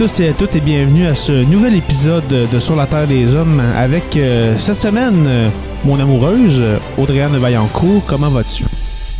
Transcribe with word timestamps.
Tous 0.00 0.20
et 0.20 0.30
à 0.30 0.32
toutes 0.32 0.56
et 0.56 0.60
bienvenue 0.60 1.06
à 1.06 1.14
ce 1.14 1.44
nouvel 1.44 1.74
épisode 1.74 2.26
de 2.26 2.58
Sur 2.58 2.74
la 2.74 2.86
Terre 2.86 3.06
des 3.06 3.34
Hommes 3.34 3.60
avec 3.76 4.16
euh, 4.16 4.56
cette 4.56 4.76
semaine 4.76 5.26
euh, 5.26 5.50
mon 5.84 6.00
amoureuse 6.00 6.58
euh, 6.58 6.78
Audrey-Anne 6.96 7.36
Vaillancourt. 7.36 8.02
Comment 8.06 8.30
vas-tu? 8.30 8.64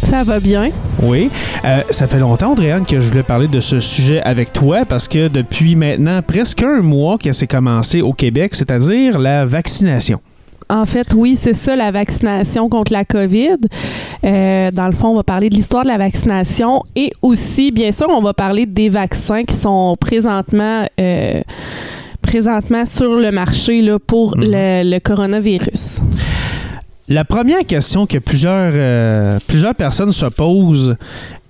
Ça 0.01 0.25
va 0.25 0.41
bien. 0.41 0.71
Oui. 1.03 1.31
Euh, 1.67 1.83
ça 1.91 2.07
fait 2.07 2.19
longtemps, 2.19 2.53
Audrey-Anne, 2.53 2.87
que 2.87 2.99
je 2.99 3.09
voulais 3.09 3.23
parler 3.23 3.47
de 3.47 3.61
ce 3.61 3.79
sujet 3.79 4.23
avec 4.23 4.55
toi 4.55 4.87
parce 4.87 5.07
que 5.07 5.29
depuis 5.29 5.77
maintenant 5.77 6.23
presque 6.23 6.63
un 6.63 6.81
mois 6.81 7.19
que 7.19 7.31
c'est 7.33 7.47
commencé 7.47 8.01
au 8.01 8.15
Québec, 8.15 8.55
c'est-à-dire 8.55 9.19
la 9.19 9.45
vaccination. 9.45 10.19
En 10.71 10.87
fait, 10.87 11.09
oui, 11.15 11.35
c'est 11.37 11.53
ça, 11.55 11.75
la 11.77 11.91
vaccination 11.91 12.69
contre 12.69 12.93
la 12.93 13.05
COVID. 13.05 13.57
Euh, 14.25 14.71
dans 14.71 14.87
le 14.87 14.93
fond, 14.95 15.09
on 15.09 15.17
va 15.17 15.23
parler 15.25 15.49
de 15.51 15.55
l'histoire 15.55 15.83
de 15.83 15.89
la 15.89 15.99
vaccination 15.99 16.83
et 16.95 17.11
aussi, 17.23 17.73
bien 17.73 17.91
sûr, 17.93 18.07
on 18.09 18.21
va 18.23 18.33
parler 18.35 18.67
des 18.67 18.89
vaccins 18.89 19.43
qui 19.45 19.55
sont 19.57 19.97
présentement, 20.01 20.85
euh, 21.01 21.41
présentement 22.23 22.85
sur 22.87 23.17
le 23.17 23.31
marché 23.33 23.83
là, 23.83 23.99
pour 23.99 24.37
Mhm. 24.37 24.45
le, 24.47 24.91
le 24.95 24.99
coronavirus. 25.01 26.01
La 27.09 27.25
première 27.25 27.67
question 27.67 28.07
que 28.07 28.19
plusieurs, 28.19 28.71
euh, 28.73 29.39
plusieurs 29.49 29.75
personnes 29.75 30.13
se 30.13 30.27
posent, 30.27 30.97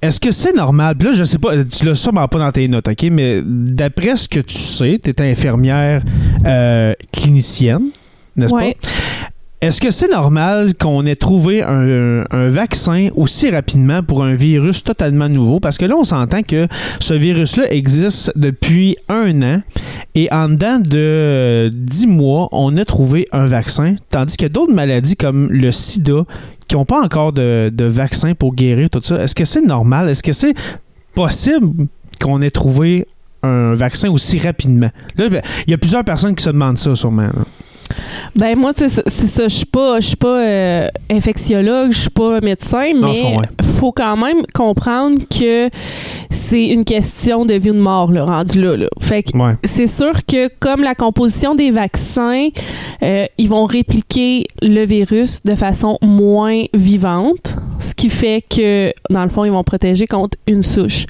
est-ce 0.00 0.18
que 0.18 0.30
c'est 0.30 0.54
normal? 0.56 0.94
Puis 0.96 1.08
là, 1.08 1.14
je 1.14 1.24
sais 1.24 1.38
pas, 1.38 1.62
tu 1.64 1.84
l'as 1.84 1.94
sûrement 1.94 2.26
pas 2.28 2.38
dans 2.38 2.50
tes 2.50 2.66
notes, 2.66 2.88
OK? 2.88 3.02
Mais 3.12 3.42
d'après 3.44 4.16
ce 4.16 4.26
que 4.26 4.41
tu 4.41 4.56
sais, 4.56 4.98
tu 5.03 5.10
es 5.10 5.20
infirmière 5.30 6.03
euh, 6.47 6.94
clinicienne, 7.12 7.88
n'est-ce 8.36 8.54
Ouais. 8.54 8.72
pas? 8.80 8.88
Est-ce 9.62 9.82
que 9.82 9.91
c'est 9.91 10.09
normal 10.09 10.72
qu'on 10.75 11.04
ait 11.04 11.16
trouvé 11.16 11.62
un, 11.62 12.25
vaccin 12.48 13.10
aussi 13.15 13.50
rapidement 13.50 14.03
pour 14.03 14.25
un 14.25 14.32
virus 14.32 14.82
totalement 14.82 15.28
nouveau? 15.28 15.60
Parce 15.60 15.76
que 15.76 15.84
là, 15.84 15.97
on 15.98 16.04
s'entend 16.04 16.43
que 16.43 16.66
ce 16.98 17.12
virus-là 17.12 17.71
existe 17.71 18.32
depuis 18.37 18.97
un 19.10 19.43
an 19.43 19.60
et 20.15 20.32
en 20.32 20.48
dedans 20.48 20.78
de 20.78 21.71
10 21.75 22.06
mois, 22.06 22.48
on 22.53 22.75
a 22.78 22.87
trouvé 22.87 23.26
un 23.32 23.44
vaccin, 23.44 23.97
tandis 24.09 24.38
que 24.38 24.47
d'autres 24.47 24.72
maladies 24.72 25.16
comme 25.16 25.50
le 25.50 25.71
sida 25.72 26.25
qui 26.66 26.77
n'ont 26.77 26.87
pas 26.87 27.03
encore 27.03 27.34
de, 27.34 27.71
vaccin 27.84 28.32
pour 28.32 28.54
guérir 28.54 28.88
tout 28.88 29.00
ça, 29.03 29.21
est-ce 29.21 29.34
que 29.34 29.44
c'est 29.44 29.60
normal? 29.60 30.09
Est-ce 30.09 30.22
que 30.22 30.32
c'est 30.32 30.54
possible 31.15 31.87
qu'on 32.19 32.41
ait 32.41 32.50
trouvé 32.50 33.06
un 33.42 33.75
vaccin 33.75 34.09
aussi 34.09 34.38
rapidement? 34.38 34.88
Là, 35.19 35.28
ben, 35.28 35.42
il 35.66 35.71
y 35.71 35.75
a 35.75 35.78
plusieurs 35.78 36.04
personnes 36.04 36.34
qui 36.34 36.44
se 36.44 36.50
demandent 36.50 36.78
ça 36.78 36.94
sûrement. 36.94 37.28
Ben 38.36 38.56
moi, 38.56 38.72
c'est 38.76 38.88
ça. 38.88 39.02
Je 39.48 39.54
suis 39.54 39.66
pas, 39.66 40.00
je 40.00 40.06
suis 40.08 40.16
pas 40.16 40.38
euh, 40.41 40.88
infectiologue, 41.10 41.91
je 41.92 42.00
suis 42.02 42.10
pas 42.10 42.41
médecin, 42.41 42.92
Non, 42.94 43.12
mais 43.12 43.64
faut 43.64 43.92
quand 43.92 44.16
même 44.16 44.42
comprendre 44.54 45.18
que 45.28 45.68
c'est 46.30 46.66
une 46.66 46.84
question 46.84 47.44
de 47.44 47.54
vie 47.54 47.70
ou 47.70 47.74
de 47.74 47.80
mort, 47.80 48.12
là, 48.12 48.24
rendu 48.24 48.60
là. 48.60 48.76
là. 48.76 48.86
Fait 49.00 49.22
que 49.22 49.36
Ouais. 49.36 49.54
c'est 49.64 49.86
sûr 49.86 50.12
que 50.26 50.48
comme 50.60 50.82
la 50.82 50.94
composition 50.94 51.54
des 51.54 51.70
vaccins, 51.70 52.48
euh, 53.02 53.26
ils 53.38 53.48
vont 53.48 53.64
répliquer 53.64 54.44
le 54.62 54.84
virus 54.84 55.42
de 55.44 55.54
façon 55.54 55.98
moins 56.02 56.64
vivante, 56.74 57.56
ce 57.80 57.94
qui 57.94 58.08
fait 58.10 58.42
que, 58.48 58.92
dans 59.10 59.24
le 59.24 59.30
fond, 59.30 59.44
ils 59.44 59.50
vont 59.50 59.64
protéger 59.64 60.06
contre 60.06 60.38
une 60.46 60.62
souche. 60.62 61.06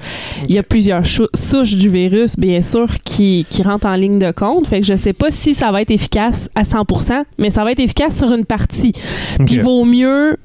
Il 0.49 0.55
y 0.55 0.59
a 0.59 0.63
plusieurs 0.63 1.03
souches 1.35 1.77
du 1.77 1.89
virus, 1.89 2.37
bien 2.39 2.63
sûr, 2.63 2.87
qui, 3.05 3.45
qui 3.51 3.63
rentrent 3.63 3.87
en 3.87 3.95
ligne 3.97 4.19
de 4.19 4.31
compte. 4.31 4.67
Fait 4.69 4.81
que 4.81 4.87
je 4.87 4.95
sais 4.95 5.13
pas 5.13 5.31
si 5.31 5.53
ça 5.53 5.71
va 5.73 5.83
être 5.83 5.91
efficace 5.91 6.49
à 6.55 6.63
100%, 6.63 7.25
mais 7.39 7.51
ça 7.51 7.65
va 7.65 7.73
être 7.73 7.81
efficace 7.81 8.17
sur 8.19 8.33
une 8.33 8.45
partie. 8.47 8.93
Puis 8.93 9.47
il 9.57 9.59
Ok. 9.59 9.65
vaut 9.65 9.85
mieux... 9.85 10.37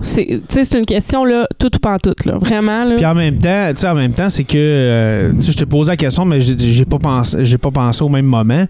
c'est- 0.00 0.26
Tu 0.26 0.40
sais, 0.48 0.64
c'est 0.64 0.78
une 0.78 0.84
question, 0.86 1.24
là, 1.24 1.46
tout 1.58 1.74
ou 1.74 1.78
pas 1.78 1.98
tout, 1.98 2.14
là. 2.24 2.38
Vraiment, 2.38 2.84
là. 2.84 2.94
Puis 2.96 3.04
en 3.06 3.14
même 3.14 3.38
temps, 3.38 3.68
tu 3.70 3.78
sais, 3.80 3.88
en 3.88 3.94
même 3.94 4.12
temps, 4.12 4.28
c'est 4.28 4.44
que 4.44 4.56
euh, 4.56 5.32
tu 5.34 5.42
sais, 5.42 5.52
je 5.52 5.58
t'ai 5.58 5.66
posé 5.66 5.90
la 5.90 5.96
question, 5.96 6.24
mais 6.24 6.40
j'ai 6.40 6.56
j'ai 6.58 6.84
pas 6.84 6.98
pensé, 6.98 7.38
j'ai 7.44 7.58
pas 7.58 7.70
pensé 7.70 8.02
au 8.02 8.08
même 8.08 8.26
moment. 8.26 8.64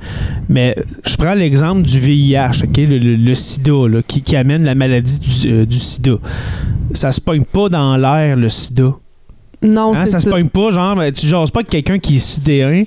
Mais 0.48 0.74
je 1.04 1.14
prends 1.16 1.34
l'exemple 1.34 1.82
du 1.82 1.98
VIH, 1.98 2.64
ok, 2.64 2.76
le, 2.78 2.98
le- 2.98 3.16
le 3.16 3.34
SIDA, 3.34 3.88
là, 3.88 4.00
qui, 4.06 4.22
qui 4.22 4.34
amène 4.36 4.64
la 4.64 4.74
maladie 4.74 5.18
du, 5.20 5.48
euh, 5.52 5.66
du 5.66 5.76
SIDA. 5.76 6.12
Ça 7.02 7.12
se 7.12 7.20
pogne 7.20 7.44
pas 7.44 7.68
dans 7.68 7.96
l'air 7.96 8.36
le 8.36 8.48
SIDA. 8.48 8.94
non, 9.62 9.92
Hein, 9.94 10.04
c'est 10.04 10.12
ça 10.12 10.20
se 10.20 10.30
pogne 10.30 10.48
pas, 10.48 10.70
genre, 10.70 10.98
tu 11.14 11.26
jases 11.26 11.50
pas 11.50 11.60
avec 11.60 11.70
quelqu'un 11.70 11.98
qui 11.98 12.16
est 12.16 12.18
sidéré, 12.18 12.86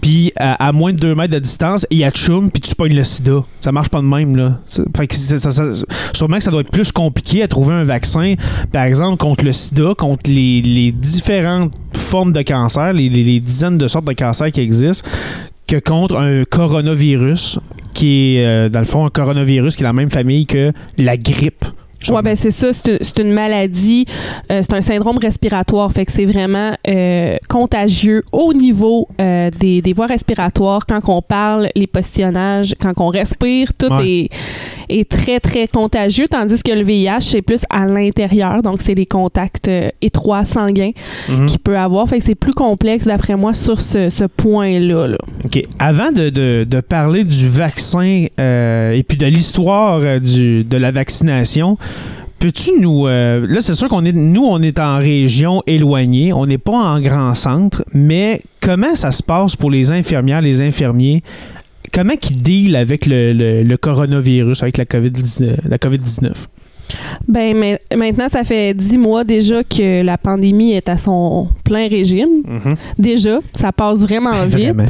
puis 0.00 0.32
à, 0.36 0.66
à 0.68 0.72
moins 0.72 0.92
de 0.92 0.98
2 0.98 1.14
mètres 1.14 1.32
de 1.34 1.38
distance, 1.38 1.86
il 1.90 1.98
y 1.98 2.04
a 2.04 2.10
tchoum, 2.10 2.50
puis 2.50 2.60
tu 2.60 2.74
pognes 2.74 2.94
le 2.94 3.04
sida. 3.04 3.42
Ça 3.60 3.72
marche 3.72 3.88
pas 3.88 4.00
de 4.00 4.06
même, 4.06 4.36
là. 4.36 4.60
Fait 4.96 5.06
que 5.06 5.14
c'est- 5.14 5.38
ça- 5.38 5.50
ça- 5.50 5.84
sûrement 6.12 6.36
que 6.38 6.44
ça 6.44 6.50
doit 6.50 6.60
être 6.60 6.70
plus 6.70 6.92
compliqué 6.92 7.42
à 7.42 7.48
trouver 7.48 7.74
un 7.74 7.84
vaccin, 7.84 8.34
par 8.72 8.84
exemple, 8.84 9.16
contre 9.16 9.44
le 9.44 9.52
sida, 9.52 9.94
contre 9.96 10.30
les, 10.30 10.60
les 10.62 10.92
différentes 10.92 11.72
formes 11.96 12.32
de 12.32 12.42
cancer, 12.42 12.92
les, 12.92 13.08
les- 13.08 13.24
les 13.24 13.40
dizaines 13.40 13.78
de 13.78 13.86
sortes 13.88 14.04
de 14.06 14.12
cancers 14.12 14.50
qui 14.52 14.60
existent, 14.60 15.08
que 15.66 15.76
contre 15.78 16.16
un 16.18 16.44
coronavirus, 16.44 17.58
qui 17.94 18.36
est, 18.36 18.44
euh, 18.46 18.68
dans 18.68 18.80
le 18.80 18.84
fond, 18.84 19.06
un 19.06 19.10
coronavirus 19.10 19.76
qui 19.76 19.82
est 19.82 19.86
la 19.86 19.92
même 19.92 20.10
famille 20.10 20.46
que 20.46 20.72
la 20.98 21.16
grippe. 21.16 21.64
Ouais, 22.12 22.22
ben 22.22 22.36
c'est 22.36 22.50
ça, 22.50 22.72
c'est 22.72 22.88
une, 22.88 22.98
c'est 23.00 23.18
une 23.20 23.32
maladie, 23.32 24.06
euh, 24.50 24.60
c'est 24.62 24.74
un 24.74 24.80
syndrome 24.80 25.18
respiratoire, 25.18 25.90
fait 25.92 26.04
que 26.04 26.12
c'est 26.12 26.24
vraiment 26.24 26.72
euh, 26.88 27.36
contagieux 27.48 28.22
au 28.32 28.52
niveau 28.52 29.08
euh, 29.20 29.50
des, 29.58 29.80
des 29.82 29.92
voies 29.92 30.06
respiratoires. 30.06 30.86
Quand 30.86 31.00
on 31.08 31.22
parle, 31.22 31.68
les 31.74 31.86
postillonnages, 31.86 32.74
quand 32.80 32.92
on 32.98 33.08
respire, 33.08 33.72
tout 33.74 33.92
Ouais. 33.92 34.08
est, 34.08 34.28
est 34.88 35.08
très, 35.10 35.40
très 35.40 35.66
contagieux, 35.68 36.24
tandis 36.30 36.62
que 36.62 36.72
le 36.72 36.82
VIH, 36.82 37.20
c'est 37.20 37.42
plus 37.42 37.64
à 37.70 37.86
l'intérieur, 37.86 38.62
donc 38.62 38.80
c'est 38.80 38.94
les 38.94 39.06
contacts 39.06 39.68
euh, 39.68 39.88
étroits 40.02 40.44
sanguins 40.44 40.90
Mhm. 41.28 41.46
qu'il 41.46 41.58
peut 41.60 41.78
avoir, 41.78 42.08
fait 42.08 42.18
que 42.18 42.24
c'est 42.24 42.34
plus 42.34 42.52
complexe, 42.52 43.04
d'après 43.06 43.36
moi, 43.36 43.54
sur 43.54 43.80
ce, 43.80 44.10
ce 44.10 44.24
point-là. 44.24 45.06
là. 45.08 45.18
OK. 45.44 45.62
Avant 45.78 46.12
de, 46.12 46.28
de- 46.30 46.66
de 46.68 46.80
parler 46.80 47.24
du 47.24 47.48
vaccin 47.48 48.26
euh, 48.40 48.92
et 48.92 49.02
puis 49.02 49.16
de 49.16 49.26
l'histoire 49.26 50.00
euh, 50.02 50.18
de 50.20 50.76
la 50.76 50.90
vaccination, 50.90 51.76
peux-tu 52.38 52.72
nous... 52.80 53.06
euh, 53.06 53.46
là, 53.48 53.60
c'est 53.60 53.74
sûr 53.74 53.88
qu'on 53.88 54.04
est... 54.04 54.12
Nous, 54.12 54.44
on 54.44 54.60
est 54.60 54.78
en 54.78 54.98
région 54.98 55.62
éloignée. 55.66 56.32
On 56.32 56.46
n'est 56.46 56.58
pas 56.58 56.72
en 56.76 57.00
grand 57.00 57.34
centre. 57.34 57.84
Mais 57.94 58.42
comment 58.60 58.94
ça 58.94 59.12
se 59.12 59.22
passe 59.22 59.56
pour 59.56 59.70
les 59.70 59.92
infirmières, 59.92 60.40
les 60.42 60.60
infirmiers? 60.60 61.22
Comment 61.94 62.16
qu'ils 62.16 62.42
dealent 62.42 62.76
avec 62.76 63.06
le, 63.06 63.32
le- 63.32 63.62
le 63.62 63.76
coronavirus, 63.76 64.62
avec 64.62 64.76
la 64.78 64.84
COVID-19? 64.84 65.56
La 65.68 65.78
COVID-19? 65.78 66.32
Ben, 67.26 67.56
mais 67.56 67.80
maintenant, 67.96 68.28
ça 68.28 68.44
fait 68.44 68.74
dix 68.74 68.98
mois 68.98 69.24
déjà 69.24 69.64
que 69.64 70.02
la 70.02 70.18
pandémie 70.18 70.72
est 70.72 70.88
à 70.88 70.96
son 70.98 71.48
plein 71.64 71.88
régime. 71.88 72.42
Mhm. 72.46 72.74
Déjà, 72.98 73.38
ça 73.52 73.72
passe 73.72 74.02
vraiment 74.02 74.32
vite. 74.46 74.74
Vraiment. 74.74 74.84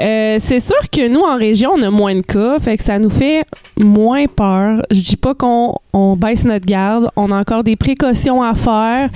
Euh, 0.00 0.36
c'est 0.40 0.58
sûr 0.60 0.90
que 0.90 1.06
nous, 1.08 1.20
en 1.20 1.36
région, 1.38 1.70
on 1.76 1.82
a 1.82 1.90
moins 1.90 2.16
de 2.16 2.20
cas, 2.20 2.58
fait 2.58 2.76
que 2.76 2.82
ça 2.82 2.98
nous 2.98 3.10
fait 3.10 3.44
moins 3.78 4.26
peur. 4.26 4.82
Je 4.90 5.02
dis 5.02 5.16
pas 5.16 5.34
qu'on 5.34 5.76
on 5.92 6.16
baisse 6.16 6.44
notre 6.44 6.66
garde, 6.66 7.08
on 7.16 7.30
a 7.30 7.38
encore 7.38 7.62
des 7.62 7.76
précautions 7.76 8.42
à 8.42 8.54
faire. 8.54 9.08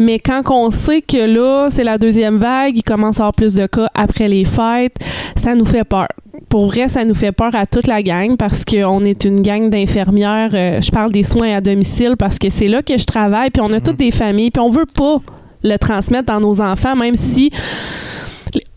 Mais 0.00 0.18
quand 0.18 0.42
on 0.50 0.70
sait 0.70 1.02
que 1.02 1.18
là, 1.18 1.68
c'est 1.68 1.84
la 1.84 1.98
deuxième 1.98 2.38
vague, 2.38 2.74
il 2.74 2.82
commence 2.82 3.20
à 3.20 3.24
avoir 3.24 3.34
plus 3.34 3.54
de 3.54 3.66
cas 3.66 3.86
après 3.94 4.28
les 4.28 4.46
fêtes, 4.46 4.96
ça 5.36 5.54
nous 5.54 5.66
fait 5.66 5.84
peur. 5.84 6.08
Pour 6.48 6.66
vrai, 6.66 6.88
ça 6.88 7.04
nous 7.04 7.14
fait 7.14 7.32
peur 7.32 7.54
à 7.54 7.66
toute 7.66 7.86
la 7.86 8.02
gang 8.02 8.38
parce 8.38 8.64
qu'on 8.64 9.04
est 9.04 9.24
une 9.26 9.42
gang 9.42 9.68
d'infirmières. 9.68 10.52
euh, 10.54 10.80
je 10.80 10.90
parle 10.90 11.12
des 11.12 11.22
soins 11.22 11.54
à 11.54 11.60
domicile 11.60 12.14
parce 12.18 12.38
que 12.38 12.48
c'est 12.48 12.66
là 12.66 12.80
que 12.82 12.96
je 12.96 13.04
travaille, 13.04 13.50
puis 13.50 13.60
on 13.60 13.70
a 13.74 13.80
toutes 13.80 13.98
des 13.98 14.10
familles, 14.10 14.50
puis 14.50 14.62
on 14.62 14.70
veut 14.70 14.86
pas 14.86 15.18
le 15.62 15.76
transmettre 15.76 16.32
dans 16.32 16.40
nos 16.40 16.62
enfants, 16.62 16.96
même 16.96 17.14
si 17.14 17.50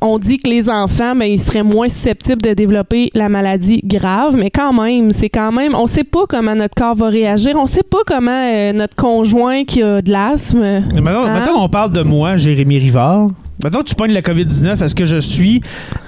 on 0.05 0.19
dit 0.19 0.37
que 0.37 0.49
les 0.49 0.69
enfants, 0.69 1.15
ben, 1.15 1.25
ils 1.25 1.39
seraient 1.39 1.63
moins 1.63 1.87
susceptibles 1.89 2.41
de 2.41 2.53
développer 2.53 3.09
la 3.15 3.29
maladie 3.29 3.81
grave, 3.83 4.35
mais 4.35 4.51
quand 4.51 4.73
même, 4.73 5.11
c'est 5.11 5.29
quand 5.29 5.51
même, 5.51 5.73
on 5.75 5.87
sait 5.87 6.03
pas 6.03 6.25
comment 6.27 6.53
notre 6.55 6.75
corps 6.75 6.95
va 6.95 7.07
réagir, 7.07 7.55
on 7.57 7.65
sait 7.65 7.83
pas 7.83 7.99
comment 8.05 8.31
euh, 8.31 8.73
notre 8.73 8.95
conjoint 8.95 9.63
qui 9.63 9.81
a 9.81 10.01
de 10.01 10.11
l'asthme. 10.11 10.59
Maintenant, 10.93 11.23
Hein? 11.23 11.33
maintenant, 11.33 11.63
on 11.63 11.69
parle 11.69 11.91
de 11.93 12.01
moi, 12.03 12.35
Jérémy 12.37 12.77
Rivard. 12.79 13.29
Maintenant 13.63 13.79
que 13.81 13.87
tu 13.89 13.95
pognes 13.95 14.11
la 14.11 14.21
COVID-19, 14.21 14.83
est-ce 14.83 14.93
que 14.95 15.05
je 15.05 15.17
suis 15.17 15.61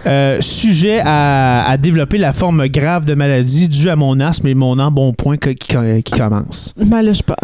euh, 0.06 0.38
sujet 0.42 1.00
à, 1.04 1.66
à 1.70 1.78
développer 1.78 2.18
la 2.18 2.34
forme 2.34 2.68
grave 2.68 3.06
de 3.06 3.14
maladie 3.14 3.70
due 3.70 3.90
à 3.90 3.96
mon 3.96 4.20
asthme 4.20 4.48
et 4.48 4.54
mon 4.56 4.78
embonpoint 4.78 5.38
qui, 5.38 5.56
qui, 5.56 5.78
qui 6.04 6.12
commence? 6.14 6.74
Ben 6.78 7.02
là, 7.02 7.14
je 7.14 7.18
sais 7.18 7.24
pas. 7.24 7.38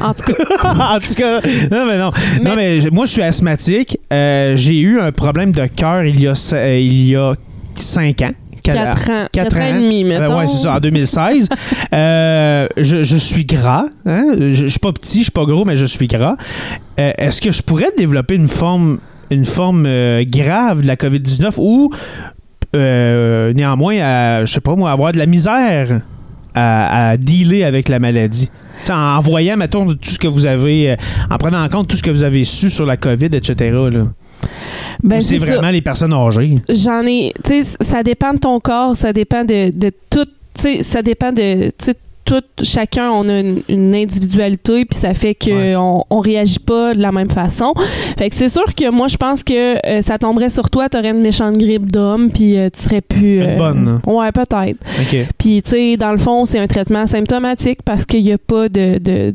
En 0.00 0.12
tout 0.14 0.22
cas, 0.22 0.34
en 0.96 1.00
tout 1.00 1.14
cas, 1.14 1.40
non, 1.70 1.86
mais 1.86 1.98
non. 1.98 2.10
Mais- 2.42 2.50
Non, 2.50 2.56
mais 2.56 2.78
moi, 2.92 3.06
je 3.06 3.12
suis 3.12 3.22
asthmatique. 3.22 3.98
Euh, 4.12 4.54
J'ai 4.56 4.78
eu 4.78 5.00
un 5.00 5.12
problème 5.12 5.52
de 5.52 5.66
cœur 5.66 6.04
il 6.04 6.20
y 6.20 6.26
a, 6.26 6.32
euh, 6.52 6.78
il 6.78 7.08
y 7.08 7.16
a 7.16 7.34
5 7.74 8.22
ans. 8.22 8.30
4 8.74 9.10
ans, 9.10 9.26
Quatre 9.32 9.48
4 9.56 9.60
ans 9.60 9.64
et 9.66 9.72
demi, 9.74 10.04
Euh, 10.04 10.20
mettons. 10.20 10.38
ouais, 10.38 10.46
c'est 10.46 10.58
ça, 10.62 10.74
en 10.76 10.80
2016. 10.80 11.48
Euh, 11.94 12.66
je, 12.76 13.02
je 13.02 13.16
suis 13.16 13.44
gras. 13.46 13.86
Hein? 14.04 14.24
Je, 14.38 14.50
je 14.50 14.66
suis 14.66 14.78
pas 14.78 14.92
petit, 14.92 15.18
je 15.18 15.22
suis 15.24 15.30
pas 15.32 15.44
gros, 15.46 15.64
mais 15.64 15.76
je 15.76 15.86
suis 15.86 16.06
gras. 16.06 16.36
Euh, 17.00 17.12
Est-ce 17.16 17.40
que 17.40 17.50
je 17.50 17.62
pourrais 17.62 17.90
développer 17.96 18.34
une 18.34 18.48
forme, 18.48 18.98
une 19.30 19.46
forme 19.46 19.84
euh, 19.86 20.22
grave 20.28 20.82
de 20.82 20.86
la 20.86 20.96
COVID-19 20.96 21.54
ou 21.58 21.90
euh, 22.76 23.52
néanmoins, 23.54 23.96
à, 24.00 24.44
je 24.44 24.52
sais 24.52 24.60
pas 24.60 24.76
moi, 24.76 24.90
avoir 24.90 25.12
de 25.12 25.18
la 25.18 25.26
misère 25.26 26.02
à, 26.54 27.10
à 27.10 27.16
dealer 27.16 27.64
avec 27.64 27.88
la 27.88 27.98
maladie? 27.98 28.50
T'sais, 28.82 28.92
en, 28.92 29.20
voyant, 29.20 29.56
mettons, 29.56 29.86
tout 29.86 30.10
ce 30.10 30.18
que 30.18 30.28
vous 30.28 30.46
avez, 30.46 30.90
euh, 30.92 30.96
en 31.30 31.38
prenant 31.38 31.62
en 31.64 31.68
compte 31.68 31.88
tout 31.88 31.96
ce 31.96 32.02
que 32.02 32.10
vous 32.10 32.24
avez 32.24 32.44
su 32.44 32.68
sur 32.70 32.84
la 32.86 32.96
COVID, 32.96 33.30
etc. 33.32 33.54
Là. 33.90 34.04
Ben, 35.02 35.20
c'est 35.20 35.38
ça. 35.38 35.44
vraiment 35.46 35.70
les 35.70 35.80
personnes 35.82 36.12
âgées? 36.12 36.56
J'en 36.68 37.04
ai, 37.06 37.32
tu 37.44 37.62
sais, 37.62 37.76
ça 37.80 38.02
dépend 38.02 38.32
de 38.34 38.38
ton 38.38 38.58
corps, 38.60 38.96
ça 38.96 39.12
dépend 39.12 39.44
de, 39.44 39.70
de 39.76 39.92
tout, 40.10 40.24
tu 40.24 40.30
sais, 40.54 40.82
ça 40.82 41.02
dépend 41.02 41.30
de, 41.32 41.66
tu 41.68 41.72
sais, 41.78 41.94
tout, 42.24 42.42
chacun, 42.62 43.10
on 43.10 43.26
a 43.30 43.40
une, 43.40 43.62
une 43.70 43.94
individualité, 43.96 44.84
puis 44.84 44.98
ça 44.98 45.14
fait 45.14 45.34
que 45.34 45.50
Ouais. 45.50 45.74
on, 46.10 46.20
réagit 46.20 46.58
pas 46.58 46.92
de 46.94 47.00
la 47.00 47.10
même 47.10 47.30
façon. 47.30 47.72
Fait 48.18 48.28
que 48.28 48.34
c'est 48.36 48.50
sûr 48.50 48.74
que 48.74 48.90
moi, 48.90 49.08
je 49.08 49.16
pense 49.16 49.42
que 49.42 49.78
euh, 49.86 50.02
ça 50.02 50.18
tomberait 50.18 50.50
sur 50.50 50.68
toi, 50.68 50.90
t'aurais 50.90 51.12
une 51.12 51.22
méchante 51.22 51.56
grippe 51.56 51.90
d'homme, 51.90 52.30
puis 52.30 52.58
euh, 52.58 52.68
tu 52.68 52.82
serais 52.82 53.00
plus... 53.00 53.38
Une 53.42 53.56
bonne. 53.56 53.88
hein. 53.88 54.02
Ouais, 54.12 54.30
peut-être. 54.30 54.76
OK. 55.00 55.16
Puis, 55.38 55.62
tu 55.62 55.70
sais, 55.70 55.96
dans 55.96 56.12
le 56.12 56.18
fond, 56.18 56.44
c'est 56.44 56.58
un 56.58 56.66
traitement 56.66 57.06
symptomatique 57.06 57.78
parce 57.82 58.04
qu'il 58.04 58.22
n'y 58.22 58.32
a 58.32 58.36
pas 58.38 58.68
de, 58.68 58.98
de, 58.98 59.34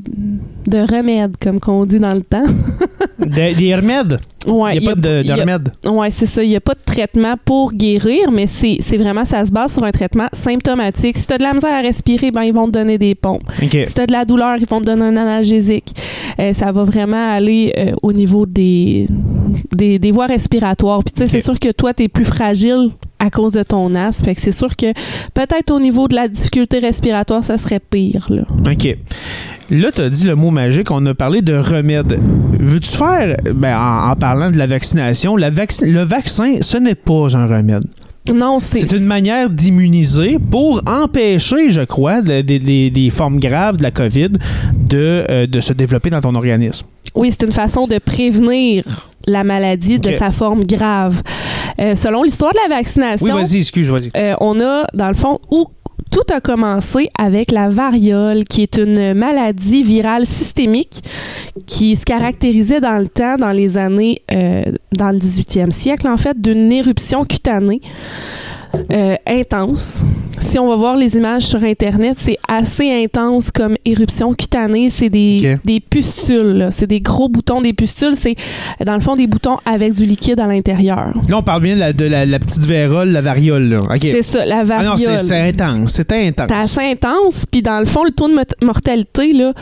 de 0.68 0.78
remède, 0.96 1.36
comme 1.42 1.60
qu'on 1.60 1.88
dit 1.88 2.00
dans 2.00 2.14
le 2.14 2.22
temps. 2.22 2.46
Des, 3.26 3.54
des 3.54 3.76
remèdes? 3.76 4.20
Ouais, 4.48 4.76
Il 4.76 4.82
n'y 4.82 4.88
a 4.88 4.94
pas 4.94 5.00
de, 5.00 5.22
il 5.22 5.26
y 5.26 5.28
de 5.28 5.32
a- 5.34 5.36
remèdes? 5.36 5.70
Oui, 5.86 6.08
c'est 6.12 6.26
ça. 6.26 6.44
Il 6.44 6.50
n'y 6.50 6.56
a 6.56 6.62
pas 6.62 6.74
de 6.74 6.80
traitement 6.86 7.36
pour 7.46 7.72
guérir, 7.74 8.32
mais 8.32 8.46
c'est 8.46 8.98
vraiment, 8.98 9.24
ça 9.24 9.46
se 9.46 9.52
base 9.52 9.74
sur 9.74 9.84
un 9.84 9.92
traitement 9.92 10.28
symptomatique. 10.34 11.18
Si 11.18 11.26
tu 11.28 11.34
as 11.34 11.38
de 11.38 11.44
la 11.44 11.54
misère 11.54 11.74
à 11.74 11.82
respirer, 11.82 12.32
ben, 12.32 12.44
ils 12.44 12.54
vont 12.54 12.66
te 12.68 12.72
donner 12.72 12.98
des 12.98 13.16
pompes. 13.16 13.44
Si 13.60 13.94
tu 13.94 14.02
as 14.02 14.06
de 14.08 14.12
la 14.12 14.26
douleur, 14.26 14.58
ils 14.60 14.66
vont 14.68 14.80
te 14.82 14.86
donner 14.86 15.04
un 15.04 15.16
analgésique. 15.18 15.94
Euh, 16.40 16.52
ça 16.54 16.72
va 16.72 16.84
vraiment 16.84 17.32
aller 17.32 17.74
euh, 17.78 17.92
au 18.02 18.12
niveau 18.12 18.46
des, 18.46 19.08
des, 19.74 19.98
des 20.00 20.12
voies 20.12 20.28
respiratoires. 20.28 21.02
Puis, 21.04 21.14
tu 21.14 21.20
sais, 21.22 21.28
c'est 21.28 21.40
sûr 21.40 21.58
que 21.60 21.72
toi, 21.72 21.94
tu 21.94 22.04
es 22.04 22.08
plus 22.10 22.26
fragile 22.26 22.90
à 23.20 23.30
cause 23.30 23.54
de 23.54 23.64
ton 23.64 23.96
asthme. 23.96 24.26
Fait 24.26 24.36
que 24.36 24.42
c'est 24.42 24.52
sûr 24.52 24.76
que 24.76 24.92
peut-être 25.34 25.72
au 25.72 25.80
niveau 25.80 26.10
de 26.10 26.16
la 26.16 26.28
difficulté 26.28 26.80
respiratoire, 26.80 27.44
ça 27.46 27.58
serait 27.58 27.80
pire. 27.80 28.28
Là. 28.30 28.42
OK. 28.70 28.98
Là, 29.70 29.92
tu 29.94 30.02
as 30.02 30.10
dit 30.10 30.26
le 30.28 30.36
mot 30.36 30.52
magique, 30.52 30.92
on 30.92 31.06
a 31.06 31.14
parlé 31.14 31.42
de 31.42 31.56
remède. 31.56 32.20
Veux-tu 32.60 32.90
faire, 32.90 33.38
ben, 33.56 33.76
en, 33.78 34.12
en 34.12 34.16
parlant 34.16 34.52
de 34.52 34.58
la 34.58 34.68
vaccination, 34.68 35.36
la 35.38 35.50
vacci- 35.50 35.90
le 35.90 36.04
vaccin, 36.04 36.58
ce 36.62 36.78
n'est 36.78 36.96
pas 36.96 37.36
un 37.36 37.46
remède. 37.48 37.84
Non, 38.34 38.60
c'est. 38.60 38.80
C'est 38.88 38.96
une 38.98 39.06
manière 39.06 39.50
d'immuniser 39.50 40.38
pour 40.52 40.82
empêcher, 40.88 41.72
je 41.72 41.82
crois, 41.82 42.22
des, 42.22 42.42
des- 42.44 42.90
des 42.90 43.10
formes 43.10 43.40
graves 43.40 43.78
de 43.78 43.84
la 43.84 43.92
COVID 43.92 44.30
de, 44.78 45.26
euh, 45.30 45.48
de 45.48 45.60
se 45.60 45.74
développer 45.74 46.10
dans 46.10 46.22
ton 46.22 46.36
organisme. 46.36 46.88
Oui, 47.16 47.32
c'est 47.32 47.44
une 47.46 47.52
façon 47.52 47.86
de 47.88 47.98
prévenir 48.00 48.84
la 49.28 49.44
maladie 49.44 50.00
de 50.00 50.12
sa 50.12 50.32
forme 50.32 50.66
grave. 50.66 51.22
Euh, 51.80 51.96
selon 51.96 52.24
l'histoire 52.24 52.52
de 52.54 52.60
la 52.70 52.76
vaccination, 52.76 53.26
Oui, 53.26 53.32
vas-y, 53.32 53.58
excuse, 53.60 53.90
vas-y. 53.90 54.12
euh, 54.16 54.36
on 54.40 54.60
a, 54.62 54.86
dans 54.94 55.08
le 55.10 55.14
fond, 55.16 55.40
où 55.52 55.68
tout 56.12 56.34
a 56.34 56.42
commencé 56.42 57.10
avec 57.18 57.52
la 57.52 57.70
variole, 57.70 58.44
qui 58.44 58.62
est 58.62 58.78
une 58.78 59.14
maladie 59.14 59.84
virale 59.84 60.26
systémique 60.26 61.04
qui 61.66 61.96
se 61.96 62.06
caractérisait 62.06 62.82
dans 62.82 62.98
le 63.00 63.08
temps, 63.08 63.38
dans 63.38 63.52
les 63.52 63.78
années, 63.78 64.22
euh, 64.32 64.64
dans 64.92 65.10
le 65.10 65.18
18e 65.18 65.72
siècle, 65.72 66.08
en 66.08 66.18
fait, 66.18 66.40
d'une 66.40 66.72
éruption 66.72 67.26
cutanée 67.26 67.82
euh, 68.92 69.16
intense. 69.28 70.04
Si 70.40 70.60
on 70.60 70.68
va 70.68 70.76
voir 70.76 70.98
les 70.98 71.16
images 71.16 71.44
sur 71.44 71.64
Internet, 71.64 72.16
c'est 72.18 72.38
assez 72.48 72.92
intense 73.04 73.50
comme 73.52 73.76
éruption 73.86 74.34
cutanée. 74.34 74.90
C'est 74.90 75.10
des, 75.10 75.58
des 75.64 75.80
pustules. 75.80 76.68
C'est 76.72 76.88
des 76.88 77.00
gros 77.00 77.30
boutons. 77.30 77.62
Des 77.62 77.74
pustules, 77.74 78.16
c'est 78.16 78.36
dans 78.86 78.96
le 78.96 79.00
fond 79.00 79.16
des 79.16 79.28
boutons 79.28 79.58
avec 79.66 79.94
du 79.94 80.06
liquide 80.06 80.40
à 80.40 80.48
l'intérieur. 80.48 81.14
Là, 81.30 81.38
on 81.38 81.44
parle 81.44 81.62
bien 81.62 81.76
de 81.76 81.80
la, 81.80 81.94
de 81.94 82.06
la- 82.06 82.26
la 82.26 82.40
petite 82.40 82.66
vérole, 82.66 83.10
la 83.10 83.22
variole. 83.22 83.80
C'est 84.02 84.22
ça, 84.22 84.46
la 84.46 84.60
Ah 84.60 84.64
variole. 84.64 84.92
non, 85.12 85.18
c'est 85.20 85.40
intense. 85.50 85.92
C'était 85.92 86.28
intense. 86.28 86.48
C'était 86.50 86.82
assez 86.82 86.92
intense. 86.92 87.46
Puis 87.50 87.62
dans 87.62 87.80
le 87.80 87.86
fond, 87.86 88.04
le 88.04 88.12
taux 88.12 88.28
de 88.28 88.36
mortalité 88.66 89.34
là, 89.34 89.54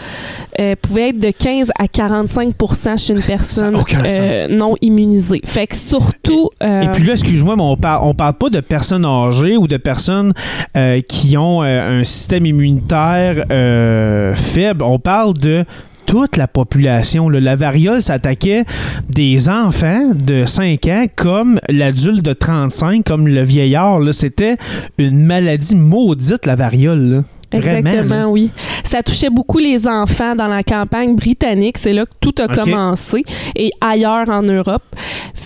euh, 0.59 0.75
pouvait 0.81 1.09
être 1.09 1.19
de 1.19 1.31
15 1.31 1.71
à 1.77 1.85
45% 1.85 2.97
chez 2.97 3.13
une 3.13 3.21
personne 3.21 3.75
euh, 4.05 4.47
non 4.49 4.75
immunisée. 4.81 5.41
Fait 5.45 5.67
que 5.67 5.75
surtout... 5.75 6.49
Et 6.61 6.87
puis 6.93 7.03
là, 7.05 7.13
excuse-moi, 7.13 7.55
mais 7.55 7.61
on 7.63 7.77
parle, 7.77 8.03
on 8.07 8.13
parle 8.13 8.33
pas 8.33 8.49
de 8.49 8.59
personnes 8.61 9.00
âgées 9.05 9.57
ou 9.57 9.67
de 9.67 9.77
personnes 9.77 10.33
euh, 10.77 11.01
qui 11.01 11.37
ont 11.37 11.63
euh, 11.63 11.99
un 11.99 12.03
système 12.03 12.45
immunitaire 12.45 13.45
euh, 13.51 14.33
faible. 14.35 14.83
On 14.83 14.99
parle 14.99 15.33
de 15.35 15.65
toute 16.05 16.37
la 16.37 16.47
population. 16.47 17.29
La 17.29 17.55
variole 17.55 18.01
s'attaquait 18.01 18.65
des 19.09 19.49
enfants 19.49 20.11
de 20.13 20.45
5 20.45 20.87
ans 20.87 21.05
comme 21.15 21.59
l'adulte 21.69 22.21
de 22.21 22.33
35, 22.33 23.05
comme 23.05 23.27
le 23.27 23.43
vieillard. 23.43 23.99
C'était 24.11 24.57
une 24.97 25.25
maladie 25.25 25.75
maudite, 25.75 26.45
la 26.45 26.55
variole. 26.55 27.23
Exactement, 27.51 28.25
oui. 28.25 28.49
Ça 28.83 29.03
touchait 29.03 29.29
beaucoup 29.29 29.57
les 29.57 29.87
enfants 29.87 30.35
dans 30.35 30.47
la 30.47 30.63
campagne 30.63 31.15
britannique. 31.15 31.77
C'est 31.77 31.93
là 31.93 32.05
que 32.05 32.11
tout 32.19 32.35
a 32.39 32.47
commencé 32.47 33.23
et 33.55 33.71
ailleurs 33.81 34.29
en 34.29 34.41
Europe. 34.41 34.83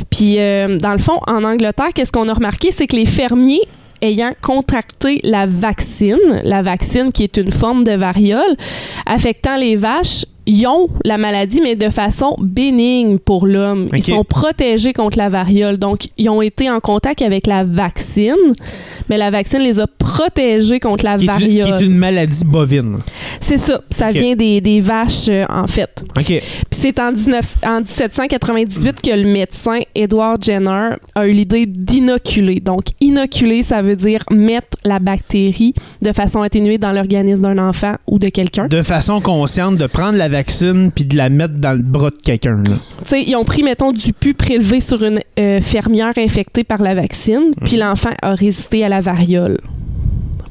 Puis, 0.10 0.40
euh, 0.40 0.78
dans 0.78 0.94
le 0.94 1.00
fond, 1.00 1.20
en 1.28 1.44
Angleterre, 1.44 1.90
qu'est-ce 1.94 2.12
qu'on 2.12 2.28
a 2.28 2.34
remarqué? 2.34 2.72
C'est 2.72 2.88
que 2.88 2.96
les 2.96 3.06
fermiers 3.06 3.62
ayant 4.02 4.32
contracté 4.42 5.20
la 5.24 5.46
vaccine, 5.46 6.42
la 6.44 6.62
vaccine 6.62 7.12
qui 7.12 7.24
est 7.24 7.38
une 7.38 7.52
forme 7.52 7.84
de 7.84 7.94
variole, 7.94 8.56
affectant 9.06 9.58
les 9.58 9.76
vaches, 9.76 10.26
ils 10.46 10.68
ont 10.68 10.90
la 11.04 11.18
maladie, 11.18 11.62
mais 11.62 11.76
de 11.76 11.90
façon 11.90 12.36
bénigne 12.40 13.18
pour 13.18 13.48
l'homme. 13.48 13.90
Ils 13.94 14.04
sont 14.04 14.24
protégés 14.24 14.94
contre 14.94 15.18
la 15.18 15.30
variole. 15.30 15.78
Donc, 15.78 16.08
ils 16.18 16.30
ont 16.30 16.42
été 16.42 16.70
en 16.70 16.80
contact 16.80 17.22
avec 17.22 17.48
la 17.48 17.64
vaccine, 17.64 18.36
mais 19.10 19.18
la 19.18 19.32
vaccine 19.32 19.60
les 19.60 19.80
a 19.80 19.88
protégés 19.88 20.80
contre 20.80 21.06
la 21.06 21.16
Qui 21.16 21.24
est, 21.24 21.28
une, 21.28 21.32
variole. 21.32 21.78
qui 21.78 21.84
est 21.84 21.88
une 21.88 21.98
maladie 21.98 22.46
bovine. 22.46 23.00
C'est 23.42 23.58
ça. 23.58 23.82
Ça 23.90 24.12
vient 24.12 24.36
des, 24.36 24.62
des 24.62 24.80
vaches, 24.80 25.30
euh, 25.30 25.46
en 25.50 25.68
fait. 25.68 26.04
OK. 26.18 26.26
Puis 26.26 26.42
c'est 26.70 27.00
en, 27.00 27.12
19 27.12 27.58
en 27.66 27.80
1798 27.80 29.02
que 29.02 29.12
le 29.12 29.26
médecin 29.26 29.80
Edward 29.96 30.44
Jenner 30.44 30.96
a 31.16 31.28
eu 31.28 31.32
l'idée 31.32 31.66
d'inoculer. 31.66 32.60
Donc, 32.60 32.86
inoculer, 33.02 33.64
ça 33.64 33.82
veut 33.82 33.96
dire 33.96 34.24
mettre 34.32 34.78
la 34.84 35.00
bactérie 35.00 35.74
de 36.02 36.12
façon 36.12 36.42
atténuée 36.42 36.78
dans 36.78 36.92
l'organisme 36.92 37.42
d'un 37.42 37.58
enfant 37.58 37.96
ou 38.08 38.20
de 38.20 38.30
quelqu'un. 38.30 38.68
De 38.68 38.84
façon 38.84 39.22
consciente, 39.22 39.78
de 39.78 39.88
prendre 39.88 40.18
la 40.18 40.30
vaccine 40.38 40.92
puis 40.94 41.06
de 41.06 41.16
la 41.18 41.30
mettre 41.30 41.56
dans 41.56 41.74
le 41.74 41.84
bras 41.84 42.10
de 42.10 42.16
quelqu'un. 42.24 42.62
ils 43.12 43.36
ont 43.36 43.44
pris, 43.44 43.64
mettons, 43.64 43.92
du 43.92 44.14
pu 44.14 44.34
prélevé 44.34 44.80
sur 44.80 45.04
une 45.04 45.20
euh, 45.40 45.62
fermière 45.62 46.14
infectée 46.18 46.64
par 46.64 46.82
la 46.82 46.94
vaccine, 46.96 47.54
puis 47.64 47.78
l'enfant 47.78 48.12
a 48.22 48.36
résisté 48.36 48.84
à 48.84 48.90
la 48.90 49.02
variole. 49.02 49.58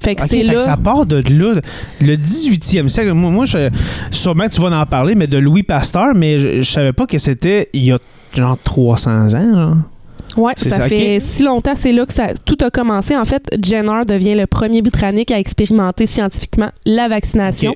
Fait 0.00 0.14
que 0.14 0.22
Ok, 0.22 0.28
c'est 0.30 0.38
fait 0.38 0.52
là. 0.52 0.54
que 0.54 0.60
ça 0.60 0.76
part 0.76 1.06
de 1.06 1.16
là. 1.32 1.60
Le 2.00 2.16
18e 2.16 2.88
siècle. 2.88 3.12
Moi, 3.12 3.30
moi 3.30 3.46
je, 3.46 3.70
sûrement 4.10 4.48
tu 4.48 4.60
vas 4.60 4.70
en 4.78 4.84
parler, 4.86 5.14
mais 5.14 5.26
de 5.26 5.38
Louis 5.38 5.62
Pasteur, 5.62 6.14
mais 6.14 6.38
je, 6.38 6.60
je 6.62 6.70
savais 6.70 6.92
pas 6.92 7.06
que 7.06 7.16
c'était 7.16 7.70
il 7.72 7.84
y 7.84 7.92
a 7.92 7.98
genre 8.36 8.58
300 8.62 9.34
ans. 9.34 9.54
genre. 9.54 9.76
Oui, 10.36 10.52
ça, 10.56 10.70
ça, 10.70 10.88
fait 10.88 11.18
si 11.20 11.42
longtemps, 11.42 11.74
c'est 11.76 11.92
là 11.92 12.04
que 12.06 12.12
ça, 12.12 12.28
tout 12.44 12.56
a 12.62 12.70
commencé. 12.70 13.16
En 13.16 13.24
fait, 13.24 13.42
Jenner 13.62 14.02
devient 14.06 14.34
le 14.34 14.46
premier 14.46 14.82
Britannique 14.82 15.30
à 15.30 15.38
expérimenter 15.38 16.06
scientifiquement 16.06 16.70
la 16.84 17.08
vaccination. 17.08 17.74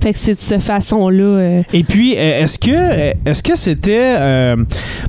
Fait 0.00 0.12
que 0.12 0.18
c'est 0.18 0.34
de 0.34 0.38
cette 0.40 0.62
façon-là. 0.62 1.22
euh, 1.24 1.62
Et 1.72 1.84
puis, 1.84 2.14
euh, 2.16 2.42
est-ce 2.42 2.58
que 2.58 2.70
euh, 2.72 3.12
est-ce 3.26 3.42
que 3.42 3.56
c'était 3.56 4.14
euh, 4.18 4.56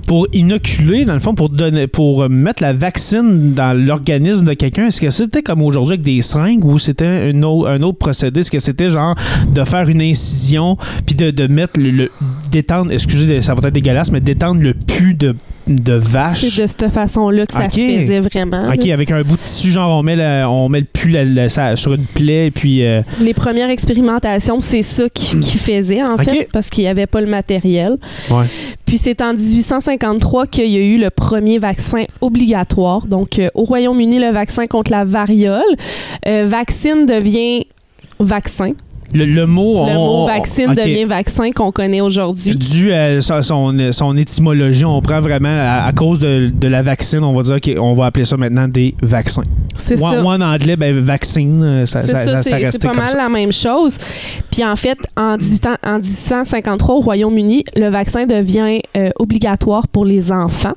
pour 0.08 0.28
inoculer, 0.34 1.06
dans 1.06 1.14
le 1.14 1.20
fond, 1.20 1.36
pour 1.36 1.50
donner, 1.50 1.88
pour 1.88 2.30
mettre 2.30 2.62
la 2.62 2.74
vaccine 2.74 3.54
dans 3.54 3.78
l'organisme 3.78 4.46
de 4.46 4.54
quelqu'un, 4.54 4.88
est-ce 4.88 5.02
que 5.02 5.10
c'était 5.10 5.42
comme 5.42 5.62
aujourd'hui 5.62 5.94
avec 5.94 6.06
des 6.06 6.22
seringues 6.22 6.66
ou 6.66 6.78
c'était 6.80 7.06
un 7.34 7.44
autre 7.44 7.98
procédé? 7.98 8.42
Est-ce 8.42 8.52
que 8.52 8.60
c'était 8.60 8.90
genre 8.90 9.16
de 9.50 9.64
faire 9.64 9.88
une 9.90 10.02
incision 10.02 10.78
puis 11.06 11.16
de, 11.16 11.32
de 11.32 11.48
mettre 11.48 11.80
le, 11.80 11.90
le- 11.92 12.12
d'étendre, 12.52 12.92
excusez, 12.92 13.42
ça 13.42 13.54
va 13.54 13.68
être 13.68 13.74
dégueulasse, 13.74 14.12
mais 14.12 14.20
d'étendre 14.22 14.62
le 14.62 14.74
pu 14.74 15.14
de, 15.14 15.36
de 15.68 15.94
vache? 15.94 16.40
c'est 16.42 16.62
de 16.62 16.68
cette 16.68 16.90
façon-là 16.90 17.46
que 17.46 17.54
ça 17.54 17.66
Ok. 17.66 17.72
se 17.72 17.78
faisait 17.80 18.20
vraiment. 18.20 18.68
Ok, 18.74 18.86
là. 18.86 18.94
avec 18.94 19.12
un 19.12 19.22
bout 19.22 19.38
de 19.38 19.42
tissu, 19.42 19.70
genre 19.72 19.98
on 20.00 20.04
met, 20.04 20.16
le, 20.16 20.46
on 20.48 20.70
met 20.70 20.80
le 20.82 20.86
pu 20.86 21.10
la- 21.10 21.24
la- 21.26 21.50
ça- 21.50 21.76
sur 21.76 21.94
une 21.94 22.06
plaie 22.06 22.52
puis. 22.52 22.86
euh, 22.86 23.02
Les 23.22 23.34
premières 23.34 23.70
expérimentations, 23.70 24.60
c'est 24.60 24.82
ça 24.82 25.10
qui, 25.14 25.40
qui 25.40 25.58
faisait, 25.58 26.02
en 26.04 26.16
Ok. 26.16 26.24
fait, 26.30 26.48
parce 26.52 26.70
qu'il 26.70 26.84
n'y 26.84 26.90
avait 26.90 27.08
pas 27.08 27.22
le 27.22 27.28
matériel. 27.28 27.98
Ouais. 28.30 28.46
Puis 28.86 28.98
c'est 28.98 29.22
en 29.22 29.34
1853 29.34 30.48
qu'il 30.48 30.68
y 30.68 30.78
a 30.78 30.82
eu 30.82 30.98
le 30.98 31.10
premier 31.10 31.58
vaccin 31.58 32.04
obligatoire. 32.22 33.06
Donc, 33.08 33.40
euh, 33.40 33.50
au 33.56 33.64
Royaume-Uni, 33.64 34.20
le 34.20 34.32
vaccin 34.32 34.68
contre 34.68 34.92
la 34.92 35.06
variole. 35.06 35.62
Euh, 36.28 36.46
vaccine 36.48 37.06
devient 37.06 37.66
vaccin. 38.20 38.74
Le, 39.14 39.26
le 39.26 39.46
mot. 39.46 39.86
Le 39.86 39.92
on- 39.98 40.22
mot 40.22 40.28
vaccine 40.28 40.74
devient 40.74 41.06
vaccin 41.06 41.52
qu'on 41.52 41.72
connaît 41.72 42.02
aujourd'hui. 42.02 42.56
Dû 42.56 42.92
à 42.94 43.22
son, 43.22 43.76
son 43.92 44.18
étymologie, 44.18 44.86
on 44.86 45.02
prend 45.02 45.22
vraiment 45.22 45.50
à, 45.50 45.86
à 45.86 45.92
cause 45.94 46.20
de, 46.20 46.52
de 46.54 46.68
la 46.68 46.82
vaccine, 46.82 47.24
on 47.24 47.34
va 47.34 47.44
dire 47.44 47.60
qu'on 47.62 47.94
va 47.94 48.06
appeler 48.08 48.26
ça 48.26 48.38
maintenant 48.38 48.68
des 48.68 48.96
vaccins. 49.02 49.44
C'est 49.76 49.98
ça. 49.98 50.22
moi, 50.22 50.36
en 50.36 50.42
anglais, 50.42 50.76
ben, 50.76 50.98
vaccine, 51.00 51.64
euh, 51.64 51.86
ça, 51.86 52.02
ça, 52.04 52.08
ça, 52.28 52.44
ça- 52.44 52.72
c'est- 52.72 52.84
pas 52.84 52.94
mal 52.94 53.10
ça. 53.10 53.18
la 53.18 53.30
même 53.30 53.52
chose. 53.52 53.98
Puis 54.52 54.64
en 54.64 54.76
fait, 54.76 54.98
en, 55.18 55.36
18 55.38 55.66
ans- 55.66 55.76
en 55.84 56.00
1853, 56.00 56.96
au 56.96 57.02
Royaume-Uni, 57.02 57.64
le 57.76 57.90
vaccin 57.90 58.26
devient 58.26 58.80
euh, 58.98 59.10
obligatoire 59.20 59.88
pour 59.88 60.06
les 60.06 60.32
enfants. 60.32 60.74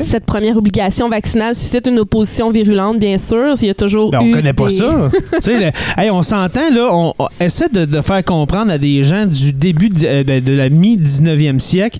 Cette 0.00 0.24
première 0.26 0.56
obligation 0.56 1.08
vaccinale 1.08 1.54
suscite 1.54 1.86
une 1.86 1.98
opposition 2.00 2.50
virulente, 2.50 2.98
bien 2.98 3.18
sûr. 3.18 3.54
Il 3.60 3.66
y 3.66 3.70
a 3.70 3.74
toujours 3.74 4.10
Ben, 4.10 4.20
on 4.22 4.26
eu 4.26 4.30
connaît 4.32 4.52
pas 4.52 4.66
des- 4.68 4.74
ça. 4.74 5.10
Le- 5.46 5.70
hey, 6.00 6.10
on 6.10 6.22
s'entend, 6.22 6.70
là, 6.72 6.88
on, 6.92 7.14
on 7.18 7.28
essaie 7.40 7.68
de, 7.68 7.84
de 7.84 8.00
faire 8.00 8.22
comprendre 8.24 8.70
à 8.72 8.78
des 8.78 9.02
gens 9.04 9.26
du 9.26 9.52
début 9.52 9.88
de, 9.88 10.06
euh, 10.06 10.24
de- 10.24 10.40
de 10.40 10.52
la 10.52 10.68
mi-19e 10.68 11.58
siècle, 11.60 11.98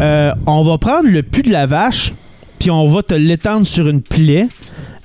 euh, 0.00 0.32
on 0.46 0.62
va 0.62 0.78
prendre 0.78 1.08
le 1.08 1.22
pu 1.22 1.42
de 1.42 1.50
la 1.50 1.66
vache, 1.66 2.12
puis 2.58 2.70
on 2.70 2.86
va 2.86 3.02
te 3.02 3.14
l'étendre 3.14 3.66
sur 3.66 3.88
une 3.88 4.02
plaie. 4.02 4.48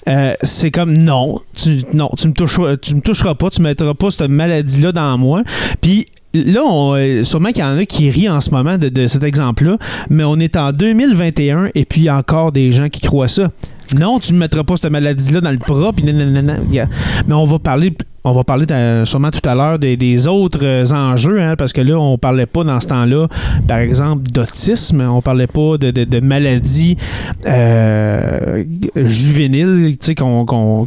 Euh, 0.07 0.33
c'est 0.43 0.69
comme 0.69 0.95
non, 0.95 1.41
tu, 1.57 1.81
non, 1.93 2.11
tu 2.15 2.27
me 2.27 2.33
toucheras, 2.33 2.77
tu 2.77 2.93
me 2.95 3.01
toucheras 3.01 3.33
pas, 3.33 3.49
tu 3.49 3.61
mettras 3.63 3.95
pas 3.95 4.11
cette 4.11 4.29
maladie-là 4.29 4.91
dans 4.91 5.17
moi. 5.17 5.41
Puis 5.81 6.05
là, 6.43 6.95
euh, 6.95 7.23
sûrement 7.23 7.49
qu'il 7.49 7.59
y 7.59 7.63
en 7.63 7.77
a 7.77 7.85
qui 7.85 8.09
rient 8.09 8.29
en 8.29 8.41
ce 8.41 8.51
moment 8.51 8.77
de, 8.77 8.89
de 8.89 9.07
cet 9.07 9.23
exemple-là, 9.23 9.77
mais 10.09 10.23
on 10.23 10.37
est 10.37 10.55
en 10.55 10.71
2021 10.71 11.69
et 11.75 11.85
puis 11.85 12.01
il 12.01 12.03
y 12.05 12.09
a 12.09 12.17
encore 12.17 12.51
des 12.51 12.71
gens 12.71 12.89
qui 12.89 13.01
croient 13.01 13.27
ça. 13.27 13.51
Non, 13.97 14.19
tu 14.19 14.33
ne 14.33 14.39
mettras 14.39 14.63
pas 14.63 14.75
cette 14.75 14.91
maladie-là 14.91 15.41
dans 15.41 15.51
le. 15.51 16.73
Yeah. 16.73 16.89
Mais 17.27 17.33
on 17.33 17.45
va 17.45 17.59
parler, 17.59 17.93
on 18.25 18.31
va 18.31 18.43
parler 18.43 18.65
sûrement 19.05 19.29
tout 19.29 19.47
à 19.47 19.53
l'heure 19.53 19.77
des, 19.77 19.97
des 19.97 20.27
autres 20.27 20.65
euh, 20.65 20.83
enjeux, 20.91 21.39
hein, 21.39 21.55
parce 21.55 21.73
que 21.73 21.81
là, 21.81 21.97
on 21.97 22.17
parlait 22.17 22.47
pas 22.47 22.63
dans 22.63 22.79
ce 22.79 22.87
temps-là, 22.87 23.27
par 23.67 23.77
exemple, 23.77 24.23
d'autisme, 24.31 25.01
on 25.01 25.21
parlait 25.21 25.47
pas 25.47 25.77
de, 25.77 25.91
de, 25.91 26.03
de 26.05 26.19
maladies 26.19 26.97
euh, 27.45 28.63
juvéniles, 28.95 29.95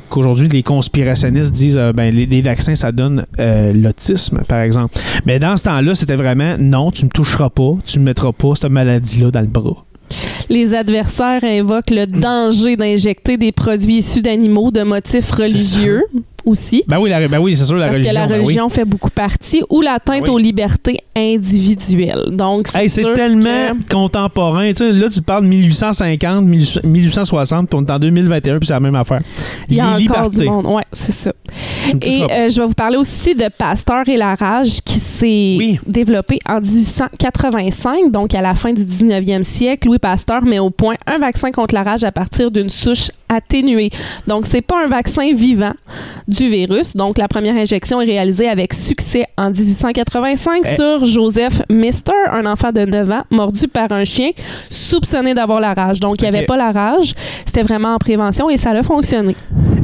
qu'aujourd'hui, 0.08 0.48
les 0.48 0.64
conspirationnistes 0.64 1.52
disent, 1.52 1.78
euh, 1.78 1.92
ben, 1.92 2.12
les, 2.12 2.26
les 2.26 2.40
vaccins, 2.40 2.74
ça 2.74 2.90
donne 2.90 3.24
euh, 3.38 3.72
l'autisme, 3.72 4.40
par 4.48 4.60
exemple. 4.60 4.96
Mais 5.24 5.38
dans 5.38 5.56
ce 5.56 5.64
temps-là, 5.64 5.94
c'était 5.94 6.16
vraiment, 6.16 6.56
non, 6.58 6.90
tu 6.90 7.04
me 7.04 7.10
toucheras 7.10 7.50
pas, 7.50 7.74
tu 7.86 8.00
me 8.00 8.04
mettras 8.06 8.32
pas 8.32 8.54
cette 8.54 8.70
maladie-là 8.70 9.30
dans 9.30 9.42
le 9.42 9.46
bras. 9.46 9.84
Les 10.48 10.74
adversaires 10.74 11.44
invoquent 11.44 11.90
le 11.90 12.06
danger 12.06 12.76
d'injecter 12.76 13.36
des 13.36 13.52
produits 13.52 13.98
issus 13.98 14.22
d'animaux 14.22 14.70
de 14.70 14.82
motifs 14.82 15.30
religieux 15.30 16.02
aussi. 16.44 16.82
Ben 16.86 16.98
oui, 16.98 17.10
la- 17.10 17.26
ben 17.28 17.38
oui 17.38 17.56
c'est 17.56 17.64
sûr, 17.64 17.76
la 17.76 17.86
parce 17.86 17.96
religion. 17.96 18.12
que 18.12 18.18
la 18.18 18.26
ben 18.26 18.38
oui. 18.38 18.44
religion 18.44 18.68
fait 18.68 18.84
beaucoup 18.84 19.10
partie, 19.10 19.62
ou 19.70 19.80
l'atteinte 19.80 20.22
Oui. 20.24 20.30
aux 20.30 20.38
libertés 20.38 20.98
individuelles. 21.16 22.26
Donc, 22.32 22.68
c'est 22.68 22.84
Hey, 23.00 23.14
tellement 23.14 23.74
que- 23.78 23.92
contemporain. 23.92 24.68
Tu 24.70 24.76
sais, 24.76 24.92
là, 24.92 25.08
tu 25.08 25.22
parles 25.22 25.44
de 25.44 25.48
1850, 25.48 26.44
1860, 26.84 27.68
puis 27.68 27.78
on 27.80 27.84
est 27.84 27.90
en 27.90 27.98
2021, 27.98 28.58
puis 28.58 28.66
c'est 28.66 28.72
la 28.74 28.80
même 28.80 28.94
affaire. 28.96 29.20
Il 29.68 29.76
y 29.76 29.80
a 29.80 29.86
encore 29.86 29.96
du 29.96 30.02
libertés. 30.02 30.44
monde. 30.44 30.66
Ouais, 30.66 30.84
c'est 30.92 31.12
ça. 31.12 31.32
Et 32.02 32.22
euh, 32.30 32.48
je 32.48 32.60
vais 32.60 32.66
vous 32.66 32.74
parler 32.74 32.96
aussi 32.96 33.34
de 33.34 33.48
Pasteur 33.48 34.08
et 34.08 34.16
la 34.16 34.34
rage 34.34 34.80
qui 34.84 34.98
s'est 34.98 35.56
Oui. 35.58 35.78
développé 35.86 36.38
en 36.48 36.60
1885, 36.60 38.10
donc 38.10 38.34
à 38.34 38.40
la 38.40 38.54
fin 38.54 38.72
du 38.72 38.82
19e 38.82 39.42
siècle. 39.42 39.88
Louis 39.88 39.98
Pasteur 39.98 40.42
met 40.44 40.58
au 40.58 40.70
point 40.70 40.94
un 41.06 41.18
vaccin 41.18 41.50
contre 41.50 41.74
la 41.74 41.82
rage 41.82 42.04
à 42.04 42.12
partir 42.12 42.50
d'une 42.50 42.70
souche 42.70 43.10
atténuée. 43.28 43.90
Donc, 44.26 44.46
c'est 44.46 44.62
pas 44.62 44.82
un 44.84 44.88
vaccin 44.88 45.34
vivant 45.34 45.72
du 46.26 46.48
virus. 46.48 46.96
Donc, 46.96 47.18
la 47.18 47.28
première 47.28 47.56
injection 47.56 48.00
est 48.00 48.06
réalisée 48.06 48.48
avec 48.48 48.72
succès 48.72 49.26
en 49.36 49.50
1885 49.50 50.62
Eh. 50.64 50.74
sur 50.76 51.04
Joseph 51.04 51.62
Mister, 51.68 52.12
un 52.32 52.46
enfant 52.46 52.72
de 52.72 52.80
9 52.86 53.10
ans 53.10 53.22
mordu 53.30 53.68
par 53.68 53.92
un 53.92 54.04
chien 54.04 54.30
soupçonné 54.70 55.34
d'avoir 55.34 55.60
la 55.60 55.74
rage. 55.74 56.00
Donc, 56.00 56.16
il 56.22 56.22
n'y 56.30 56.36
avait 56.36 56.46
pas 56.46 56.56
la 56.56 56.72
rage. 56.72 57.14
C'était 57.44 57.62
vraiment 57.62 57.94
en 57.94 57.98
prévention 57.98 58.48
et 58.48 58.56
ça 58.56 58.70
a 58.70 58.82
fonctionné. 58.82 59.36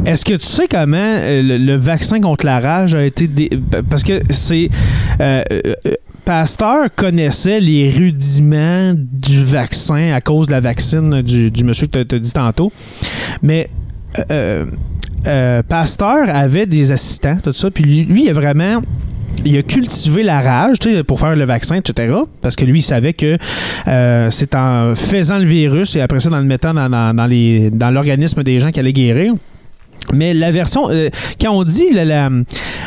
Est-ce 0.06 0.24
que 0.24 0.34
tu 0.34 0.46
sais 0.46 0.68
comment 0.68 0.96
euh, 0.98 1.42
le, 1.42 1.63
le 1.64 1.74
vaccin 1.76 2.20
contre 2.20 2.44
la 2.46 2.60
rage 2.60 2.94
a 2.94 3.04
été... 3.04 3.26
dé- 3.28 3.50
Parce 3.88 4.02
que 4.02 4.20
c'est... 4.30 4.68
euh, 5.20 5.42
euh, 5.52 5.62
euh, 5.86 5.92
Pasteur 6.24 6.86
connaissait 6.96 7.60
les 7.60 7.90
rudiments 7.90 8.94
du 8.96 9.44
vaccin 9.44 10.12
à 10.14 10.22
cause 10.22 10.46
de 10.46 10.52
la 10.52 10.60
vaccine 10.60 11.20
du, 11.20 11.64
monsieur 11.64 11.86
que 11.86 12.02
tu 12.02 12.14
as 12.14 12.18
dit 12.18 12.32
tantôt. 12.32 12.72
Mais 13.42 13.68
Pasteur 15.68 16.28
avait 16.28 16.64
des 16.66 16.92
assistants, 16.92 17.36
tout 17.42 17.52
ça. 17.52 17.70
Puis 17.70 18.04
lui, 18.04 18.24
il 18.24 18.30
a 18.30 18.32
vraiment 18.32 18.80
il 19.44 19.56
a 19.58 19.62
cultivé 19.62 20.22
la 20.22 20.40
rage 20.40 20.76
pour 21.06 21.20
faire 21.20 21.34
le 21.36 21.44
vaccin, 21.44 21.76
etc. 21.76 22.14
Parce 22.40 22.56
que 22.56 22.64
lui, 22.64 22.78
il 22.78 22.82
savait 22.82 23.12
que 23.12 23.36
c'est 24.30 24.54
en 24.54 24.94
faisant 24.94 25.38
le 25.38 25.44
virus 25.44 25.94
et 25.96 26.00
après 26.00 26.20
ça, 26.20 26.30
dans 26.30 26.38
le 26.38 26.44
mettant 26.44 26.72
dans, 26.72 26.88
dans 26.88 27.90
l'organisme 27.90 28.42
des 28.42 28.60
gens 28.60 28.70
qui 28.70 28.80
allaient 28.80 28.92
guérir. 28.92 29.34
Mais 30.12 30.34
la 30.34 30.52
version, 30.52 30.90
euh, 30.90 31.08
quand 31.40 31.50
on 31.52 31.64
dit 31.64 31.90
la, 31.92 32.04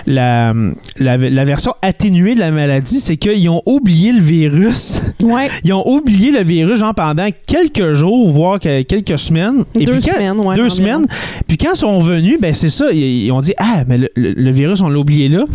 la, 0.06 0.54
la, 1.00 1.46
version 1.46 1.74
atténuée 1.82 2.36
de 2.36 2.40
la 2.40 2.52
maladie, 2.52 3.00
c'est 3.00 3.18
qu'ils 3.18 3.50
ont 3.50 3.62
oublié 3.66 4.12
le 4.12 4.22
virus. 4.22 5.02
Ouais. 5.24 5.50
Ils 5.64 5.74
ont 5.74 5.88
oublié 5.90 6.32
le 6.32 6.44
virus 6.44 6.80
genre 6.80 6.94
pendant 6.94 7.28
quelques 7.46 7.94
jours, 7.94 8.30
voire 8.30 8.60
que- 8.60 8.82
quelques 8.84 9.18
semaines. 9.18 9.64
Et 9.80 9.86
deux 9.86 9.94
puis 9.94 10.02
quand- 10.10 10.18
semaines, 10.18 10.40
ouais, 10.46 10.56
deux 10.56 10.70
semaines. 10.70 11.08
Puis 11.48 11.58
quand 11.58 11.74
ils 11.74 11.78
sont 11.78 12.00
venus, 12.00 12.40
ben 12.40 12.54
c'est 12.54 12.70
ça, 12.70 12.88
ils, 12.92 13.26
ils 13.26 13.32
ont 13.32 13.40
dit 13.42 13.54
ah 13.58 13.84
mais 13.88 13.98
le, 13.98 14.10
le- 14.16 14.34
le 14.34 14.52
virus 14.52 14.82
on 14.82 14.88
l'a 14.90 15.00
oublié 15.00 15.30
là. 15.30 15.46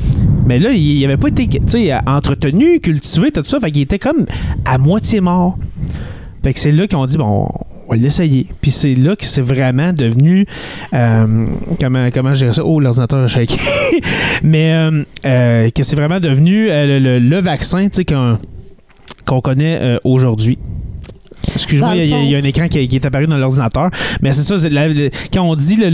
Mais 0.47 0.59
là 0.59 0.71
il 0.73 1.01
n'avait 1.03 1.17
pas 1.17 1.29
été 1.29 1.49
entretenu, 2.07 2.81
cultivé 2.81 3.31
tout 3.31 3.45
ça, 3.45 3.61
fait 3.61 3.71
qu'il 3.71 3.83
était 3.83 3.99
comme 3.99 4.27
à 4.65 4.79
moitié 4.79 5.21
mort. 5.21 5.59
Fait 6.43 6.53
que 6.53 6.61
c'est 6.61 6.73
là 6.73 6.87
qu'ils 6.87 6.99
ont 6.99 7.07
dit 7.07 7.17
bon 7.17 7.47
on 7.49 7.72
va 7.97 8.03
l'essayer. 8.03 8.47
Puis 8.61 8.71
c'est 8.71 8.95
là 8.95 9.17
que 9.17 9.25
c'est 9.25 9.41
vraiment 9.43 9.93
devenu 9.93 10.47
euh, 10.95 11.47
comment 11.81 12.09
comment 12.13 12.33
je 12.35 12.39
dirais 12.41 12.53
ça? 12.53 12.65
Oh 12.65 12.81
l'ordinateur 12.81 13.23
a 13.25 13.29
shaké. 13.29 13.57
Mais 14.43 14.73
euh, 14.73 15.05
euh, 15.27 15.71
que 15.71 15.83
c'est 15.83 15.97
vraiment 15.97 16.21
devenu 16.21 16.67
le, 16.69 16.99
le- 16.99 17.19
le 17.19 17.39
vaccin 17.41 17.89
qu'on 19.27 19.41
connaît 19.41 19.99
aujourd'hui. 20.05 20.59
Excuse-moi, 21.55 21.97
il 21.97 22.07
y, 22.09 22.15
a- 22.15 22.23
il 22.23 22.31
y 22.31 22.37
a 22.37 22.39
un 22.39 22.43
écran 22.45 22.69
qui, 22.69 22.87
qui 22.89 22.97
est 22.97 23.05
apparu 23.05 23.27
dans 23.27 23.37
l'ordinateur. 23.37 23.91
Mais 24.23 24.33
c'est 24.33 24.43
ça, 24.43 24.69
la- 24.69 24.89
le- 24.89 25.11
quand 25.33 25.43
on 25.43 25.57
dit 25.57 25.77
le- 25.77 25.91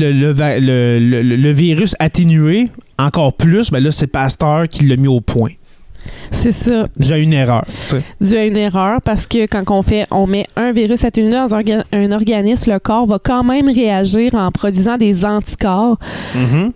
le 1.37 1.51
virus 1.51 1.97
atténué, 1.99 2.69
encore 2.99 3.33
plus, 3.35 3.71
ben 3.71 3.83
là, 3.83 3.91
c'est 3.91 4.07
Pasteur 4.09 4.69
qui 4.69 4.85
l'a 4.87 4.97
mis 4.97 5.09
au 5.09 5.21
point. 5.21 5.51
C'est 6.31 6.53
ça. 6.53 6.87
Déjà 6.97 7.19
une 7.19 7.33
erreur. 7.33 7.65
dû 8.21 8.37
à 8.37 8.45
une 8.45 8.57
erreur 8.57 9.01
parce 9.03 9.27
que 9.27 9.47
quand 9.47 9.63
on 9.71 9.83
fait, 9.83 10.07
on 10.11 10.27
met 10.27 10.47
un 10.57 10.73
virus 10.73 11.05
atténué 11.05 11.31
dans 11.31 11.55
un, 11.55 11.61
orga- 11.61 11.85
un 11.93 12.13
organisme, 12.13 12.71
le 12.73 12.79
corps 12.79 13.07
va 13.07 13.19
quand 13.23 13.43
même 13.45 13.69
réagir 13.69 14.35
en 14.35 14.51
produisant 14.51 14.97
des 14.97 15.25
anticorps. 15.25 15.99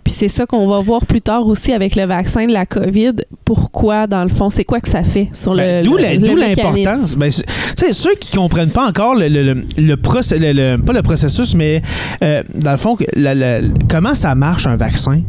Puis 0.03 0.13
c'est 0.13 0.27
ça 0.27 0.45
qu'on 0.45 0.67
va 0.67 0.79
voir 0.79 1.05
plus 1.05 1.21
tard 1.21 1.45
aussi 1.47 1.71
avec 1.73 1.95
le 1.95 2.05
vaccin 2.05 2.45
de 2.45 2.53
la 2.53 2.65
COVID. 2.65 3.13
Pourquoi, 3.45 4.07
dans 4.07 4.23
le 4.23 4.29
fond, 4.29 4.49
c'est 4.49 4.63
quoi 4.65 4.79
que 4.79 4.89
ça 4.89 5.03
fait 5.03 5.29
sur 5.33 5.55
Ben, 5.55 5.83
le, 5.83 5.89
D'où 6.17 6.35
l'importance. 6.35 7.15
Ben, 7.15 7.29
tu 7.29 7.43
sais, 7.77 7.93
ceux 7.93 8.15
qui 8.15 8.35
comprennent 8.35 8.69
pas 8.71 8.87
encore 8.87 9.15
le, 9.15 9.27
le, 9.27 9.43
le, 9.53 9.63
le 9.77 9.95
procé- 9.95 10.37
le- 10.39 10.53
le- 10.53 10.81
pas 10.81 10.93
le 10.93 11.01
processus, 11.01 11.55
mais 11.55 11.81
euh, 12.23 12.43
dans 12.55 12.71
le 12.71 12.77
fond, 12.77 12.97
la- 13.15 13.35
la- 13.35 13.59
comment 13.89 14.15
ça 14.15 14.33
marche 14.35 14.67
un 14.67 14.75
vaccin? 14.75 15.21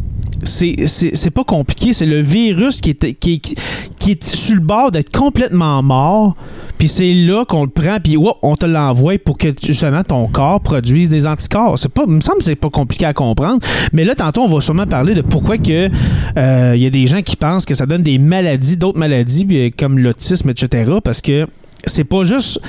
C'est, 0.44 1.30
pas 1.30 1.44
compliqué, 1.44 1.92
c'est 1.92 2.06
le 2.06 2.20
virus 2.20 2.80
qui 2.80 2.90
est, 2.90 3.14
qui, 3.14 3.40
qui, 3.40 4.10
est 4.10 4.24
sur 4.24 4.56
le 4.56 4.60
bord 4.60 4.92
d'être 4.92 5.10
complètement 5.10 5.82
mort, 5.82 6.36
puis 6.78 6.88
c'est 6.88 7.12
là 7.12 7.44
qu'on 7.44 7.64
le 7.64 7.70
prend, 7.70 7.98
puis 8.02 8.16
whoop, 8.16 8.36
on 8.42 8.54
te 8.54 8.66
l'envoie 8.66 9.18
pour 9.18 9.38
que 9.38 9.48
justement 9.62 10.04
ton 10.04 10.26
corps 10.28 10.60
produise 10.60 11.08
des 11.08 11.26
anticorps. 11.26 11.78
C'est 11.78 11.88
pas, 11.88 12.04
il 12.06 12.12
me 12.12 12.20
semble 12.20 12.38
que 12.38 12.44
c'est 12.44 12.56
pas 12.56 12.70
compliqué 12.70 13.06
à 13.06 13.12
comprendre. 13.12 13.60
Mais 13.92 14.04
là, 14.04 14.14
tantôt, 14.14 14.42
on 14.42 14.48
va 14.48 14.60
sûrement 14.60 14.86
parler 14.86 15.14
de 15.14 15.22
pourquoi 15.22 15.58
que 15.58 15.88
euh, 16.36 16.72
il 16.76 16.82
y 16.82 16.86
a 16.86 16.90
des 16.90 17.06
gens 17.06 17.22
qui 17.22 17.36
pensent 17.36 17.64
que 17.64 17.74
ça 17.74 17.86
donne 17.86 18.02
des 18.02 18.18
maladies, 18.18 18.76
d'autres 18.76 18.98
maladies, 18.98 19.46
euh, 19.52 19.70
comme 19.76 19.98
l'autisme, 19.98 20.50
etc. 20.50 20.92
Parce 21.02 21.20
que 21.20 21.46
c'est 21.86 22.04
pas 22.04 22.24
juste. 22.24 22.60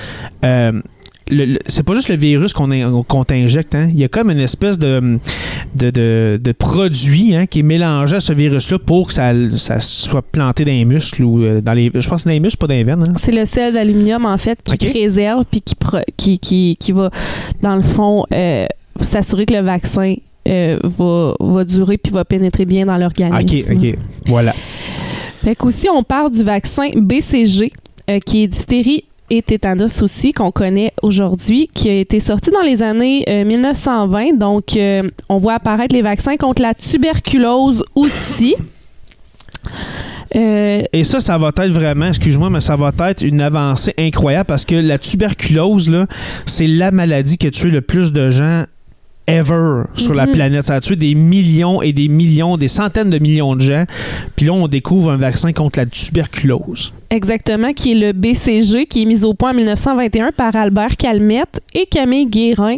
euh, 0.44 0.82
c'est 1.65 1.84
pas 1.84 1.94
juste 1.96 2.10
le 2.10 2.15
virus 2.15 2.53
qu'on 2.53 3.03
qu'on 3.03 3.24
t'injecte. 3.24 3.74
Hein. 3.75 3.89
Il 3.94 4.00
y 4.00 4.03
a 4.03 4.08
comme 4.08 4.29
une 4.29 4.39
espèce 4.39 4.77
de, 4.77 5.17
de, 5.74 5.89
de, 5.89 6.39
de 6.41 6.51
produit 6.51 7.36
hein, 7.36 7.48
qui 7.48 7.60
est 7.60 7.63
mélangé 7.63 8.17
à 8.17 8.20
ce 8.20 8.34
virus-là 8.34 8.77
pour 8.79 9.08
que 9.08 9.13
ça, 9.13 9.32
ça 9.58 9.79
soit 9.79 10.22
planté 10.22 10.65
dans 10.65 10.72
les 10.72 10.86
muscles 10.86 11.24
ou 11.24 11.44
euh, 11.44 11.62
dans 11.62 11.74
les. 11.74 11.89
Je 11.94 12.08
pense 12.08 12.10
que 12.10 12.17
c'est 12.17 12.29
dans 12.29 12.34
les 12.34 12.39
muscles, 12.39 12.58
pas 12.60 12.67
dans 12.67 12.74
les 12.75 12.84
veines. 12.84 13.03
hein. 13.08 13.13
C'est 13.17 13.32
le 13.32 13.46
sel 13.46 13.74
d'aluminium, 13.74 14.25
en 14.25 14.38
fait, 14.38 14.60
qui 14.63 14.74
Ok. 14.74 14.89
préserve 14.91 15.46
puis 15.50 15.62
qui, 15.62 15.75
pro- 15.75 15.98
qui, 16.15 16.38
qui, 16.38 16.77
qui 16.79 16.91
va, 16.91 17.10
dans 17.62 17.75
le 17.75 17.82
fond, 17.82 18.25
euh, 18.32 18.67
s'assurer 19.01 19.46
que 19.48 19.53
le 19.53 19.62
vaccin 19.62 20.13
euh, 20.48 20.77
va, 20.84 21.34
va 21.39 21.63
durer 21.65 21.98
puis 21.98 22.12
va 22.13 22.24
pénétrer 22.24 22.65
bien 22.65 22.86
dans 22.86 22.96
Ok, 22.96 23.17
l'organisme. 23.20 23.72
ok. 23.75 23.98
Voilà. 24.27 24.53
Fait 25.44 25.55
qu'aussi, 25.55 25.88
on 25.89 26.03
parle 26.03 26.29
du 26.32 26.44
vaccin 26.44 26.89
BCG, 26.96 27.72
euh, 28.10 28.20
qui 28.20 28.44
est 28.44 28.48
diphtérie 28.48 29.03
et 29.29 29.41
tétanos 29.41 30.01
aussi, 30.01 30.32
qu'on 30.34 30.51
connaît 30.51 30.91
aujourd'hui, 31.01 31.70
qui 31.74 31.89
a 31.89 31.94
été 32.00 32.20
sorti 32.20 32.51
dans 32.51 32.62
les 32.62 32.84
années 32.84 33.24
euh, 33.27 33.44
1920. 33.46 34.38
Donc, 34.38 34.75
euh, 34.77 35.03
on 35.29 35.38
voit 35.38 35.53
apparaître 35.55 35.96
les 35.96 36.01
vaccins 36.01 36.38
contre 36.38 36.62
la 36.62 36.74
tuberculose 36.74 37.84
aussi. 37.96 38.55
Euh, 40.36 40.84
Et 40.91 41.03
ça, 41.03 41.20
ça 41.20 41.38
va 41.38 41.50
être 41.50 41.72
vraiment, 41.72 42.08
excuse-moi, 42.08 42.50
mais 42.50 42.60
ça 42.62 42.75
va 42.75 42.91
être 43.10 43.22
une 43.24 43.41
avancée 43.41 43.94
incroyable 43.98 44.46
parce 44.48 44.65
que 44.65 44.75
la 44.75 44.98
tuberculose, 44.98 45.89
là, 45.89 46.08
c'est 46.46 46.67
la 46.67 46.91
maladie 46.91 47.38
qui 47.38 47.48
a 47.48 47.51
tué 47.51 47.70
le 47.70 47.82
plus 47.82 48.12
de 48.12 48.32
gens 48.32 48.65
ever 49.27 49.84
sur 49.96 50.13
la 50.13 50.27
Mhm. 50.27 50.32
planète. 50.34 50.63
Ça 50.65 50.75
a 50.75 50.82
tué 50.82 50.96
des 50.96 51.15
millions 51.15 51.82
et 51.82 51.94
des 51.94 52.08
millions, 52.10 52.58
des 52.58 52.67
centaines 52.67 53.10
de 53.10 53.17
millions 53.17 53.55
de 53.55 53.62
gens. 53.62 53.86
Puis 54.36 54.46
là, 54.46 54.53
on 54.53 54.67
découvre 54.67 55.12
un 55.12 55.17
vaccin 55.17 55.51
contre 55.51 55.79
la 55.79 55.86
tuberculose. 55.88 56.94
Exactement, 57.10 57.72
qui 57.74 57.92
est 57.92 57.96
le 57.96 58.12
BCG, 58.14 58.86
qui 58.88 59.04
est 59.04 59.06
mis 59.06 59.24
au 59.26 59.34
point 59.34 59.52
en 59.52 59.54
1921 59.54 60.32
par 60.32 60.56
Albert 60.56 60.98
Calmette 60.98 61.62
et 61.74 61.86
Camille 61.86 62.26
Guérin. 62.26 62.78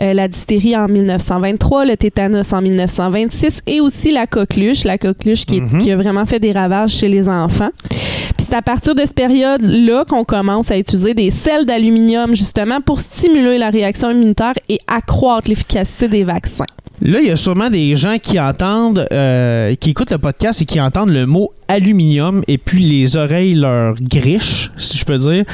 Euh, 0.00 0.12
la 0.14 0.28
dystérie 0.28 0.76
en 0.76 0.88
1923, 0.88 1.84
le 1.84 1.96
tétanos 1.96 2.52
en 2.52 2.62
1926 2.62 3.62
et 3.66 3.80
aussi 3.80 4.12
la 4.12 4.26
coqueluche, 4.26 4.84
la 4.84 4.98
coqueluche 4.98 5.44
qui, 5.46 5.56
est- 5.58 5.60
Mhm. 5.60 5.78
qui 5.78 5.90
a 5.90 5.96
vraiment 5.96 6.26
fait 6.26 6.38
des 6.38 6.52
ravages 6.52 6.90
chez 6.92 7.08
les 7.08 7.28
enfants. 7.28 7.70
Puis 7.80 8.46
c'est 8.48 8.54
à 8.54 8.62
partir 8.62 8.94
de 8.94 9.00
cette 9.00 9.14
période-là 9.14 10.04
qu'on 10.04 10.24
commence 10.24 10.70
à 10.70 10.78
utiliser 10.78 11.14
des 11.14 11.30
sels 11.30 11.64
d'aluminium 11.66 12.34
justement 12.34 12.80
pour 12.80 13.00
stimuler 13.00 13.58
la 13.58 13.70
réaction 13.70 14.10
immunitaire 14.10 14.52
et 14.68 14.78
accroître 14.86 15.48
l'efficacité 15.48 16.08
des 16.08 16.24
vaccins. 16.24 16.64
Là, 17.02 17.18
il 17.20 17.28
y 17.28 17.30
a 17.30 17.36
sûrement 17.36 17.68
des 17.68 17.94
gens 17.94 18.16
qui 18.22 18.40
entendent, 18.40 19.06
euh, 19.12 19.74
qui 19.74 19.90
écoutent 19.90 20.10
le 20.10 20.16
podcast 20.18 20.62
et 20.62 20.64
qui 20.64 20.80
entendent 20.80 21.10
le 21.10 21.26
mot 21.26 21.50
aluminium 21.68 22.42
et 22.48 22.58
puis 22.58 22.82
les 22.82 23.16
oreilles 23.16 23.54
leur 23.54 23.94
grichent, 24.00 24.70
si 24.76 24.98
je 24.98 25.04
peux 25.04 25.18
dire. 25.18 25.44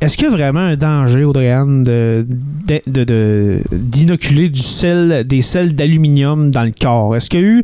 Est-ce 0.00 0.16
qu'il 0.16 0.26
y 0.26 0.30
a 0.30 0.32
vraiment 0.32 0.60
un 0.60 0.74
danger, 0.74 1.22
Audrey-Anne, 1.22 1.84
d'inoculer 3.72 4.48
du 4.48 4.60
sel, 4.60 5.24
des 5.24 5.42
sels 5.42 5.76
d'aluminium 5.76 6.50
dans 6.50 6.64
le 6.64 6.72
corps? 6.72 7.14
Est-ce 7.14 7.30
qu'il 7.30 7.40
y 7.40 7.44
a 7.44 7.46
eu 7.46 7.62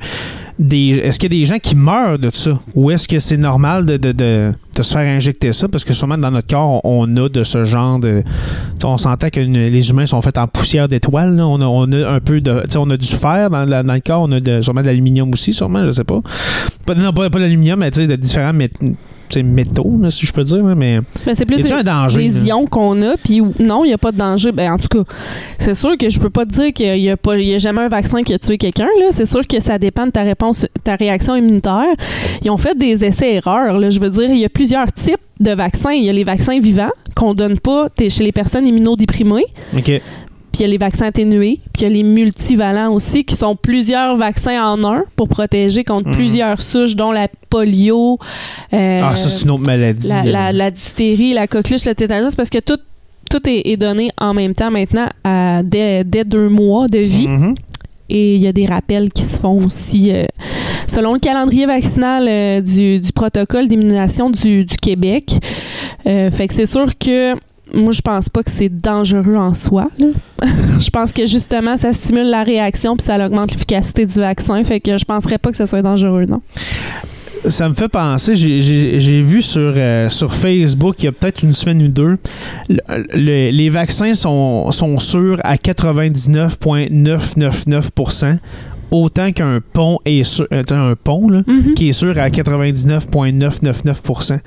des, 0.58 0.88
est-ce 0.98 1.18
qu'il 1.20 1.32
y 1.32 1.36
a 1.36 1.40
des 1.40 1.44
gens 1.44 1.58
qui 1.58 1.76
meurent 1.76 2.18
de 2.18 2.30
ça? 2.32 2.58
Ou 2.74 2.90
est-ce 2.90 3.06
que 3.06 3.18
c'est 3.18 3.36
normal 3.36 3.86
de, 3.86 3.96
de- 3.96 4.12
de- 4.12 4.52
de 4.74 4.82
se 4.82 4.92
faire 4.92 5.06
injecter 5.08 5.52
ça? 5.52 5.68
Parce 5.68 5.84
que 5.84 5.92
sûrement 5.92 6.18
dans 6.18 6.30
notre 6.30 6.48
corps, 6.48 6.80
on, 6.84 7.08
on 7.08 7.16
a 7.24 7.28
de 7.28 7.44
ce 7.44 7.64
genre 7.64 7.98
de. 8.00 8.22
On 8.84 8.96
s'entend 8.98 9.28
que 9.30 9.40
une- 9.40 9.68
les 9.68 9.90
humains 9.90 10.06
sont 10.06 10.20
faits 10.22 10.38
en 10.38 10.46
poussière 10.48 10.88
d'étoiles. 10.88 11.40
On 11.40 11.60
a, 11.60 11.64
on 11.64 11.90
a 11.92 12.08
un 12.10 12.20
peu 12.20 12.40
de. 12.40 12.62
On 12.76 12.90
a 12.90 12.96
du 12.96 13.06
fer 13.08 13.50
dans, 13.50 13.66
dans 13.66 13.94
le 13.94 14.00
corps, 14.00 14.22
on 14.28 14.32
a 14.32 14.40
de- 14.40 14.60
sûrement 14.60 14.80
de 14.82 14.86
l'aluminium 14.86 15.30
aussi, 15.32 15.52
sûrement, 15.52 15.84
je 15.86 15.90
sais 15.92 16.04
pas. 16.04 16.20
pas 16.86 16.94
non, 16.94 17.12
pas, 17.12 17.30
pas 17.30 17.38
l'aluminium, 17.38 17.78
mais 17.80 17.90
de 17.90 18.16
différents 18.16 18.52
métaux, 18.52 19.98
là, 20.00 20.08
si 20.08 20.24
je 20.24 20.32
peux 20.32 20.42
dire. 20.42 20.62
Mais 20.64 21.00
Mais 21.26 21.34
c'est 21.34 21.44
plus 21.44 21.60
a 21.60 21.62
des, 21.62 21.72
un 21.72 21.82
danger? 21.82 22.18
des 22.18 22.46
ions 22.46 22.64
qu'on 22.66 23.00
a, 23.02 23.16
puis 23.22 23.42
non, 23.60 23.84
il 23.84 23.88
n'y 23.88 23.92
a 23.92 23.98
pas 23.98 24.10
de 24.10 24.16
danger. 24.16 24.52
Ben, 24.52 24.72
en 24.72 24.78
tout 24.78 24.88
cas, 24.88 25.02
c'est 25.58 25.74
sûr 25.74 25.98
que 25.98 26.08
je 26.08 26.18
peux 26.18 26.30
pas 26.30 26.46
te 26.46 26.50
dire 26.50 26.72
qu'il 26.72 26.98
n'y 26.98 27.10
a, 27.10 27.16
pas- 27.18 27.36
il 27.36 27.46
y 27.46 27.54
a 27.54 27.58
jamais 27.58 27.82
un 27.82 27.88
vaccin 27.90 28.22
qui 28.22 28.32
a 28.32 28.38
tué 28.38 28.56
quelqu'un. 28.56 28.86
C'est 29.10 29.26
sûr 29.26 29.46
que 29.46 29.60
ça 29.60 29.76
dépend 29.78 30.06
de 30.06 30.12
ta 30.12 30.22
réponse, 30.22 30.47
ta 30.84 30.96
réaction 30.96 31.34
immunitaire. 31.36 31.84
Ils 32.44 32.50
ont 32.50 32.58
fait 32.58 32.76
des 32.76 33.04
essais-erreurs. 33.04 33.80
Je 33.90 33.98
veux 34.00 34.10
dire, 34.10 34.30
il 34.30 34.38
y 34.38 34.44
a 34.44 34.48
plusieurs 34.48 34.92
types 34.92 35.16
de 35.40 35.52
vaccins. 35.52 35.92
Il 35.92 36.04
y 36.04 36.08
a 36.08 36.12
les 36.12 36.24
vaccins 36.24 36.58
vivants 36.60 36.90
qu'on 37.14 37.34
donne 37.34 37.58
pas 37.58 37.88
chez 38.08 38.24
les 38.24 38.32
personnes 38.32 38.66
immunodéprimées. 38.66 39.44
OK. 39.76 40.00
Puis 40.50 40.60
il 40.60 40.62
y 40.62 40.64
a 40.64 40.68
les 40.68 40.78
vaccins 40.78 41.06
atténués, 41.06 41.60
puis 41.74 41.82
il 41.82 41.82
y 41.82 41.86
a 41.86 41.88
les 41.90 42.02
multivalents 42.02 42.90
aussi, 42.92 43.24
qui 43.24 43.36
sont 43.36 43.54
plusieurs 43.54 44.16
vaccins 44.16 44.60
en 44.64 44.82
un 44.82 45.04
pour 45.14 45.28
protéger 45.28 45.84
contre 45.84 46.08
Mhm. 46.08 46.14
plusieurs 46.14 46.60
souches, 46.62 46.96
dont 46.96 47.12
la 47.12 47.28
polio, 47.50 48.18
euh, 48.72 49.00
Ah, 49.04 49.14
ça, 49.14 49.28
c'est 49.28 49.44
une 49.44 49.50
autre 49.50 49.66
maladie. 49.66 50.08
la, 50.08 50.22
la, 50.24 50.52
la 50.52 50.70
diphtérie, 50.70 51.34
la 51.34 51.46
coqueluche, 51.46 51.84
le 51.84 51.94
tétanos, 51.94 52.34
parce 52.34 52.48
que 52.48 52.58
tout, 52.60 52.78
tout 53.30 53.46
est, 53.48 53.68
est 53.68 53.76
donné 53.76 54.10
en 54.18 54.32
même 54.32 54.54
temps 54.54 54.70
maintenant 54.70 55.06
à, 55.22 55.62
dès, 55.62 56.02
dès 56.02 56.24
deux 56.24 56.48
mois 56.48 56.88
de 56.88 56.98
vie. 57.00 57.28
Mhm. 57.28 57.54
Et 58.08 58.36
il 58.36 58.42
y 58.42 58.46
a 58.46 58.52
des 58.52 58.66
rappels 58.66 59.10
qui 59.12 59.22
se 59.22 59.38
font 59.38 59.64
aussi 59.64 60.12
euh, 60.12 60.24
selon 60.86 61.12
le 61.14 61.20
calendrier 61.20 61.66
vaccinal 61.66 62.26
euh, 62.28 62.60
du, 62.60 63.00
du 63.00 63.12
protocole 63.12 63.68
d'immunisation 63.68 64.30
du, 64.30 64.64
du 64.64 64.76
Québec. 64.76 65.38
Euh, 66.06 66.30
fait 66.30 66.48
que 66.48 66.54
c'est 66.54 66.66
sûr 66.66 66.96
que 66.98 67.34
moi, 67.72 67.92
je 67.92 68.00
pense 68.00 68.30
pas 68.30 68.42
que 68.42 68.50
c'est 68.50 68.70
dangereux 68.70 69.36
en 69.36 69.52
soi. 69.52 69.88
je 70.80 70.90
pense 70.90 71.12
que 71.12 71.26
justement, 71.26 71.76
ça 71.76 71.92
stimule 71.92 72.28
la 72.30 72.42
réaction 72.42 72.96
puis 72.96 73.04
ça 73.04 73.24
augmente 73.24 73.50
l'efficacité 73.52 74.06
du 74.06 74.18
vaccin. 74.18 74.62
Fait 74.64 74.80
que 74.80 74.96
je 74.96 75.04
penserais 75.04 75.38
pas 75.38 75.50
que 75.50 75.56
ça 75.56 75.66
soit 75.66 75.82
dangereux, 75.82 76.24
non. 76.24 76.40
Ça 77.46 77.68
me 77.68 77.74
fait 77.74 77.88
penser, 77.88 78.34
j'ai- 78.34 79.20
vu 79.22 79.40
sur, 79.42 79.72
euh, 79.76 80.08
sur 80.10 80.34
Facebook 80.34 80.96
il 80.98 81.04
y 81.04 81.08
a 81.08 81.12
peut-être 81.12 81.42
une 81.42 81.52
semaine 81.54 81.80
ou 81.82 81.88
deux, 81.88 82.16
le- 82.68 82.78
le- 83.14 83.50
les 83.50 83.70
vaccins 83.70 84.12
sont, 84.14 84.70
sont 84.70 84.98
sûrs 84.98 85.38
à 85.44 85.56
99,999%, 85.56 88.38
autant 88.90 89.32
qu'un 89.32 89.60
pont 89.72 89.98
est 90.04 90.22
sûr, 90.24 90.46
euh, 90.52 90.62
un 90.70 90.94
pont 90.96 91.28
là, 91.28 91.42
Mhm. 91.46 91.74
qui 91.74 91.88
est 91.90 91.92
sûr 91.92 92.18
à 92.18 92.28
99,999%. 92.30 94.40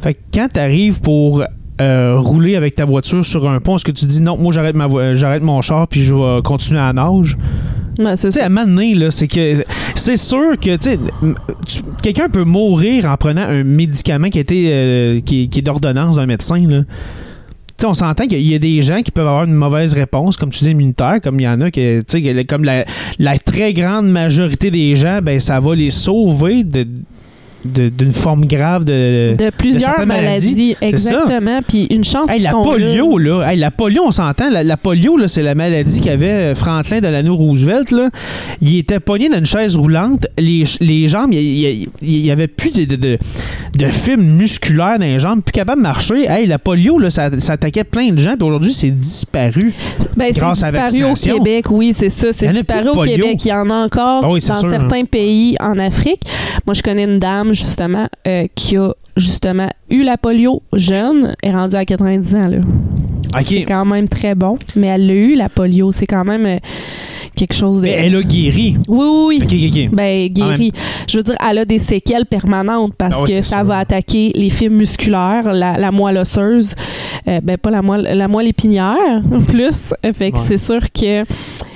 Fait 0.00 0.14
que 0.14 0.20
quand 0.34 0.48
tu 0.54 0.60
arrives 0.60 1.00
pour 1.00 1.44
euh, 1.80 2.16
rouler 2.18 2.54
avec 2.56 2.76
ta 2.76 2.84
voiture 2.84 3.24
sur 3.24 3.48
un 3.48 3.58
pont, 3.58 3.76
est-ce 3.76 3.84
que 3.84 3.90
tu 3.90 4.04
dis 4.06 4.20
non, 4.20 4.36
moi 4.36 4.52
j'arrête 4.52 4.76
ma 4.76 4.86
vo- 4.86 5.14
j'arrête 5.14 5.42
mon 5.42 5.60
char 5.62 5.88
puis 5.88 6.02
je 6.04 6.12
vais 6.14 6.40
continuer 6.44 6.78
à 6.80 6.92
nage? 6.92 7.36
Ouais, 7.98 8.16
c'est 8.16 8.40
à 8.40 8.48
là, 8.48 9.10
c'est 9.10 9.26
que 9.28 9.64
c'est 9.94 10.16
sûr 10.16 10.58
que 10.58 10.76
tu 10.76 10.98
quelqu'un 12.02 12.28
peut 12.28 12.44
mourir 12.44 13.06
en 13.06 13.16
prenant 13.16 13.42
un 13.42 13.64
médicament 13.64 14.30
qui, 14.30 14.38
a 14.38 14.40
été, 14.40 14.68
euh, 14.72 15.20
qui, 15.20 15.48
qui 15.48 15.58
est 15.58 15.62
d'ordonnance 15.62 16.16
d'un 16.16 16.26
médecin. 16.26 16.66
Là. 16.66 16.82
Tu 16.82 16.86
sais, 17.78 17.86
on 17.86 17.94
s'entend 17.94 18.26
qu'il 18.26 18.40
y 18.40 18.54
a 18.54 18.58
des 18.58 18.80
gens 18.80 19.02
qui 19.02 19.10
peuvent 19.10 19.26
avoir 19.26 19.44
une 19.44 19.54
mauvaise 19.54 19.92
réponse, 19.92 20.36
comme 20.36 20.50
tu 20.50 20.64
dis, 20.64 20.70
immunitaire, 20.70 21.20
comme 21.22 21.38
il 21.40 21.44
y 21.44 21.48
en 21.48 21.60
a 21.60 21.70
que, 21.70 22.42
comme 22.44 22.64
la, 22.64 22.84
la 23.18 23.38
très 23.38 23.72
grande 23.72 24.08
majorité 24.08 24.70
des 24.70 24.94
gens, 24.96 25.20
ben 25.22 25.38
ça 25.38 25.60
va 25.60 25.74
les 25.74 25.90
sauver 25.90 26.64
de- 26.64 26.86
d'une 27.64 28.12
forme 28.12 28.44
grave 28.46 28.84
de. 28.84 29.34
De 29.36 29.50
plusieurs 29.50 30.04
maladies, 30.06 30.76
c'est 30.80 30.86
exactement. 30.86 31.60
Puis 31.66 31.86
une 31.90 32.04
chance 32.04 32.30
Hey, 32.30 32.36
qu'ils 32.36 32.44
la 32.44 32.50
sont 32.50 32.62
polio, 32.62 33.18
là. 33.18 33.40
là. 33.40 33.52
Hey, 33.52 33.58
la 33.58 33.70
polio, 33.70 34.02
on 34.06 34.10
s'entend. 34.10 34.50
La, 34.50 34.62
la 34.64 34.76
polio, 34.76 35.16
là, 35.16 35.28
c'est 35.28 35.42
la 35.42 35.54
maladie 35.54 36.00
qu'avait 36.00 36.28
euh, 36.30 36.54
Franklin 36.54 37.00
Delano 37.00 37.36
Roosevelt. 37.36 37.90
Là. 37.90 38.08
Il 38.60 38.76
était 38.78 39.00
pogné 39.00 39.28
dans 39.28 39.38
une 39.38 39.46
chaise 39.46 39.76
roulante. 39.76 40.26
Les, 40.38 40.64
les 40.80 41.06
jambes, 41.06 41.32
il 41.32 41.38
y- 41.40 41.88
il 42.02 42.18
y 42.26 42.30
avait 42.30 42.48
plus 42.48 42.72
de, 42.72 42.84
de, 42.84 42.96
de, 42.96 43.18
de 43.78 43.86
fibres 43.86 44.22
musculaires 44.22 44.98
dans 44.98 45.04
les 45.04 45.18
jambes, 45.18 45.42
plus 45.42 45.52
capable 45.52 45.78
de 45.80 45.82
marcher. 45.82 46.24
Hey, 46.28 46.46
la 46.46 46.58
polio, 46.58 46.98
là, 46.98 47.10
ça, 47.10 47.30
ça 47.38 47.54
attaquait 47.54 47.84
plein 47.84 48.10
de 48.10 48.18
gens. 48.18 48.34
Puis 48.36 48.46
aujourd'hui, 48.46 48.72
c'est 48.72 48.90
disparu. 48.90 49.72
Ben, 50.16 50.30
c'est 50.32 50.40
grâce 50.40 50.62
à 50.62 50.70
la 50.70 50.84
disparu 50.84 51.04
au 51.04 51.08
vaccination. 51.10 51.44
Québec, 51.44 51.70
oui, 51.70 51.92
c'est 51.92 52.08
ça. 52.08 52.32
C'est 52.32 52.48
disparu 52.48 52.88
au. 52.90 53.02
Québec. 53.02 53.44
Il 53.44 53.48
y 53.48 53.52
en 53.52 53.68
a 53.70 53.74
encore 53.74 54.22
Ah 54.24 54.30
oui, 54.30 54.40
c'est 54.40 54.52
dans 54.52 54.60
sûr, 54.60 54.70
certains 54.70 55.04
pays 55.04 55.56
en 55.60 55.78
Afrique. 55.78 56.20
Moi, 56.66 56.74
je 56.74 56.82
connais 56.82 57.04
une 57.04 57.18
dame, 57.18 57.51
justement, 57.52 58.08
euh, 58.26 58.46
qui 58.54 58.76
a 58.76 58.92
justement 59.16 59.68
eu 59.90 60.02
la 60.02 60.16
polio 60.16 60.62
jeune, 60.72 61.34
est 61.42 61.52
rendue 61.52 61.76
à 61.76 61.84
90 61.84 62.34
ans. 62.34 62.48
Là. 62.48 62.58
C'est 63.44 63.62
quand 63.64 63.84
même 63.84 64.08
très 64.08 64.34
bon. 64.34 64.56
Mais 64.76 64.88
elle 64.88 65.06
l'a 65.06 65.14
eu, 65.14 65.34
la 65.34 65.48
polio. 65.48 65.90
C'est 65.92 66.06
quand 66.06 66.24
même 66.24 66.44
euh, 66.44 66.56
quelque 67.34 67.54
chose 67.54 67.78
de. 67.78 67.84
Mais 67.86 67.92
elle 67.92 68.16
a 68.16 68.22
guéri. 68.22 68.76
Oui, 68.88 69.06
oui, 69.06 69.24
oui. 69.26 69.42
OK, 69.42 69.52
OK, 69.52 69.84
OK. 69.88 69.94
Ben, 69.96 70.28
guérie. 70.28 70.72
Je 71.08 71.16
veux 71.16 71.22
dire, 71.22 71.36
elle 71.48 71.58
a 71.58 71.64
des 71.64 71.78
séquelles 71.78 72.26
permanentes 72.26 72.92
parce 72.96 73.16
Ah 73.18 73.22
ouais, 73.22 73.28
que 73.36 73.42
ça 73.42 73.56
sûr. 73.58 73.64
va 73.64 73.78
attaquer 73.78 74.32
les 74.34 74.50
fibres 74.50 74.76
musculaires, 74.76 75.52
la, 75.54 75.78
la 75.78 75.90
moelle 75.90 76.18
osseuse, 76.18 76.74
euh, 77.28 77.40
ben 77.42 77.56
pas 77.56 77.70
la 77.70 77.80
moelle, 77.82 78.02
la 78.16 78.28
moelle 78.28 78.48
épinière, 78.48 79.22
en 79.32 79.40
plus. 79.40 79.94
Fait 80.14 80.30
que 80.30 80.36
Ouais. 80.36 80.42
c'est 80.44 80.58
sûr 80.58 80.80
que 80.92 81.22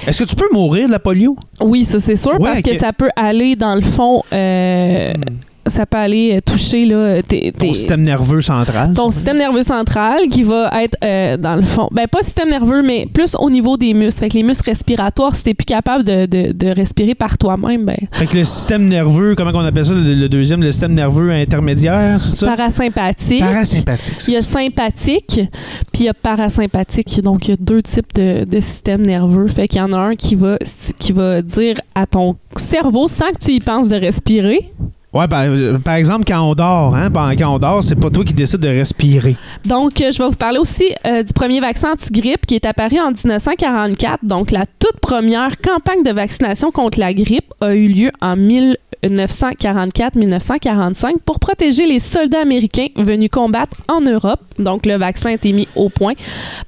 Est-ce 0.07 0.25
que 0.25 0.29
tu 0.29 0.37
peux 0.37 0.49
mourir 0.53 0.87
de 0.89 0.93
la 0.93 0.99
polio? 0.99 1.37
oui, 1.63 1.85
ça 1.85 2.01
c'est 2.01 2.17
sûr 2.17 2.33
Ouais, 2.33 2.39
parce 2.51 2.63
que 2.63 2.75
ça 2.77 2.93
peut 2.93 3.11
aller 3.17 3.57
dans 3.57 3.75
le 3.75 3.81
fond. 3.83 4.23
euh, 4.33 5.13
ça 5.67 5.87
peut 5.87 5.99
aller 5.99 6.37
euh, 6.37 6.41
toucher 6.41 6.87
là, 6.87 7.23
tes, 7.23 7.53
Ton 7.53 7.75
système 7.75 8.03
nerveux 8.03 8.43
central. 8.43 8.93
ton 8.95 9.11
système 9.11 9.39
nerveux 9.39 9.63
central 9.63 10.29
qui 10.31 10.43
va 10.43 10.71
être 10.83 10.97
euh, 11.05 11.37
dans 11.37 11.57
le 11.57 11.63
fond, 11.63 11.89
ben 11.93 12.07
pas 12.07 12.23
système 12.23 12.49
nerveux, 12.51 12.83
mais 12.83 13.07
plus 13.13 13.35
au 13.39 13.51
niveau 13.51 13.77
des 13.77 13.95
muscles. 13.95 14.21
Fait 14.21 14.29
que 14.29 14.35
les 14.35 14.43
muscles 14.43 14.71
respiratoires, 14.71 15.35
si 15.37 15.45
t'es 15.45 15.55
plus 15.55 15.65
capable 15.65 16.05
de, 16.05 16.27
de, 16.27 16.53
de 16.53 16.67
respirer 16.69 17.15
par 17.15 17.39
toi-même, 17.39 17.85
ben 17.85 17.97
Fait 18.13 18.27
que 18.27 18.37
le 18.39 18.45
système 18.45 18.87
nerveux, 18.87 19.35
comment 19.37 19.51
on 19.55 19.65
appelle 19.65 19.85
ça, 19.87 19.95
le, 19.95 20.15
le 20.15 20.29
deuxième, 20.29 20.63
le 20.63 20.71
système 20.71 20.95
nerveux 20.95 21.31
intermédiaire, 21.33 22.21
c'est 22.21 22.37
ça? 22.37 22.47
parasympathique. 22.55 23.41
Parasympathique. 23.41 24.17
Il 24.29 24.35
y 24.35 24.37
a 24.37 24.43
sympathique, 24.43 25.41
puis 25.93 26.03
il 26.03 26.05
y 26.05 26.09
a 26.09 26.15
parasympathique. 26.15 27.21
Donc, 27.23 27.49
il 27.49 27.51
y 27.51 27.55
a 27.55 27.57
deux 27.59 27.83
types 27.83 28.15
de, 28.15 28.45
de 28.45 28.61
systèmes 28.61 29.03
nerveux. 29.05 29.49
Fait 29.49 29.69
qu'il 29.69 29.81
y 29.81 29.83
en 29.83 29.93
a 29.93 29.99
un 29.99 30.17
qui 30.17 30.35
va, 30.35 30.59
qui 30.99 31.13
va 31.13 31.43
dire 31.43 31.77
à 31.95 32.07
ton 32.07 32.37
cerveau, 32.57 33.09
sans 33.09 33.31
que 33.33 33.39
tu 33.41 33.53
y 33.53 33.61
penses, 33.61 33.89
de 33.89 33.97
respirer. 33.97 34.61
Ouais, 35.13 35.29
par, 35.29 35.45
par 35.83 35.95
exemple, 35.95 36.25
quand 36.27 36.41
on 36.51 36.55
dort, 36.55 36.95
hein, 36.95 37.11
pendant- 37.11 37.35
quand 37.37 37.55
on 37.55 37.59
dort, 37.59 37.83
c'est 37.83 37.95
pas 37.95 38.11
toi 38.11 38.23
qui 38.25 38.35
décides 38.35 38.61
de 38.61 38.69
respirer. 38.69 39.35
Donc, 39.65 39.99
euh, 40.01 40.11
je 40.11 40.19
vais 40.23 40.29
vous 40.29 40.35
parler 40.37 40.59
aussi 40.59 40.85
euh, 41.07 41.23
du 41.23 41.33
premier 41.33 41.61
vaccin 41.61 41.93
anti-grippe 41.93 42.45
qui 42.45 42.57
est 42.57 42.67
apparu 42.67 42.99
en 42.99 43.11
1944. 43.13 44.25
Donc, 44.25 44.51
la 44.51 44.67
toute 44.79 45.01
première 45.01 45.57
campagne 45.59 46.03
de 46.03 46.11
vaccination 46.13 46.71
contre 46.71 46.99
la 47.01 47.15
grippe 47.15 47.51
a 47.63 47.75
eu 47.75 47.89
lieu 47.89 48.11
en 48.21 48.37
1944-1945 48.37 51.19
pour 51.25 51.39
protéger 51.41 51.87
les 51.87 51.99
soldats 51.99 52.41
américains 52.43 52.89
venus 52.97 53.31
combattre 53.31 53.77
en 53.89 54.01
Europe. 54.01 54.41
Donc, 54.59 54.87
le 54.87 54.97
vaccin 54.97 55.31
a 55.31 55.35
été 55.35 55.53
mis 55.53 55.69
au 55.77 55.89
point 55.89 56.15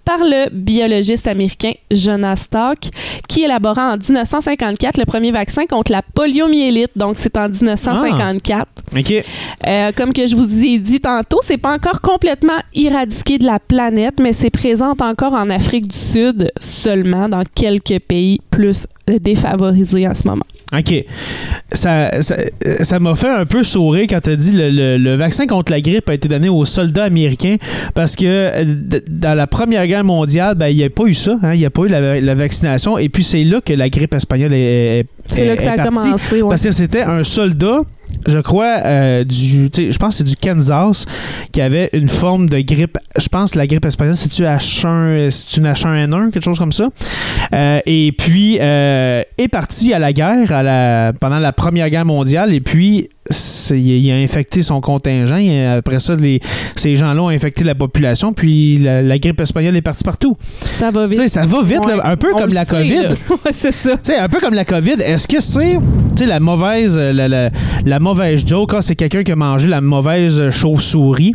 par 0.05 0.19
le 0.21 0.49
biologiste 0.53 1.27
américain 1.27 1.73
Jonas 1.91 2.47
Salk, 2.51 2.91
qui 3.29 3.43
élabora 3.43 3.93
en 3.93 3.97
1954 3.97 4.99
le 4.99 5.05
premier 5.05 5.31
vaccin 5.33 5.67
contre 5.67 5.93
la 5.93 6.03
poliomyélite. 6.03 6.91
Donc, 6.97 7.17
c'est 7.19 7.37
en 7.37 7.49
1954. 7.49 8.28
OK. 8.97 9.13
Euh, 9.67 9.93
comme 9.97 10.13
que 10.13 10.27
je 10.27 10.35
vous 10.35 10.65
ai 10.65 10.79
dit 10.79 11.01
tantôt, 11.01 11.41
c'est 11.43 11.59
pas 11.59 11.75
encore 11.75 12.01
complètement 12.01 12.59
éradiqué 12.75 13.39
de 13.39 13.45
la 13.45 13.59
planète, 13.59 14.15
mais 14.21 14.33
c'est 14.33 14.51
présent 14.51 14.95
encore 14.99 15.33
en 15.33 15.51
Afrique 15.51 15.89
du 15.89 15.97
Sud 15.97 16.51
seulement, 16.79 17.29
dans 17.29 17.43
quelques 17.55 17.99
pays 18.07 18.41
plus 18.51 18.87
défavorisés 19.07 20.07
en 20.07 20.15
ce 20.15 20.27
moment. 20.27 20.45
OK. 20.77 20.93
Ça 21.73 22.21
ça- 22.23 22.37
euh, 22.67 22.77
ça 22.83 23.01
m'a 23.01 23.15
fait 23.15 23.29
un 23.31 23.47
peu 23.47 23.63
sourire 23.63 24.07
quand 24.09 24.21
tu 24.21 24.31
as 24.31 24.37
dit 24.37 24.53
le, 24.53 24.69
le- 24.71 24.99
le 24.99 25.15
vaccin 25.15 25.47
contre 25.47 25.73
la 25.73 25.81
grippe 25.81 26.09
a 26.11 26.15
été 26.15 26.29
donné 26.29 26.49
aux 26.51 26.65
soldats 26.67 27.05
américains 27.05 27.57
parce 27.95 28.17
que 28.17 28.25
euh, 28.27 28.65
dans 29.09 29.35
la 29.35 29.47
Première 29.47 29.87
Guerre 29.87 30.05
mondiale, 30.05 30.55
ben, 30.57 30.69
il 30.69 30.77
n'y 30.77 30.85
a 30.85 30.91
pas 30.91 31.05
eu 31.05 31.15
ça. 31.15 31.39
hein, 31.43 31.55
Il 31.55 31.59
n'y 31.61 31.67
a 31.67 31.71
pas 31.71 31.83
eu 31.83 31.89
la, 31.89 32.21
la 32.21 32.35
vaccination. 32.35 32.99
Et 32.99 33.09
puis, 33.09 33.25
c'est 33.25 33.45
là 33.45 33.61
que 33.63 33.73
la 33.73 33.89
grippe 33.89 34.15
espagnole 34.15 34.53
est, 34.53 35.01
est- 35.01 35.07
C'est 35.27 35.47
là 35.47 35.57
que 35.57 35.63
ça 35.63 35.73
a 35.73 35.77
partie. 35.77 35.93
commencé. 35.93 36.43
ouais. 36.43 36.49
Parce 36.51 36.63
que 36.65 36.71
c'était 36.71 37.03
un 37.03 37.25
soldat, 37.25 37.81
je 38.27 38.39
crois, 38.39 38.75
euh, 38.85 39.25
du, 39.25 39.69
je 39.75 39.97
pense 39.99 40.15
que 40.15 40.19
c'est 40.19 40.25
du 40.25 40.37
Kansas, 40.37 41.07
qui 41.53 41.61
avait 41.61 41.91
une 41.93 42.09
forme 42.09 42.49
de 42.49 42.61
grippe. 42.61 42.97
Je 43.19 43.29
pense 43.29 43.53
que 43.53 43.59
la 43.59 43.67
grippe 43.67 43.85
espagnole, 43.85 44.17
c'est-tu 44.17 44.43
H1, 44.45 45.29
c'est 45.31 45.57
une 45.59 45.67
H1N1, 45.67 46.31
quelque 46.31 46.45
chose 46.45 46.59
comme 46.59 46.68
ça. 46.68 46.68
Euh, 47.53 47.81
et 47.87 48.13
puis, 48.13 48.59
euh, 48.61 49.23
est 49.37 49.49
parti 49.49 49.93
à 49.93 49.99
la 49.99 50.13
guerre 50.13 51.13
pendant 51.21 51.39
la 51.39 51.53
Première 51.53 51.91
Guerre 51.91 52.05
mondiale. 52.05 52.53
Et 52.53 52.61
puis, 52.61 53.09
il 53.31 54.11
a 54.11 54.17
infecté 54.17 54.63
son 54.63 54.81
contingent. 54.81 55.37
Et 55.37 55.67
après 55.67 56.01
ça, 56.01 56.15
les, 56.15 56.41
ces 56.77 56.97
gens-là 56.97 57.23
ont 57.23 57.29
infecté 57.29 57.65
la 57.65 57.75
population. 57.75 58.33
Puis, 58.33 58.79
la, 58.79 59.03
la 59.03 59.19
grippe 59.19 59.41
espagnole 59.41 59.77
est 59.77 59.83
partie 59.83 60.05
partout. 60.05 60.37
Ça 60.41 60.91
va 60.91 61.07
vite. 61.07 61.29
ça 61.29 61.45
va 61.47 61.63
vite, 61.63 61.85
là, 61.87 62.01
un 62.05 62.17
peu 62.17 62.33
comme 62.33 62.51
la 62.51 62.65
sait, 62.65 62.77
COVID. 62.77 63.09
Ouais, 63.31 63.53
c'est 63.53 63.73
ça. 63.73 63.97
Un 64.21 64.29
peu 64.29 64.41
comme 64.41 64.55
la 64.55 64.65
COVID, 64.65 64.97
est-ce 65.01 65.29
que 65.29 65.41
c'est 65.41 65.79
la 66.27 66.41
mauvaise 66.41 66.99
la, 66.99 67.29
la- 67.29 67.51
la 67.85 68.01
mauvaise 68.01 68.45
joke, 68.47 68.73
ah, 68.75 68.83
c'est 68.83 68.97
quelqu'un 68.97 69.23
qui 69.23 69.33
a 69.33 69.37
mangé 69.37 69.69
la 69.69 69.81
mauvaise 69.81 70.51
chauve-souris. 70.51 71.35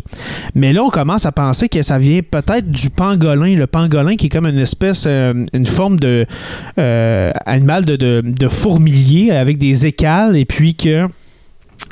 Mais 0.54 0.72
là, 0.72 0.82
on 0.82 0.90
commence 0.90 1.24
à 1.26 1.32
penser 1.32 1.68
que 1.68 1.80
ça 1.82 1.98
vient 1.98 2.20
peut-être 2.28 2.68
du 2.70 2.90
pangolin. 2.90 3.54
Le 3.56 3.66
pangolin 3.66 4.16
qui 4.16 4.26
est 4.26 4.28
comme 4.28 4.46
une 4.46 4.58
espèce, 4.58 5.04
euh, 5.06 5.32
une 5.54 5.66
forme 5.66 5.98
de 5.98 6.26
euh, 6.78 7.30
animal 7.46 7.84
de, 7.84 7.96
de, 7.96 8.22
de 8.24 8.48
fourmilier 8.48 9.30
avec 9.30 9.58
des 9.58 9.86
écales 9.86 10.36
et 10.36 10.44
puis 10.44 10.74
que. 10.74 11.06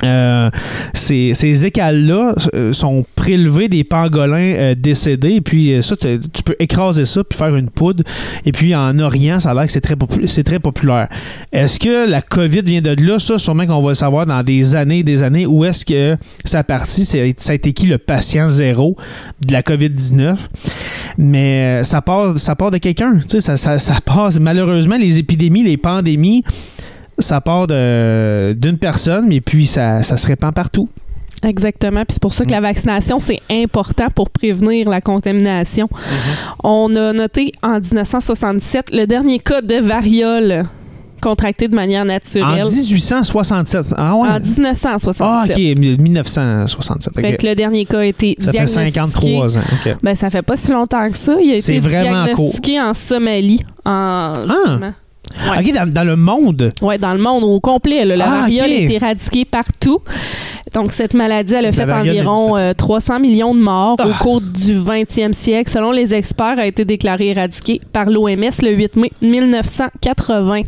Euh, 0.03 0.49
ces, 0.93 1.33
ces 1.33 1.65
écales-là 1.65 2.35
euh, 2.53 2.73
sont 2.73 3.05
prélevés 3.15 3.69
des 3.69 3.83
pangolins 3.83 4.53
euh, 4.55 4.75
décédés, 4.75 5.35
et 5.35 5.41
puis 5.41 5.81
ça, 5.81 5.95
tu 5.95 6.19
peux 6.43 6.55
écraser 6.59 7.05
ça 7.05 7.23
puis 7.23 7.37
faire 7.37 7.55
une 7.55 7.69
poudre. 7.69 8.03
Et 8.45 8.51
puis 8.51 8.75
en 8.75 8.99
Orient, 8.99 9.39
ça 9.39 9.51
a 9.51 9.53
l'air 9.53 9.65
que 9.65 9.71
c'est 9.71 9.81
très, 9.81 9.95
popu- 9.95 10.27
c'est 10.27 10.43
très 10.43 10.59
populaire. 10.59 11.07
Est-ce 11.51 11.79
que 11.79 12.09
la 12.09 12.21
COVID 12.21 12.61
vient 12.61 12.81
de 12.81 12.95
là? 13.05 13.19
Ça, 13.19 13.37
sûrement 13.37 13.65
qu'on 13.65 13.79
va 13.81 13.89
le 13.89 13.95
savoir 13.95 14.25
dans 14.25 14.43
des 14.43 14.75
années 14.75 14.99
et 14.99 15.03
des 15.03 15.23
années. 15.23 15.45
Où 15.45 15.63
est-ce 15.65 15.85
que 15.85 16.17
ça 16.43 16.59
a 16.59 16.63
parti? 16.63 17.05
Ça 17.05 17.17
a 17.19 17.53
été 17.53 17.73
qui 17.73 17.85
le 17.85 17.97
patient 17.97 18.49
zéro 18.49 18.97
de 19.45 19.53
la 19.53 19.61
COVID-19? 19.61 20.35
Mais 21.17 21.83
ça 21.83 22.01
part, 22.01 22.37
ça 22.37 22.55
part 22.55 22.71
de 22.71 22.77
quelqu'un. 22.77 23.19
Ça, 23.27 23.57
ça, 23.57 23.79
ça 23.79 23.95
passe. 24.03 24.39
Malheureusement, 24.39 24.97
les 24.97 25.19
épidémies, 25.19 25.63
les 25.63 25.77
pandémies, 25.77 26.43
ça 27.19 27.41
part 27.41 27.67
d'une 27.67 28.77
personne, 28.79 29.27
mais 29.27 29.41
puis 29.41 29.67
ça, 29.67 30.03
ça 30.03 30.17
se 30.17 30.27
répand 30.27 30.53
partout. 30.53 30.89
Exactement. 31.43 32.05
Puis 32.05 32.13
c'est 32.13 32.21
pour 32.21 32.33
ça 32.33 32.45
que 32.45 32.51
la 32.51 32.61
vaccination, 32.61 33.19
c'est 33.19 33.41
important 33.51 34.07
pour 34.15 34.29
prévenir 34.29 34.89
la 34.89 35.01
contamination. 35.01 35.89
On 36.63 36.93
a 36.95 37.11
noté 37.11 37.51
en 37.61 37.79
1967 37.79 38.91
le 38.93 39.05
dernier 39.05 39.39
cas 39.39 39.61
de 39.61 39.75
variole 39.75 40.63
contracté 41.21 41.69
de 41.69 41.75
manière 41.75 42.01
En 42.01 42.05
naturelle. 42.05 42.65
1867. 42.65 43.93
Ah 43.97 44.15
ouais? 44.15 44.27
En 44.27 44.39
1967. 44.39 45.25
ah, 45.25 45.45
ok, 45.49 45.57
1967. 45.57 47.13
ok. 47.15 47.21
Fait 47.21 47.37
que 47.37 47.47
le 47.47 47.55
dernier 47.55 47.85
cas 47.85 47.99
a 47.99 48.05
été 48.05 48.35
Ça 48.39 48.45
fait 48.51 48.51
diagnostiqué. 48.51 48.93
53 48.93 49.57
ans. 49.57 49.61
ok. 49.85 49.95
Ben, 50.03 50.15
ça 50.15 50.29
fait 50.29 50.41
pas 50.41 50.57
si 50.57 50.71
longtemps 50.71 51.09
que 51.09 51.17
ça. 51.17 51.35
Il 51.41 51.53
a 51.53 51.61
C'est 51.61 51.77
été 51.77 51.87
diagnostiqué 51.87 52.81
en 52.81 52.93
Somalie. 52.93 53.61
En, 53.85 54.33
justement. 54.35 54.93
Ouais. 55.49 55.59
Ok, 55.67 55.73
dans, 55.73 55.91
dans 55.91 56.03
le 56.03 56.15
monde. 56.15 56.71
Ouais, 56.81 56.97
dans 56.97 57.13
le 57.13 57.19
monde 57.19 57.43
au 57.43 57.59
complet. 57.59 58.05
là. 58.05 58.15
la 58.15 58.25
Ah, 58.25 58.41
variole 58.41 58.65
ok. 58.69 58.71
est 58.71 58.91
éradiquée 58.91 59.45
partout. 59.45 59.99
Donc, 60.73 60.91
cette 60.91 61.13
maladie, 61.13 61.53
elle 61.53 61.65
a 61.65 61.71
La 61.71 61.71
fait 61.71 61.91
environ 61.91 62.57
euh, 62.57 62.73
300 62.73 63.19
millions 63.19 63.53
de 63.55 63.59
morts 63.59 63.95
Ah. 63.99 64.07
au 64.07 64.13
cours 64.23 64.41
du 64.41 64.73
20e 64.73 65.33
siècle. 65.33 65.69
Selon 65.71 65.91
les 65.91 66.13
experts, 66.13 66.57
a 66.59 66.65
été 66.65 66.83
déclarée 66.85 67.29
éradiquée 67.29 67.81
par 67.93 68.09
l'OMS 68.09 68.49
le 68.61 68.71
8 68.71 68.95
mai 68.95 69.11
1980. 69.21 70.61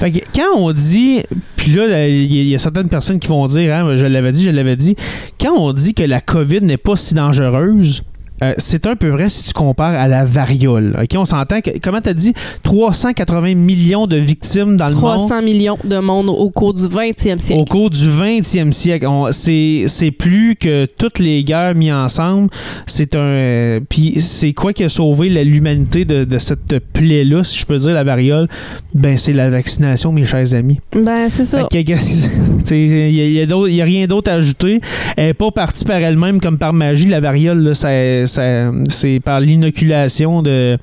Fait 0.00 0.10
que 0.12 0.18
quand 0.34 0.56
on 0.56 0.72
dit, 0.72 1.22
puis 1.56 1.72
là, 1.72 1.86
là, 1.86 2.06
il 2.08 2.32
y, 2.32 2.38
a- 2.38 2.42
il 2.42 2.48
y 2.48 2.54
a 2.54 2.58
certaines 2.58 2.88
personnes 2.88 3.18
qui 3.18 3.28
vont 3.28 3.46
dire, 3.46 3.74
hein, 3.74 3.96
je 3.96 4.06
l'avais 4.06 4.32
dit, 4.32 4.44
je 4.44 4.50
l'avais 4.50 4.76
dit, 4.76 4.96
quand 5.40 5.54
on 5.56 5.72
dit 5.72 5.94
que 5.94 6.02
la 6.02 6.20
COVID 6.20 6.62
n'est 6.62 6.76
pas 6.76 6.96
si 6.96 7.14
dangereuse, 7.14 8.02
euh, 8.42 8.54
c'est 8.58 8.86
un 8.86 8.96
peu 8.96 9.08
vrai 9.08 9.28
si 9.28 9.44
tu 9.44 9.52
compares 9.52 9.94
à 9.94 10.08
la 10.08 10.24
variole. 10.24 10.96
Ok, 11.02 11.10
on 11.16 11.24
s'entend 11.24 11.60
que, 11.60 11.70
comment 11.82 12.00
t'as 12.00 12.12
dit, 12.14 12.32
380 12.62 13.54
millions 13.54 14.06
de 14.06 14.16
victimes 14.16 14.76
dans 14.76 14.88
le 14.88 14.94
monde? 14.94 15.16
300 15.18 15.42
millions 15.42 15.78
de 15.84 15.98
monde 15.98 16.28
au 16.28 16.50
cours 16.50 16.74
du 16.74 16.82
20e 16.82 17.38
siècle. 17.38 17.60
Au 17.60 17.64
cours 17.64 17.90
du 17.90 18.06
20e 18.08 18.72
siècle, 18.72 19.06
c'est 19.32 19.84
c'est 19.86 20.10
plus 20.10 20.56
que 20.56 20.86
toutes 20.86 21.18
les 21.18 21.44
guerres 21.44 21.74
mises 21.74 21.92
ensemble. 21.92 22.48
C'est 22.86 23.14
un. 23.16 23.18
euh, 23.20 23.80
Puis 23.88 24.20
c'est 24.20 24.52
quoi 24.52 24.72
qui 24.72 24.84
a 24.84 24.88
sauvé 24.88 25.28
l'humanité 25.44 26.04
de, 26.04 26.24
de 26.24 26.38
cette 26.38 26.78
plaie-là, 26.92 27.44
si 27.44 27.58
je 27.58 27.66
peux 27.66 27.76
dire, 27.78 27.92
la 27.92 28.04
variole? 28.04 28.48
Ben, 28.94 29.16
c'est 29.16 29.32
la 29.32 29.50
vaccination, 29.50 30.12
mes 30.12 30.24
chers 30.24 30.54
amis. 30.54 30.80
Ben, 30.92 31.28
c'est 31.28 31.44
ça. 31.44 31.66
Il 31.72 31.84
n'y 31.84 33.40
a, 33.40 33.82
a 33.82 33.84
rien 33.84 34.06
d'autre 34.06 34.30
à 34.30 34.34
ajouter. 34.34 34.80
Elle 35.16 35.26
n'est 35.28 35.34
pas 35.34 35.50
partie 35.50 35.84
par 35.84 35.96
elle-même 35.98 36.40
comme 36.40 36.58
par 36.58 36.72
magie. 36.72 37.08
La 37.08 37.20
variole, 37.20 37.60
là, 37.62 37.74
ça- 37.74 38.26
ça- 38.28 38.70
c'est 38.88 39.18
par 39.20 39.40
l'inoculation 39.40 40.42
de, 40.42 40.78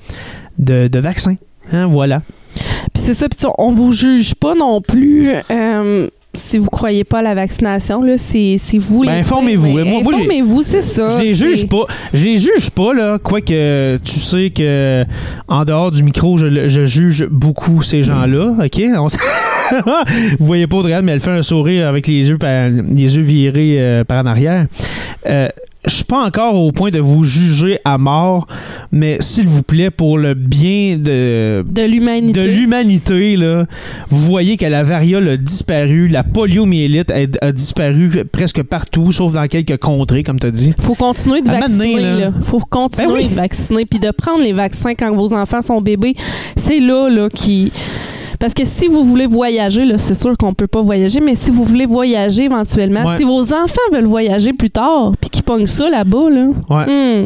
de, 0.59 0.87
de 0.87 0.99
vaccins. 0.99 1.35
Hein, 1.71 1.87
voilà. 1.87 2.21
Puis 2.93 3.03
c'est 3.03 3.13
ça, 3.13 3.27
puis 3.29 3.39
on 3.57 3.73
vous 3.73 3.91
juge 3.91 4.35
pas 4.35 4.53
non 4.55 4.81
plus. 4.81 5.31
euh, 5.51 6.07
si 6.37 6.57
vous 6.57 6.69
croyez 6.69 7.05
pas 7.05 7.19
à 7.19 7.21
la 7.21 7.33
vaccination, 7.33 8.01
là, 8.01 8.17
c'est 8.17 8.57
c'est 8.59 8.77
vous 8.77 9.03
les. 9.03 9.09
Ben, 9.09 9.19
informez-vous. 9.19 9.69
Moi- 9.71 9.83
moi, 9.85 10.01
j'ai- 10.13 10.19
informez-vous, 10.23 10.61
c'est 10.63 10.81
ça. 10.81 11.09
Je 11.11 11.17
les 11.23 11.33
juge 11.33 11.65
pas. 11.69 11.85
Je 12.13 12.23
les 12.25 12.35
juge 12.35 12.69
pas, 12.71 12.93
là. 12.93 13.17
Quoique 13.23 13.97
tu 14.03 14.19
sais 14.19 14.49
que 14.49 15.05
en 15.47 15.63
dehors 15.63 15.91
du 15.91 16.03
micro, 16.03 16.37
je, 16.37 16.67
je 16.67 16.85
juge 16.85 17.25
beaucoup 17.31 17.81
ces 17.81 18.03
gens-là. 18.03 18.53
OK? 18.65 18.81
On 18.97 19.07
Vous 20.39 20.45
voyez 20.45 20.67
pas 20.67 20.77
Audrey, 20.77 21.01
mais 21.01 21.13
elle 21.13 21.19
fait 21.21 21.31
un 21.31 21.41
sourire 21.43 21.87
avec 21.87 22.05
les 22.07 22.29
yeux, 22.29 22.37
par- 22.37 22.67
les 22.69 23.15
yeux 23.15 23.21
virés 23.23 23.77
euh, 23.79 24.03
par 24.03 24.21
en 24.23 24.25
arrière. 24.27 24.65
Euh, 25.27 25.47
je 25.87 25.91
suis 25.93 26.03
pas 26.03 26.23
encore 26.25 26.55
au 26.55 26.71
point 26.71 26.89
de 26.91 26.99
vous 26.99 27.23
juger 27.23 27.79
à 27.85 27.97
mort, 27.97 28.45
mais 28.91 29.17
s'il 29.19 29.47
vous 29.47 29.63
plaît, 29.63 29.89
pour 29.91 30.17
le 30.17 30.33
bien 30.33 30.97
de, 30.97 31.63
De 31.67 31.81
l'humanité. 31.83 32.39
de 32.39 32.47
l'humanité, 32.49 33.35
là, 33.37 33.65
vous 34.09 34.17
voyez 34.25 34.57
que 34.57 34.65
la 34.65 34.83
variole 34.83 35.27
a 35.29 35.37
disparu, 35.37 36.07
la 36.07 36.23
poliomyélite 36.23 37.11
a, 37.11 37.45
a 37.45 37.51
disparu 37.51 38.23
presque 38.31 38.63
partout, 38.63 39.11
sauf 39.11 39.33
dans 39.33 39.47
quelques 39.47 39.77
contrées, 39.77 40.23
comme 40.23 40.39
tu 40.39 40.47
as 40.47 40.51
dit. 40.51 40.73
faut 40.79 40.95
continuer 40.95 41.41
de 41.41 41.49
À 41.49 41.59
vacciner. 41.59 41.99
là. 42.01 42.15
là. 42.19 42.31
faut 42.43 42.59
continuer 42.59 43.07
Ben 43.07 43.13
oui. 43.15 43.27
de 43.27 43.33
vacciner. 43.35 43.85
Puis 43.85 43.99
de 43.99 44.11
prendre 44.11 44.43
les 44.43 44.53
vaccins 44.53 44.95
quand 44.95 45.13
vos 45.15 45.33
enfants 45.33 45.61
sont 45.61 45.81
bébés. 45.81 46.15
C'est 46.55 46.79
là, 46.79 47.09
là, 47.09 47.29
qui. 47.29 47.71
Parce 48.45 48.53
que 48.53 48.63
si 48.63 48.87
vous 48.87 49.03
voulez 49.03 49.25
voyager, 49.25 49.85
là, 49.85 49.97
c'est 49.97 50.13
sûr 50.13 50.37
qu'on 50.37 50.53
peut 50.53 50.67
pas 50.67 50.83
voyager, 50.83 51.19
mais 51.19 51.33
si 51.33 51.49
vous 51.49 51.63
voulez 51.63 51.87
voyager 51.87 52.43
éventuellement, 52.43 53.03
Ouais. 53.03 53.17
si 53.17 53.23
vos 53.23 53.41
enfants 53.41 53.81
veulent 53.91 54.05
voyager 54.05 54.53
plus 54.53 54.69
tard, 54.69 55.13
puis 55.19 55.31
qu'ils 55.31 55.41
pognent 55.41 55.65
ça 55.65 55.89
là-bas, 55.89 56.29
là, 56.29 56.47
Ouais. 56.69 57.23
hmm, 57.23 57.25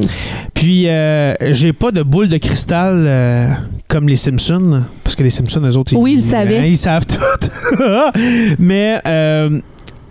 Puis, 0.53 0.88
euh, 0.88 1.34
j'ai 1.51 1.73
pas 1.73 1.91
de 1.91 2.03
boule 2.03 2.29
de 2.29 2.38
cristal 2.38 3.03
euh, 3.05 3.49
comme 3.89 4.08
les 4.08 4.15
Simpsons, 4.15 4.84
parce 5.03 5.17
que 5.17 5.23
les 5.23 5.29
Simpsons, 5.29 5.60
eux 5.65 5.75
autres, 5.77 5.93
Oui, 5.97 6.13
ils 6.13 6.23
savaient. 6.23 6.60
hein, 6.60 6.65
ils 6.65 6.77
savent 6.77 7.05
tout. 7.05 7.17
Mais 8.58 8.99
euh, 9.05 9.60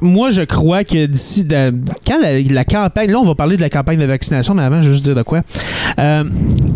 moi, 0.03 0.29
je 0.29 0.43
crois 0.43 0.85
que 0.85 1.07
d'ici. 1.07 1.45
de- 1.45 1.73
quand 2.07 2.21
la, 2.21 2.39
la 2.41 2.65
campagne. 2.67 3.11
Là, 3.11 3.19
on 3.19 3.25
va 3.25 3.35
parler 3.35 3.57
de 3.57 3.63
la 3.63 3.71
campagne 3.71 3.99
de 3.99 4.05
vaccination, 4.05 4.53
mais 4.53 4.63
avant, 4.63 4.83
je 4.83 4.89
vais 4.89 4.93
juste 4.93 5.05
dire 5.07 5.15
de 5.15 5.23
quoi. 5.23 5.41
Euh, 5.99 6.25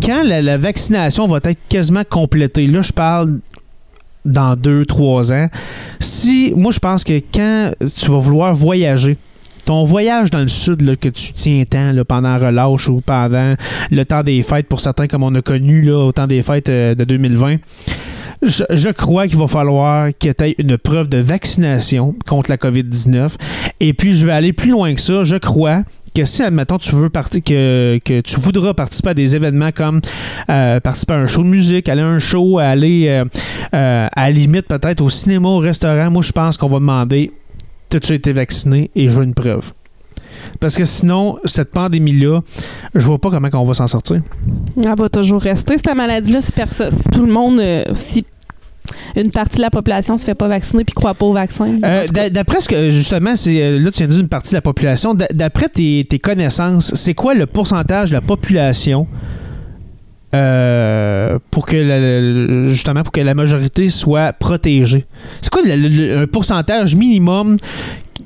quand 0.03 0.23
la, 0.23 0.41
la 0.41 0.57
vaccination 0.57 1.27
va 1.27 1.37
être 1.43 1.59
quasiment 1.69 2.03
complétée, 2.09 2.65
là, 2.65 2.81
je 2.81 2.91
parle 2.93 3.39
dans 4.25 4.55
deux, 4.55 4.85
trois 4.85 5.33
ans. 5.33 5.47
Si. 5.99 6.53
Moi, 6.55 6.71
je 6.71 6.79
pense 6.79 7.03
que 7.03 7.21
quand 7.33 7.71
tu 7.79 8.11
vas 8.11 8.19
vouloir 8.19 8.53
voyager, 8.53 9.17
ton 9.65 9.83
voyage 9.83 10.29
dans 10.29 10.39
le 10.39 10.47
sud 10.47 10.81
là, 10.81 10.95
que 10.95 11.09
tu 11.09 11.31
tiens 11.33 11.63
tant 11.69 11.91
là, 11.91 12.03
pendant 12.03 12.37
relâche 12.37 12.89
ou 12.89 13.01
pendant 13.05 13.55
le 13.91 14.03
temps 14.03 14.23
des 14.23 14.41
fêtes, 14.41 14.67
pour 14.67 14.81
certains 14.81 15.07
comme 15.07 15.23
on 15.23 15.33
a 15.35 15.41
connu 15.41 15.81
là, 15.81 15.97
au 15.97 16.11
temps 16.11 16.27
des 16.27 16.43
fêtes 16.43 16.69
euh, 16.69 16.95
de 16.95 17.03
2020, 17.05 17.57
je, 18.41 18.63
je 18.69 18.89
crois 18.89 19.27
qu'il 19.27 19.37
va 19.37 19.47
falloir 19.47 20.09
que 20.09 20.29
tu 20.29 20.43
aies 20.43 20.55
une 20.57 20.77
preuve 20.77 21.07
de 21.07 21.17
vaccination 21.17 22.13
contre 22.25 22.49
la 22.49 22.57
COVID-19. 22.57 23.35
Et 23.79 23.93
puis, 23.93 24.13
je 24.13 24.25
vais 24.25 24.33
aller 24.33 24.51
plus 24.51 24.71
loin 24.71 24.93
que 24.93 25.01
ça. 25.01 25.23
Je 25.23 25.37
crois 25.37 25.83
que 26.13 26.25
si, 26.25 26.43
admettons, 26.43 26.77
tu 26.77 26.95
veux 26.95 27.09
partir, 27.09 27.41
que, 27.43 27.99
que 28.03 28.21
tu 28.21 28.39
voudras 28.39 28.73
participer 28.73 29.09
à 29.09 29.13
des 29.13 29.35
événements 29.35 29.71
comme 29.71 30.01
euh, 30.49 30.79
participer 30.79 31.13
à 31.13 31.17
un 31.17 31.27
show 31.27 31.41
de 31.41 31.47
musique, 31.47 31.89
aller 31.89 32.01
à 32.01 32.07
un 32.07 32.19
show, 32.19 32.59
aller 32.59 33.07
euh, 33.07 33.25
euh, 33.73 34.07
à 34.11 34.25
la 34.25 34.31
limite 34.31 34.67
peut-être 34.67 35.01
au 35.01 35.09
cinéma, 35.09 35.49
au 35.49 35.57
restaurant, 35.57 36.11
moi, 36.11 36.21
je 36.21 36.31
pense 36.31 36.57
qu'on 36.57 36.67
va 36.67 36.79
demander 36.79 37.31
T'as-tu 37.89 38.13
été 38.13 38.31
vacciné 38.31 38.89
et 38.95 39.07
je 39.07 39.15
veux 39.15 39.23
une 39.23 39.35
preuve. 39.35 39.71
Parce 40.59 40.75
que 40.75 40.83
sinon, 40.83 41.37
cette 41.45 41.69
pandémie-là, 41.69 42.41
je 42.95 43.05
vois 43.05 43.19
pas 43.19 43.29
comment 43.29 43.49
on 43.53 43.65
va 43.65 43.75
s'en 43.75 43.85
sortir. 43.85 44.19
elle 44.75 44.95
va 44.97 45.09
toujours 45.09 45.41
rester, 45.41 45.77
cette 45.77 45.95
maladie-là, 45.95 46.41
si, 46.41 46.51
tout 47.11 47.23
le 47.23 47.31
monde, 47.31 47.61
si 47.93 48.25
une 49.15 49.31
partie 49.31 49.57
de 49.57 49.61
la 49.61 49.69
population 49.69 50.17
se 50.17 50.25
fait 50.25 50.35
pas 50.35 50.47
vacciner 50.47 50.83
puis 50.83 50.93
croit 50.93 51.13
pas 51.13 51.25
au 51.25 51.33
vaccin. 51.33 51.67
Euh, 51.83 52.05
d'a- 52.07 52.29
D'après 52.29 52.61
ce 52.61 52.67
que, 52.69 52.89
justement, 52.89 53.35
c'est 53.35 53.61
euh, 53.61 53.79
là, 53.79 53.91
tu 53.91 53.99
viens 53.99 54.07
de 54.07 54.11
dire 54.11 54.21
une 54.21 54.27
partie 54.29 54.51
de 54.51 54.57
la 54.57 54.61
population. 54.61 55.13
D'a- 55.13 55.27
D'après 55.33 55.69
tes, 55.69 56.05
tes 56.09 56.19
connaissances, 56.19 56.93
c'est 56.95 57.13
quoi 57.13 57.33
le 57.33 57.45
pourcentage 57.45 58.09
de 58.09 58.15
la 58.15 58.21
population 58.21 59.07
euh, 60.35 61.37
pour 61.51 61.65
que 61.67 61.75
la- 61.77 61.99
la- 61.99 62.67
justement 62.69 63.03
pour 63.03 63.11
que 63.11 63.21
la 63.21 63.35
majorité 63.35 63.89
soit 63.89 64.33
protégée? 64.33 65.05
C'est 65.41 65.51
quoi 65.51 65.61
le- 65.63 65.75
le- 65.75 66.17
un 66.23 66.27
pourcentage 66.27 66.95
minimum 66.95 67.55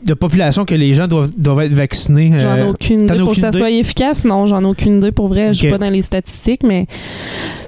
de 0.08 0.14
population 0.14 0.66
que 0.66 0.74
les 0.74 0.94
gens 0.94 1.08
doivent, 1.08 1.32
doivent 1.38 1.62
être 1.62 1.74
vaccinés? 1.74 2.32
J'en 2.38 2.56
ai 2.56 2.62
euh, 2.62 2.70
aucune 2.70 3.04
idée 3.04 3.18
pour 3.20 3.34
que 3.34 3.40
ça 3.40 3.50
idée? 3.50 3.58
soit 3.58 3.70
efficace. 3.70 4.26
Non, 4.26 4.48
j'en 4.48 4.62
ai 4.64 4.66
aucune 4.66 4.98
idée 4.98 5.12
pour 5.12 5.28
vrai. 5.28 5.50
Je 5.50 5.60
suis 5.60 5.70
pas 5.70 5.78
dans 5.78 5.90
les 5.90 6.02
statistiques, 6.02 6.64
mais 6.64 6.88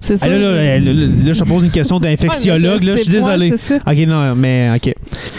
c'est 0.02 0.18
ça. 0.18 0.28
Ah, 0.28 0.30
là, 0.30 0.80
là, 0.80 0.80
là, 0.80 1.34
je 1.34 1.40
te 1.40 1.48
pose 1.48 1.66
une 1.66 1.72
question 1.72 2.00
d'infectiologue. 2.00 2.82
là, 2.84 2.96
je 2.96 3.02
suis 3.02 3.12
désolé. 3.12 3.50
c'est 3.52 3.58
ça. 3.58 3.76
Ok, 3.86 3.98
non, 4.08 4.36
mais 4.36 4.72
ok. 4.76 4.94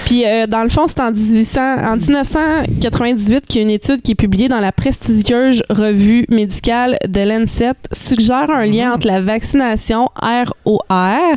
Puis, 0.05 0.27
euh, 0.27 0.47
dans 0.47 0.63
le 0.63 0.69
fond, 0.69 0.87
c'est 0.87 1.01
en, 1.01 1.13
1800, 1.13 1.61
en 1.61 1.97
1998 1.97 3.47
qu'il 3.47 3.61
y 3.61 3.61
a 3.61 3.63
une 3.63 3.71
étude 3.71 4.03
qui 4.03 4.13
est 4.13 4.17
publiée 4.17 4.49
dans 4.49 4.61
la 4.61 4.73
prestigieuse 4.73 5.63
revue 5.71 6.27
médicale 6.29 6.99
de 7.09 7.21
Lancet 7.21 7.73
suggère 7.93 8.51
un 8.51 8.67
lien 8.67 8.93
entre 8.93 9.07
la 9.07 9.21
vaccination 9.21 10.09
ROR, 10.21 11.37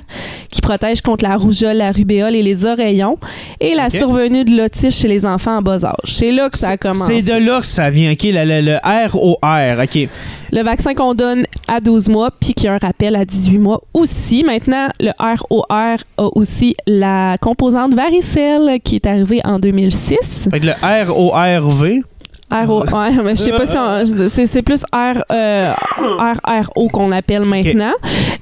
qui 0.52 0.62
protège 0.62 1.02
contre 1.02 1.23
la 1.23 1.38
rougeole, 1.38 1.78
la 1.78 1.91
rubéole 1.91 2.36
et 2.36 2.43
les 2.43 2.65
oreillons, 2.65 3.17
et 3.60 3.76
la 3.76 3.89
survenue 3.89 4.43
de 4.43 4.56
l'autisme 4.58 4.91
chez 4.91 5.08
les 5.08 5.26
enfants 5.26 5.53
en 5.58 5.62
bas 5.62 5.84
âge. 5.86 5.94
C'est 6.06 6.32
là 6.32 6.50
que 6.50 6.58
ça 6.58 6.70
a 6.70 6.78
commencé. 6.78 7.22
C'est 7.22 7.34
de 7.39 7.46
là 7.46 7.60
que 7.62 7.68
ça 7.68 7.89
vient, 7.89 8.12
ok? 8.12 8.24
Le, 8.24 8.44
le- 8.46 8.62
le 8.62 9.08
ROR, 9.10 9.84
ok. 9.84 10.10
Le 10.52 10.62
vaccin 10.62 10.94
qu'on 10.94 11.16
donne 11.16 11.46
à 11.68 11.80
12 11.80 12.10
mois, 12.10 12.30
puis 12.39 12.54
qu'il 12.54 12.66
y 12.66 12.68
a 12.68 12.74
un 12.74 12.78
rappel 12.78 13.16
à 13.16 13.26
18 13.26 13.58
mois 13.58 13.82
aussi. 13.94 14.44
Maintenant, 14.44 14.88
le 15.00 15.10
ROR 15.20 15.66
a 15.70 15.98
aussi 16.36 16.76
la 16.86 17.38
composante 17.42 17.96
varicelle 17.96 18.80
qui 18.84 18.96
est 18.98 19.08
arrivée 19.08 19.42
en 19.46 19.58
2006. 19.58 20.50
Fait 20.52 20.60
que 20.60 20.68
le 20.68 20.74
RORV, 21.12 22.02
RO, 22.66 22.82
ouais, 22.84 23.12
mais 23.24 23.36
je 23.36 23.42
sais 23.42 23.52
pas 23.52 23.66
si 23.66 23.78
on- 23.78 24.28
c'est, 24.30 24.46
c'est 24.46 24.62
plus 24.62 24.84
R, 24.94 25.24
euh, 25.32 25.72
RRO 25.98 26.88
qu'on 26.89 27.12
appelle 27.12 27.48
maintenant. 27.48 27.94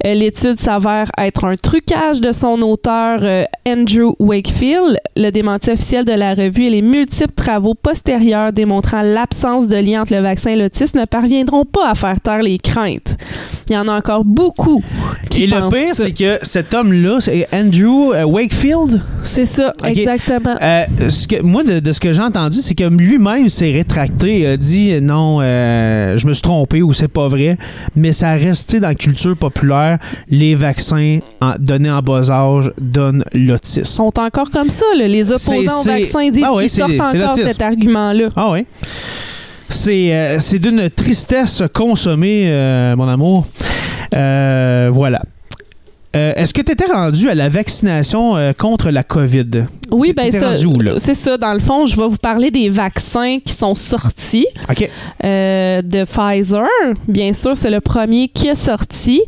Euh, 0.06 0.14
l'étude 0.14 0.60
s'avère 0.60 1.08
être 1.18 1.46
un 1.46 1.56
trucage 1.56 2.20
de 2.22 2.32
son 2.32 2.62
auteur 2.62 3.20
euh, 3.22 3.44
Andrew 3.68 4.16
Wakefield. 4.20 4.98
Le 5.16 5.30
démenti 5.30 5.72
officiel 5.72 6.06
de 6.06 6.14
la 6.14 6.34
revue 6.34 6.66
et 6.66 6.70
les 6.70 6.82
multiples 6.82 7.34
travaux 7.34 7.74
postérieurs 7.76 8.52
démontrant 8.52 9.02
l'absence 9.02 9.68
de 9.68 9.78
lien 9.78 10.02
entre 10.02 10.14
le 10.14 10.22
vaccin 10.22 10.52
et 10.52 10.56
l'autisme 10.56 11.00
ne 11.00 11.06
parviendront 11.06 11.66
pas 11.66 11.90
à 11.90 11.96
faire 11.96 12.20
taire 12.20 12.42
les 12.42 12.58
craintes. 12.58 13.16
Il 13.72 13.76
y 13.76 13.78
en 13.78 13.88
a 13.88 13.94
encore 13.98 14.26
beaucoup 14.26 14.84
qui 15.30 15.44
Et 15.44 15.48
le 15.48 15.70
pire, 15.70 15.94
c'est 15.96 16.12
que 16.12 16.40
cet 16.42 16.74
homme-là, 16.74 17.22
c'est 17.22 17.48
Andrew 17.54 18.12
euh, 18.14 18.26
Wakefield? 18.26 19.02
C'est 19.24 19.46
ça, 19.46 19.74
exactement. 19.86 20.58
Euh, 20.62 20.84
ce 21.08 21.26
que, 21.26 21.42
moi, 21.42 21.64
de, 21.64 21.80
de 21.80 21.92
ce 21.94 22.02
que 22.02 22.12
j'ai 22.12 22.22
entendu, 22.22 22.58
c'est 22.60 22.76
que 22.76 22.84
lui-même 22.84 23.48
s'est 23.48 23.72
rétracté, 23.72 24.46
a 24.46 24.58
dit 24.58 24.92
euh, 24.92 25.00
non, 25.00 25.40
euh, 25.42 26.18
je 26.18 26.28
me 26.28 26.34
suis 26.34 26.42
trompé 26.42 26.82
ou 26.82 26.92
c'est 26.92 27.08
pas 27.08 27.30
vrai, 27.30 27.58
mais 27.96 28.12
ça 28.12 28.32
a 28.32 28.34
resté 28.36 28.82
dans 28.82 28.90
la 28.90 28.96
culture 28.96 29.38
populaire. 29.38 30.00
Les 30.28 30.54
vaccins 30.54 31.20
en- 31.40 31.54
donnés 31.58 31.92
en 31.92 32.02
bas 32.02 32.30
âge 32.30 32.74
donnent 32.78 33.24
l'autisme. 33.34 33.86
sont 33.86 34.12
encore 34.20 34.52
comme 34.52 34.70
ça. 34.70 34.86
là. 34.98 35.08
Les 35.08 35.32
opposants 35.32 35.54
au 35.56 35.62
C'est- 35.62 35.84
c'est- 35.84 36.00
vaccin 36.02 36.22
ils 36.24 36.32
disent 36.34 36.44
Ah 36.46 36.54
oui, 36.56 36.66
ils 36.66 36.70
sortent 36.70 36.92
encore 37.00 37.36
cet 37.36 37.62
argument-là. 37.62 38.28
Ah 38.36 38.52
oui. 38.52 38.66
C'est 39.72 40.14
euh, 40.14 40.40
c'est 40.40 40.60
d'une 40.60 40.90
tristesse 40.90 41.64
consommée, 41.74 42.44
euh, 42.48 42.96
mon 42.98 43.08
amour. 43.08 43.48
Euh, 44.14 44.90
voilà. 44.92 45.22
Euh, 46.16 46.34
Est-ce 46.36 46.54
que 46.54 46.62
tu 46.62 46.72
étais 46.74 46.92
rendu 46.92 47.30
à 47.30 47.36
la 47.36 47.48
vaccination 47.48 48.36
euh, 48.36 48.52
contre 48.52 48.90
la 48.92 49.04
COVID? 49.04 49.66
Oui, 49.92 50.14
ben 50.14 50.30
où, 50.66 50.80
là? 50.80 50.94
c'est 50.98 51.14
ça. 51.14 51.38
Dans 51.38 51.54
le 51.54 51.60
fond, 51.60 51.86
je 51.86 51.98
vais 51.98 52.08
vous 52.08 52.18
parler 52.18 52.52
des 52.52 52.70
vaccins 52.70 53.40
qui 53.46 53.54
sont 53.54 53.76
sortis 53.76 54.46
OK. 54.70 54.90
euh, 55.24 55.82
de 55.82 56.04
Pfizer. 56.06 56.66
Bien 57.08 57.34
sûr, 57.34 57.56
c'est 57.58 57.70
le 57.70 57.82
premier 57.82 58.28
qui 58.30 58.48
est 58.48 58.56
sorti. 58.56 59.22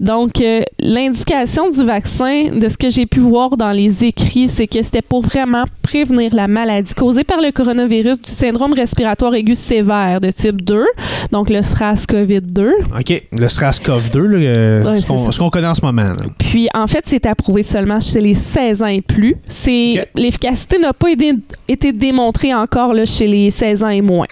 Donc, 0.00 0.42
l'indication 0.78 1.70
du 1.70 1.84
vaccin, 1.84 2.46
de 2.54 2.68
ce 2.68 2.76
que 2.78 2.88
j'ai 2.88 3.06
pu 3.06 3.20
voir 3.20 3.56
dans 3.56 3.72
les 3.72 4.04
écrits, 4.04 4.48
c'est 4.48 4.66
que 4.66 4.80
c'était 4.82 5.02
pour 5.02 5.22
vraiment 5.22 5.64
prévenir 5.82 6.34
la 6.34 6.48
maladie 6.48 6.94
causée 6.94 7.24
par 7.24 7.40
le 7.40 7.50
coronavirus 7.52 8.20
du 8.20 8.30
syndrome 8.30 8.72
respiratoire 8.74 9.34
aigu 9.34 9.54
sévère 9.54 10.20
de 10.20 10.30
type 10.30 10.62
2, 10.62 10.84
donc 11.32 11.50
le 11.50 11.60
SRAS-CoV-2. 11.60 12.68
OK. 12.98 13.22
Le 13.38 13.46
SRAS-CoV-2, 13.46 14.18
là, 14.20 14.38
euh, 14.38 14.84
Ouais, 14.90 14.98
ce 14.98 15.06
qu'on 15.06 15.18
ça. 15.18 15.32
ce 15.32 15.38
qu'on 15.38 15.50
connaît 15.50 15.66
en 15.68 15.74
ce 15.74 15.84
moment. 15.84 16.02
là. 16.02 16.25
Puis, 16.38 16.68
en 16.74 16.86
fait, 16.86 17.04
c'est 17.06 17.26
approuvé 17.26 17.62
seulement 17.62 18.00
chez 18.00 18.20
les 18.20 18.34
16 18.34 18.82
ans 18.82 18.86
et 18.86 19.00
plus. 19.00 19.36
C'est. 19.46 20.08
L'efficacité 20.14 20.78
n'a 20.78 20.92
pas 20.92 21.10
été, 21.10 21.32
été 21.68 21.92
démontrée 21.92 22.54
encore 22.54 22.92
là, 22.92 23.04
chez 23.04 23.26
les 23.26 23.50
16 23.50 23.84
ans 23.84 23.88
et 23.88 24.00
moins. 24.02 24.26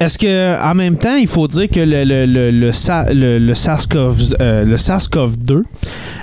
Est-ce 0.00 0.16
que 0.18 0.60
en 0.62 0.74
même 0.74 0.96
temps, 0.96 1.16
il 1.16 1.26
faut 1.26 1.48
dire 1.48 1.68
que 1.68 1.80
le, 1.80 2.04
le, 2.04 2.24
le, 2.26 2.50
le, 2.50 2.70
le- 3.14 3.38
le 3.38 3.54
SARS-CoV 3.54 4.34
euh, 4.40 4.64
le 4.64 4.76
SARS-CoV-2, 4.76 5.62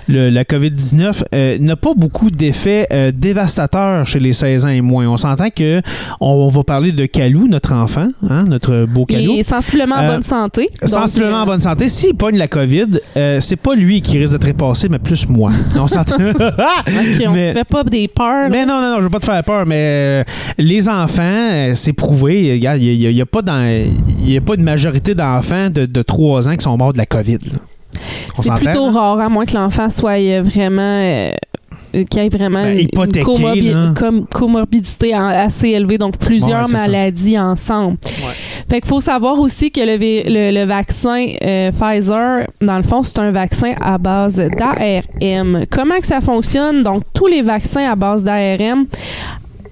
le- 0.07 0.29
la 0.29 0.43
COVID-19, 0.43 1.23
euh, 1.33 1.57
n'a 1.59 1.75
pas 1.75 1.93
beaucoup 1.95 2.29
d'effets 2.29 2.87
euh, 2.93 3.11
dévastateurs 3.13 4.05
chez 4.07 4.19
les 4.19 4.33
16 4.33 4.65
ans 4.65 4.69
et 4.69 4.81
moins. 4.81 5.07
On 5.07 5.17
s'entend 5.17 5.49
que 5.49 5.81
on 6.21 6.47
va 6.47 6.63
parler 6.63 6.91
de 6.91 7.05
Calou, 7.05 7.47
notre 7.47 7.73
enfant, 7.73 8.07
hein, 8.29 8.45
notre 8.47 8.85
beau 8.85 9.05
Calou. 9.05 9.33
Il 9.33 9.39
est 9.39 9.43
sensiblement 9.43 9.95
en 9.95 10.03
Euh, 10.03 10.07
bonne 10.13 10.23
santé. 10.23 10.69
Donc, 10.81 10.89
Sensiblement 10.89 11.39
euh, 11.39 11.43
en 11.43 11.45
bonne 11.45 11.59
santé. 11.61 11.89
S'il 11.89 12.15
pogne 12.15 12.37
la 12.37 12.47
COVID, 12.47 12.87
euh, 13.17 13.39
c'est 13.39 13.55
pas 13.55 13.75
lui 13.75 14.01
qui 14.01 14.17
risque 14.19 14.33
d'être 14.37 14.47
repassé, 14.47 14.87
mais 14.89 14.99
plus 14.99 15.27
moi. 15.27 15.51
On 15.79 15.87
s'entend. 15.87 16.15
on 16.19 16.33
Mais- 17.33 17.49
se 17.49 17.53
fait 17.53 17.63
pas 17.65 17.83
des 17.83 18.07
peurs. 18.07 18.49
Mais 18.49 18.65
non, 18.65 18.79
non, 18.81 18.91
non, 18.91 18.97
je 18.99 19.03
veux 19.03 19.09
pas 19.09 19.19
te 19.19 19.25
faire 19.25 19.43
peur, 19.43 19.65
mais 19.65 19.75
euh, 19.75 20.23
les 20.57 20.87
enfants, 20.87 21.21
euh, 21.23 21.71
c'est 21.75 21.93
prouvé. 21.93 22.53
Regarde, 22.53 22.79
il 22.81 23.13
n'y 23.13 23.21
a, 23.21 23.25
pas 23.25 23.41
dans, 23.41 23.64
il 23.65 24.31
y 24.31 24.37
a 24.37 24.41
pas 24.41 24.55
une 24.55 24.63
majorité 24.63 25.13
d'enfants 25.15 25.69
de, 25.69 25.85
de 25.85 26.01
3 26.01 26.49
ans 26.49 26.55
qui 26.55 26.63
sont 26.63 26.77
morts 26.77 26.93
de 26.93 26.97
la 26.97 27.05
COVID. 27.05 27.39
c'est 28.41 28.53
plutôt 28.55 28.89
rare, 28.91 29.19
à 29.19 29.29
moins 29.29 29.45
que 29.45 29.53
l'enfant 29.53 29.89
soit 29.89 30.19
euh, 30.19 30.41
vraiment. 30.43 30.81
euh, 30.81 31.31
qu'il 32.09 32.19
ait 32.21 32.29
vraiment 32.29 32.63
Ben, 32.63 32.79
une- 32.79 32.87
comorbi- 33.23 33.93
com- 33.95 34.25
comorbidité 34.31 35.13
assez 35.13 35.69
élevée, 35.69 35.97
donc 35.97 36.17
plusieurs 36.17 36.65
Ouais, 36.65 36.71
ça. 36.71 36.77
maladies 36.87 37.37
ensemble. 37.39 37.97
Fait 38.69 38.79
qu'il 38.81 38.87
faut 38.89 39.01
savoir 39.01 39.37
aussi 39.39 39.71
que 39.71 39.81
le, 39.81 39.97
vi- 39.97 40.23
le- 40.25 40.51
le 40.57 40.65
vaccin 40.65 41.25
euh, 41.43 41.71
Pfizer, 41.71 42.47
dans 42.61 42.77
le 42.77 42.83
fond, 42.83 43.03
c'est 43.03 43.19
un 43.19 43.31
vaccin 43.31 43.73
à 43.81 43.97
base 43.97 44.37
d'ARM. 44.37 45.65
Comment 45.69 45.99
que 45.99 46.05
ça 46.07 46.21
fonctionne? 46.21 46.81
Donc, 46.83 47.03
tous 47.13 47.27
les 47.27 47.41
vaccins 47.41 47.89
à 47.91 47.95
base 47.95 48.23
d'ARM 48.23 48.85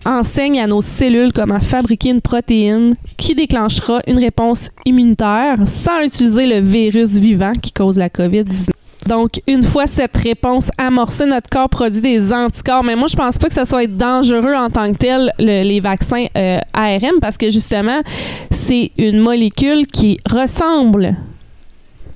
enseignent 0.06 0.60
à 0.62 0.68
nos 0.68 0.82
cellules 0.82 1.32
comment 1.34 1.60
fabriquer 1.60 2.10
une 2.10 2.22
protéine 2.22 2.96
qui 3.18 3.36
déclenchera 3.36 4.02
une 4.08 4.20
réponse 4.20 4.70
immunitaire 4.86 5.58
sans 5.66 6.02
utiliser 6.04 6.46
le 6.46 6.60
virus 6.60 7.16
vivant 7.18 7.54
qui 7.62 7.72
cause 7.72 7.98
la 7.98 8.10
COVID-19. 8.10 8.70
Donc, 9.08 9.42
une 9.48 9.64
fois 9.64 9.86
cette 9.86 10.16
réponse 10.16 10.72
amorcée, 10.78 11.26
notre 11.26 11.50
corps 11.50 11.68
produit 11.70 12.00
des 12.00 12.32
anticorps. 12.32 12.86
Mais 12.86 12.96
moi, 12.96 13.08
je 13.10 13.18
pense 13.18 13.38
pas 13.38 13.48
que 13.50 13.54
ça 13.54 13.66
soit 13.66 13.86
dangereux 13.86 14.56
en 14.56 14.70
tant 14.70 14.90
que 14.94 14.98
tel, 14.98 15.34
le- 15.40 15.64
les 15.64 15.82
vaccins 15.82 16.26
euh, 16.38 16.60
ARM, 16.74 17.20
parce 17.20 17.38
que 17.38 17.50
justement, 17.50 18.00
c'est 18.50 18.92
une 18.98 19.20
molécule 19.20 19.88
qui 19.88 20.20
ressemble 20.30 21.18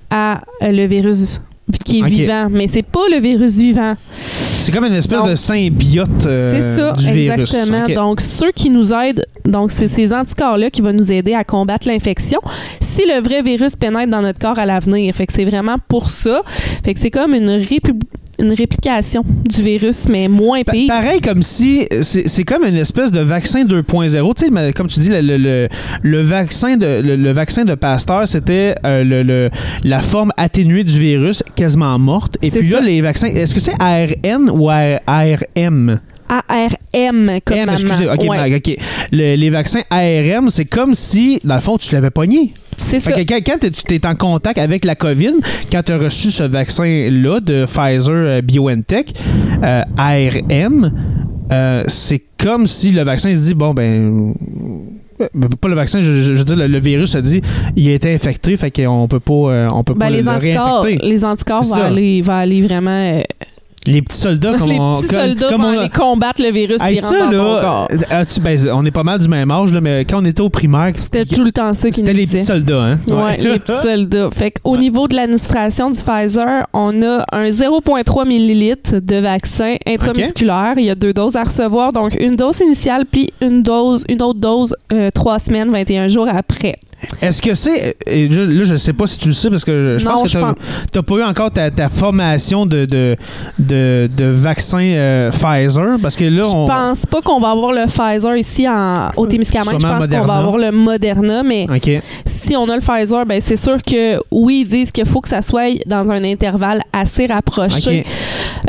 à 0.10 0.42
euh, 0.62 0.72
le 0.72 0.86
virus 0.86 1.42
qui 1.84 2.00
est 2.00 2.06
vivant, 2.06 2.48
mais 2.50 2.68
c'est 2.68 2.84
pas 2.84 3.08
le 3.12 3.20
virus 3.20 3.58
vivant. 3.58 3.96
C'est 4.32 4.72
comme 4.72 4.86
une 4.86 4.94
espèce 4.94 5.20
Donc, 5.20 5.30
de 5.30 5.36
symbiote 5.36 6.26
euh, 6.26 6.52
c'est 6.54 6.76
ça, 6.82 6.92
du 6.94 7.12
virus. 7.12 7.54
exactement. 7.54 7.88
Donc, 7.96 8.22
ceux 8.22 8.52
qui 8.52 8.70
nous 8.70 8.94
aident, 8.94 9.26
donc 9.46 9.72
c'est 9.72 9.88
ces 9.88 10.14
anticorps-là 10.14 10.70
qui 10.70 10.82
vont 10.82 10.94
nous 10.94 11.12
aider 11.12 11.34
à 11.34 11.44
combattre 11.44 11.88
l'infection 11.88 12.40
si 12.82 13.04
le 13.06 13.22
vrai 13.22 13.42
virus 13.42 13.76
pénètre 13.76 14.12
dans 14.12 14.22
notre 14.22 14.40
corps 14.40 14.60
à 14.60 14.66
l'avenir. 14.66 15.14
Fait 15.16 15.26
que 15.26 15.34
c'est 15.34 15.46
vraiment 15.46 15.78
pour 15.88 16.10
ça. 16.10 16.42
Fait 16.84 16.94
que 16.94 17.00
c'est 17.00 17.12
comme 17.12 17.34
une, 17.34 17.58
une 18.40 18.54
réplication 18.54 19.24
du 19.50 19.62
virus, 19.62 20.08
mais 20.10 20.28
moins 20.28 20.62
Pa- 20.64 20.72
pire. 20.74 20.88
pareil 20.88 21.22
comme 21.22 21.42
si 21.42 21.88
c'est 22.02 22.44
comme 22.44 22.64
une 22.66 22.76
espèce 22.78 23.12
de 23.12 23.20
vaccin 23.22 23.64
2.0 23.66 24.34
tu 24.36 24.46
sais 24.46 24.74
comme 24.74 24.88
tu 24.88 25.00
dis 25.00 25.10
le, 25.10 25.22
le- 25.22 25.38
le- 25.38 25.68
le 26.04 26.22
vaccin 26.22 26.78
de 26.78 27.02
le, 27.04 27.32
vaccin 27.32 27.66
de 27.66 27.76
Pasteur 27.76 28.28
c'était 28.28 28.76
euh, 28.86 29.04
le, 29.04 29.24
le- 29.24 29.50
la 29.84 30.02
forme 30.02 30.32
atténuée 30.38 30.84
du 30.84 31.00
virus 31.00 31.44
quasiment 31.56 31.98
morte. 31.98 32.38
Et 32.42 32.52
puis 32.52 32.70
là 32.70 32.82
les 32.82 33.02
vaccins 33.02 33.28
est-ce 33.28 33.54
que 33.54 33.60
c'est 33.60 33.74
ARN 33.80 34.50
ou 34.52 34.70
ARM 34.70 36.00
ARM 36.30 37.40
comme 37.46 37.58
M, 37.58 37.66
maman. 37.66 37.72
excusez, 37.78 38.10
ok, 38.10 38.22
Ouais, 38.30 38.50
ma- 38.50 38.56
ok. 38.58 38.78
Le- 39.12 39.36
les 39.36 39.50
vaccins 39.50 39.82
ARM, 39.90 40.50
c'est 40.50 40.66
comme 40.66 40.94
si, 40.96 41.40
dans 41.44 41.56
le 41.56 41.62
fond, 41.62 41.78
tu 41.78 41.94
l'avais 41.94 42.10
pogné. 42.10 42.54
c'est 42.78 43.00
ça. 43.00 43.12
Fait 43.12 43.26
que 43.26 43.34
quand, 43.34 43.40
quand 43.46 43.60
t'es- 43.60 43.72
tu 43.72 43.96
es 43.96 44.06
en 44.06 44.16
contact 44.16 44.58
avec 44.58 44.86
la 44.86 44.96
COVID, 44.96 45.34
quand 45.72 45.84
tu 45.84 45.92
as 45.92 45.98
reçu 45.98 46.32
ce 46.32 46.44
vaccin-là 46.44 47.40
de 47.40 47.66
Pfizer 47.66 48.14
euh, 48.14 48.42
BioNTech, 48.42 49.14
euh, 49.64 49.82
ARM, 49.98 50.92
euh, 51.52 51.84
c'est 51.88 52.22
comme 52.38 52.68
si 52.68 52.92
le 52.92 53.04
vaccin 53.04 53.34
se 53.34 53.40
dit 53.42 53.54
bon, 53.54 53.74
ben. 53.74 54.34
euh, 55.20 55.28
Pas 55.60 55.68
le 55.70 55.74
vaccin, 55.76 56.00
je, 56.00 56.12
je- 56.14 56.34
je 56.34 56.34
veux 56.34 56.44
dire, 56.44 56.56
le, 56.58 56.68
le 56.68 56.78
virus 56.80 57.16
a 57.16 57.22
dit 57.22 57.42
il 57.76 57.88
a 57.90 57.94
été 57.94 58.14
infecté, 58.14 58.56
fait 58.56 58.70
qu'on 58.70 59.08
peut 59.08 59.20
pas, 59.20 59.34
euh, 59.34 59.68
on 59.74 59.84
peut 59.84 59.94
Ben, 59.94 60.00
pas 60.02 60.10
les 60.12 60.20
le, 60.20 60.26
le 60.26 60.30
anticorps, 60.32 60.82
réinfecter. 60.84 61.08
les 61.08 61.26
anticorps 61.26 61.64
C'est 61.64 61.70
vont 61.72 61.76
ça. 61.78 61.86
aller, 61.88 62.22
vont 62.22 62.34
aller 62.34 62.62
vraiment. 62.62 62.92
euh, 62.92 63.22
Les 63.88 64.02
petits 64.02 64.18
soldats, 64.18 64.54
comme 64.58 64.70
les 64.70 64.80
on, 64.80 64.98
petits 65.00 65.08
comme- 65.08 65.20
soldats 65.20 65.50
comme 65.50 65.62
vont 65.62 65.68
on 65.70 65.78
a- 65.78 65.80
aller 65.82 65.90
combattre 65.90 66.42
le 66.44 66.52
virus 66.52 66.82
Hey, 66.84 66.96
qui 66.98 67.02
rentre 67.02 67.16
ça, 67.18 67.26
dans 67.26 67.32
ton 67.32 67.56
là, 67.56 67.62
corps. 67.62 67.88
euh, 68.12 68.24
ben, 68.42 68.70
on 68.74 68.86
est 68.86 68.92
pas 68.92 69.04
mal 69.04 69.20
du 69.20 69.28
même 69.28 69.50
âge, 69.52 69.72
là, 69.72 69.82
mais 69.82 70.06
quand 70.06 70.22
on 70.22 70.26
était 70.26 70.42
au 70.42 70.50
primaire, 70.50 70.94
C'était 70.98 71.26
tout 71.26 71.44
le 71.44 71.52
temps 71.52 71.74
ça 71.74 71.90
qui 71.90 72.00
c'était 72.00 72.14
les 72.14 72.26
disait. 72.26 72.38
petits 72.38 72.46
soldats, 72.48 72.82
hein? 72.84 73.00
Ouais, 73.10 73.38
les 73.38 73.60
petits 73.60 73.82
soldats. 73.82 74.30
Fait 74.32 74.52
qu'au 74.52 74.78
niveau 74.78 75.08
de 75.08 75.16
l'administration 75.16 75.90
du 75.90 76.00
Pfizer, 76.00 76.68
on 76.74 77.02
a 77.02 77.26
un 77.32 77.50
0,3 77.50 78.28
millilitres 78.28 79.02
de 79.02 79.16
vaccin 79.18 79.76
intramusculaire. 79.88 80.74
Il 80.78 80.84
y 80.86 80.90
a 80.90 80.96
deux 80.96 81.14
doses 81.14 81.36
à 81.36 81.44
recevoir, 81.44 81.94
donc 81.94 82.16
une 82.20 82.36
dose 82.36 82.60
initiale 82.60 83.06
puis 83.10 83.32
une 83.42 83.64
dose, 83.64 84.04
une 84.10 84.22
autre 84.22 84.40
dose 84.40 84.76
euh, 84.94 85.10
trois 85.12 85.40
semaines, 85.40 85.72
21 85.72 86.08
jours 86.08 86.28
après. 86.30 86.76
Est-ce 87.22 87.42
que 87.42 87.54
c'est. 87.54 87.96
Là, 88.08 88.64
je 88.64 88.76
sais 88.76 88.94
pas 88.94 89.06
si 89.06 89.20
tu 89.20 89.28
le 89.28 89.34
sais 89.34 89.50
parce 89.52 89.64
que 89.64 89.98
je, 90.00 90.06
Non, 90.06 90.14
pense 90.16 90.34
que 90.34 90.38
pense- 90.40 90.56
t'as 90.92 91.04
pas 91.04 91.16
eu 91.16 91.24
encore 91.24 91.52
ta, 91.52 91.70
ta 91.70 91.90
formation 91.90 92.66
de, 92.66 92.86
de, 92.86 93.16
de, 93.60 94.10
de 94.16 94.26
vaccin 94.26 94.80
euh, 94.82 95.30
Pfizer 95.32 95.98
parce 96.02 96.16
que 96.16 96.26
là, 96.26 96.44
Je 96.44 96.56
on. 96.56 96.66
pense 96.66 97.06
pas 97.06 97.22
qu'on 97.22 97.40
va 97.40 97.52
avoir 97.52 97.72
le 97.72 97.86
Pfizer 97.86 98.36
ici 98.36 98.68
en, 98.68 99.10
au 99.16 99.28
Témiscamingue. 99.28 99.80
Je 99.80 99.86
pense 99.88 100.08
qu'on 100.08 100.26
va 100.26 100.36
avoir 100.38 100.58
le 100.58 100.72
Moderna, 100.72 101.44
mais 101.44 101.68
si 102.26 102.56
on 102.56 102.68
a 102.70 102.76
le 102.76 102.82
Pfizer, 102.82 103.26
ben 103.26 103.40
c'est 103.42 103.56
sûr 103.58 103.78
que 103.84 104.20
oui, 104.32 104.62
ils 104.66 104.68
disent 104.68 104.92
qu'il 104.92 105.06
faut 105.06 105.22
que 105.22 105.30
ça 105.30 105.42
soit 105.44 105.78
dans 105.86 106.12
un 106.12 106.24
intervalle 106.24 106.82
assez 106.92 107.28
rapproché. 107.28 108.00
OK. 108.02 108.06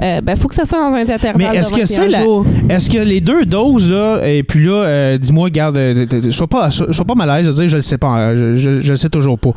Euh, 0.03 0.21
ben, 0.21 0.37
faut 0.37 0.49
que 0.49 0.55
ça 0.55 0.64
soit 0.64 0.79
dans 0.79 0.95
un 0.95 1.01
intervalle 1.01 1.35
Mais 1.37 1.57
est-ce 1.57 1.71
que 1.71 1.81
21 1.81 1.87
c'est 1.87 2.09
la- 2.09 2.23
jours. 2.23 2.45
Est-ce 2.69 2.91
que 2.91 2.99
les 2.99 3.21
deux 3.21 3.47
doses, 3.47 3.88
là, 3.91 4.21
et 4.25 4.43
puis 4.43 4.64
là, 4.64 4.73
euh, 4.85 5.19
dis-moi, 5.19 5.51
garde, 5.51 5.77
euh, 5.77 6.07
de- 6.07 6.21
de- 6.21 6.31
sois 6.31 6.47
pas, 6.47 6.71
sois 6.71 6.93
sois 6.93 7.05
pas 7.05 7.14
mal 7.14 7.31
à 7.31 7.38
l'aise 7.38 7.47
de 7.47 7.53
dire, 7.53 7.67
je 7.69 7.77
le 7.77 7.83
sais 7.83 7.99
pas, 7.99 8.17
hein, 8.18 8.54
je, 8.54 8.70
le 8.90 8.96
sais 8.96 9.09
toujours 9.09 9.38
pas. 9.38 9.50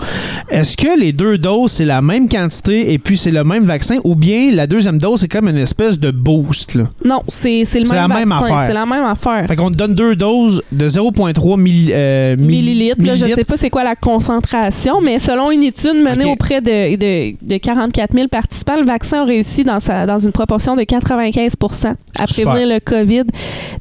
Est-ce 0.49 0.77
que 0.77 0.99
les 0.99 1.13
deux 1.13 1.37
doses, 1.37 1.71
c'est 1.71 1.85
la 1.85 2.01
même 2.01 2.29
quantité 2.29 2.91
et 2.93 2.99
puis 2.99 3.17
c'est 3.17 3.31
le 3.31 3.43
même 3.43 3.63
vaccin 3.63 3.97
ou 4.03 4.15
bien 4.15 4.51
la 4.51 4.67
deuxième 4.67 4.97
dose, 4.97 5.21
c'est 5.21 5.27
comme 5.27 5.47
une 5.49 5.57
espèce 5.57 5.99
de 5.99 6.11
boost, 6.11 6.75
là? 6.75 6.83
Non, 7.03 7.21
c'est 7.27 7.59
le 7.59 7.65
C'est 7.65 7.79
même 7.79 7.89
la 7.91 8.07
même 8.07 8.31
affaire. 8.31 8.63
C'est 8.67 8.73
la 8.73 8.85
même 8.85 9.03
affaire. 9.05 9.45
Fait 9.47 9.55
qu'on 9.55 9.71
te 9.71 9.75
donne 9.75 9.95
deux 9.95 10.15
doses 10.15 10.61
de 10.71 10.87
0,3 10.87 11.57
milli- 11.59 11.89
euh, 11.91 12.35
milli- 12.35 12.47
millilitres. 12.47 13.05
Là, 13.05 13.15
je 13.15 13.25
sais 13.27 13.43
pas 13.43 13.57
c'est 13.57 13.69
quoi 13.69 13.83
la 13.83 13.95
concentration, 13.95 15.01
mais 15.01 15.19
selon 15.19 15.51
une 15.51 15.63
étude 15.63 15.95
menée 15.95 16.25
auprès 16.25 16.61
de, 16.61 16.95
de, 16.95 17.35
de 17.45 17.57
44 17.57 18.13
000 18.13 18.27
participants, 18.27 18.77
le 18.77 18.85
vaccin 18.85 19.21
a 19.21 19.25
réussi 19.25 19.63
dans, 19.63 19.79
sa, 19.79 20.05
dans 20.05 20.19
une 20.19 20.31
proportion 20.31 20.75
de 20.75 20.81
95% 20.83 21.95
à 22.19 22.27
Super. 22.27 22.51
prévenir 22.51 22.73
le 22.75 22.79
COVID 22.79 23.23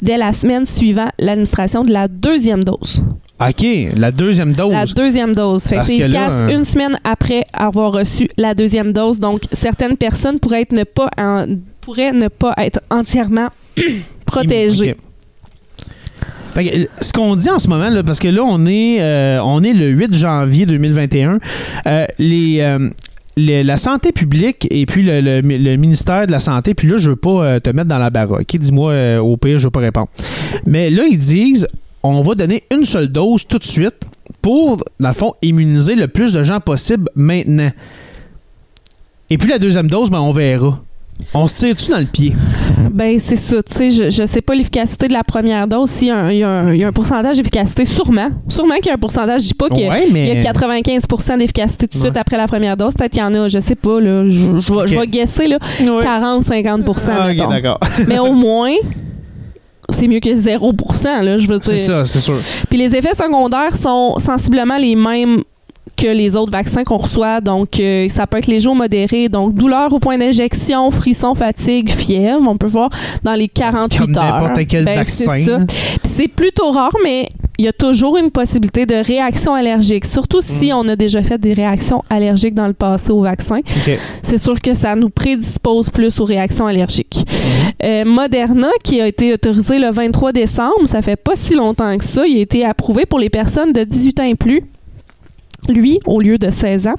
dès 0.03 0.17
la 0.17 0.33
semaine 0.33 0.67
suivant 0.67 1.09
l'administration 1.19 1.85
de 1.85 1.93
la 1.93 2.09
deuxième 2.09 2.65
dose. 2.65 3.03
OK, 3.41 3.67
la 3.97 4.13
deuxième 4.13 4.53
dose. 4.53 4.73
La 4.73 4.85
deuxième 4.85 5.35
dose. 5.35 5.65
Fait 5.65 5.71
que 5.71 5.77
Parce 5.77 5.89
c'est 5.89 5.97
que 5.99 6.03
efficace 6.03 6.41
euh, 6.43 6.49
une 6.57 6.65
semaine 6.65 6.99
après 7.05 7.45
avoir 7.53 7.93
reçu 7.93 8.29
la 8.37 8.55
deuxième 8.55 8.93
dose. 8.93 9.19
Donc, 9.19 9.43
certaines 9.53 9.97
personnes 9.97 10.39
pourraient, 10.39 10.63
être 10.63 10.73
ne, 10.73 10.85
pas 10.85 11.09
en- 11.17 11.47
pourraient 11.81 12.13
ne 12.13 12.29
pas 12.29 12.53
être 12.59 12.81
entièrement 12.91 13.49
protégées. 14.27 14.93
Ok. 14.93 14.97
Fait 16.55 16.65
que, 16.65 16.77
euh, 16.83 16.87
ce 17.01 17.13
qu'on 17.13 17.37
dit 17.37 17.49
en 17.49 17.59
ce 17.59 17.69
moment, 17.69 17.89
là, 17.89 18.03
parce 18.03 18.19
que 18.19 18.29
là, 18.29 18.43
on 18.43 18.67
est, 18.67 19.01
euh, 19.01 19.41
on 19.43 19.63
est 19.63 19.73
le 19.73 19.87
8 19.89 20.13
janvier 20.15 20.67
2021, 20.67 21.39
euh, 21.87 22.07
les, 22.19 22.59
euh, 22.61 22.91
les- 23.37 23.63
la 23.63 23.77
santé 23.77 24.11
publique 24.13 24.67
et 24.71 24.85
puis 24.85 25.03
le, 25.05 25.21
le- 25.21 25.41
le 25.41 25.77
ministère 25.77 26.27
de 26.27 26.33
la 26.33 26.41
Santé, 26.41 26.75
puis 26.75 26.89
là, 26.89 26.97
je 26.99 27.11
veux 27.11 27.17
pas 27.17 27.61
te 27.61 27.71
mettre 27.71 27.89
dans 27.89 27.99
la 27.99 28.11
baraque. 28.11 28.41
ok? 28.43 28.57
Dis-moi, 28.59 29.19
au 29.21 29.37
pire, 29.37 29.59
je 29.59 29.65
veux 29.65 29.71
pas 29.71 29.81
répondre. 29.81 30.09
Mais 30.67 30.91
là, 30.91 31.05
ils 31.09 31.17
disent, 31.19 31.69
on 32.03 32.21
va 32.23 32.35
donner 32.35 32.63
une 32.75 32.85
seule 32.85 33.09
dose 33.09 33.47
tout 33.47 33.59
de 33.59 33.65
suite 33.65 34.07
pour, 34.43 34.79
dans 34.99 35.09
le 35.09 35.15
fond, 35.15 35.35
immuniser 35.43 35.95
le 35.95 36.09
plus 36.09 36.33
de 36.33 36.43
gens 36.43 36.61
possible 36.61 37.09
maintenant. 37.15 37.71
Et 39.29 39.39
puis 39.39 39.49
la 39.49 39.59
deuxième 39.59 39.89
dose, 39.89 40.11
ben, 40.11 40.19
on 40.21 40.31
verra. 40.31 40.79
On 41.35 41.47
se 41.47 41.55
tire-tu 41.55 41.91
dans 41.91 41.99
le 41.99 42.07
pied? 42.07 42.33
Ben, 42.91 43.19
c'est 43.19 43.37
ça. 43.37 43.63
Tu 43.63 43.73
sais, 43.75 43.91
je, 43.91 44.09
je 44.09 44.25
sais 44.25 44.41
pas 44.41 44.55
l'efficacité 44.55 45.07
de 45.07 45.13
la 45.13 45.23
première 45.23 45.69
dose. 45.69 45.91
S'il 45.91 46.09
y, 46.09 46.11
a 46.11 46.17
un- 46.17 46.73
y 46.75 46.79
y 46.79 46.85
a 46.85 46.91
pourcentage 46.93 47.37
d'efficacité, 47.37 47.85
sûrement. 47.85 48.31
Sûrement 48.49 48.77
qu'il 48.77 48.87
y 48.87 48.91
a 48.91 48.95
un 48.95 48.99
pourcentage. 48.99 49.43
Je 49.43 49.49
dis 49.49 49.55
pas 49.55 49.69
qu'il 49.69 49.85
y 49.85 49.87
a- 49.87 49.91
Ouais, 49.91 50.05
il 50.09 50.15
mais... 50.15 50.29
y 50.43 50.47
a 50.47 50.53
95% 50.53 51.37
d'efficacité 51.39 51.87
tout 51.87 51.99
de 51.99 52.03
suite 52.05 52.17
après 52.17 52.39
la 52.39 52.47
première 52.47 52.75
dose. 52.79 52.95
Peut-être 52.95 53.13
qu'il 53.13 53.21
y 53.21 53.25
en 53.25 53.35
a, 53.35 53.49
je 53.49 53.59
sais 53.59 53.75
pas, 53.75 54.01
là. 54.01 54.25
Je, 54.25 54.31
je 54.31 54.73
vais- 54.73 54.87
je 54.87 54.99
vais 54.99 55.07
guesser, 55.07 55.47
là, 55.47 55.59
Ouais. 55.81 56.03
40-50 56.03 57.11
Ah, 57.11 57.21
ok, 57.21 57.27
mettons. 57.29 57.51
d'accord. 57.51 57.81
Mais 58.09 58.19
au 58.19 58.33
moins, 58.33 58.73
c'est 59.93 60.09
mieux 60.09 60.21
que 60.21 60.35
0 60.35 60.73
là, 61.05 61.37
je 61.37 61.47
veux 61.47 61.59
dire. 61.59 61.63
C'est 61.65 61.77
ça, 61.77 62.05
c'est 62.05 62.21
sûr. 62.21 62.35
Puis 62.69 62.79
les 62.79 62.95
effets 62.95 63.15
secondaires 63.15 63.75
sont 63.77 64.17
sensiblement 64.19 64.77
les 64.77 64.97
mêmes 64.97 65.43
que 65.97 66.07
les 66.07 66.35
autres 66.37 66.53
vaccins 66.53 66.83
qu'on 66.85 66.97
reçoit. 66.97 67.41
Donc, 67.41 67.79
euh, 67.79 68.09
ça 68.09 68.27
peut 68.27 68.39
être 68.39 68.47
léger 68.47 68.69
ou 68.69 68.75
modéré. 68.75 69.29
Donc, 69.29 69.55
douleur 69.55 69.93
au 69.93 69.99
point 69.99 70.17
d'injection, 70.17 70.91
frisson, 70.91 71.35
fatigue, 71.35 71.91
fièvre. 71.91 72.43
On 72.47 72.57
peut 72.57 72.67
voir 72.67 72.89
dans 73.23 73.35
les 73.35 73.49
48 73.49 73.99
Comme 73.99 74.17
heures. 74.17 74.43
n'importe 74.43 74.67
quel 74.67 74.85
Ben, 74.85 74.97
vaccin. 74.97 75.67
C'est 76.05 76.29
plutôt 76.29 76.71
rare, 76.71 76.95
mais 77.05 77.29
il 77.61 77.65
y 77.65 77.69
a 77.69 77.75
toujours 77.75 78.17
une 78.17 78.31
possibilité 78.31 78.87
de 78.87 78.95
réaction 78.95 79.53
allergique. 79.53 80.07
Surtout 80.07 80.39
Mm. 80.39 80.41
si 80.41 80.73
on 80.73 80.89
a 80.89 80.97
déjà 80.97 81.23
fait 81.23 81.37
des 81.37 81.53
réactions 81.53 82.03
allergiques 82.09 82.55
dans 82.55 82.67
le 82.67 82.73
passé 82.73 83.13
au 83.13 83.21
vaccin. 83.21 83.59
C'est 84.23 84.39
sûr 84.39 84.59
que 84.63 84.73
ça 84.73 84.97
nous 84.97 85.11
prédispose 85.11 85.91
plus 85.91 86.21
aux 86.21 86.25
réactions 86.25 86.67
allergiques. 86.67 87.27
Mm-hmm. 87.27 87.85
Euh, 87.85 88.05
Moderna, 88.07 88.69
qui 88.83 88.99
a 88.99 89.07
été 89.07 89.35
autorisé 89.35 89.79
le 89.79 89.91
23 89.91 90.33
décembre, 90.33 90.87
ça 90.87 91.03
fait 91.03 91.17
pas 91.17 91.37
si 91.37 91.55
longtemps 91.55 91.99
que 91.99 92.05
ça, 92.05 92.27
il 92.27 92.39
a 92.39 92.41
été 92.41 92.65
approuvé 92.65 93.05
pour 93.05 93.19
les 93.19 93.29
personnes 93.29 93.75
de 93.75 93.85
18 93.85 94.21
ans 94.21 94.25
et 94.25 94.37
plus. 94.37 94.63
Lui, 95.69 96.01
au 96.07 96.23
lieu 96.23 96.39
de 96.39 96.49
16 96.49 96.87
ans. 96.87 96.97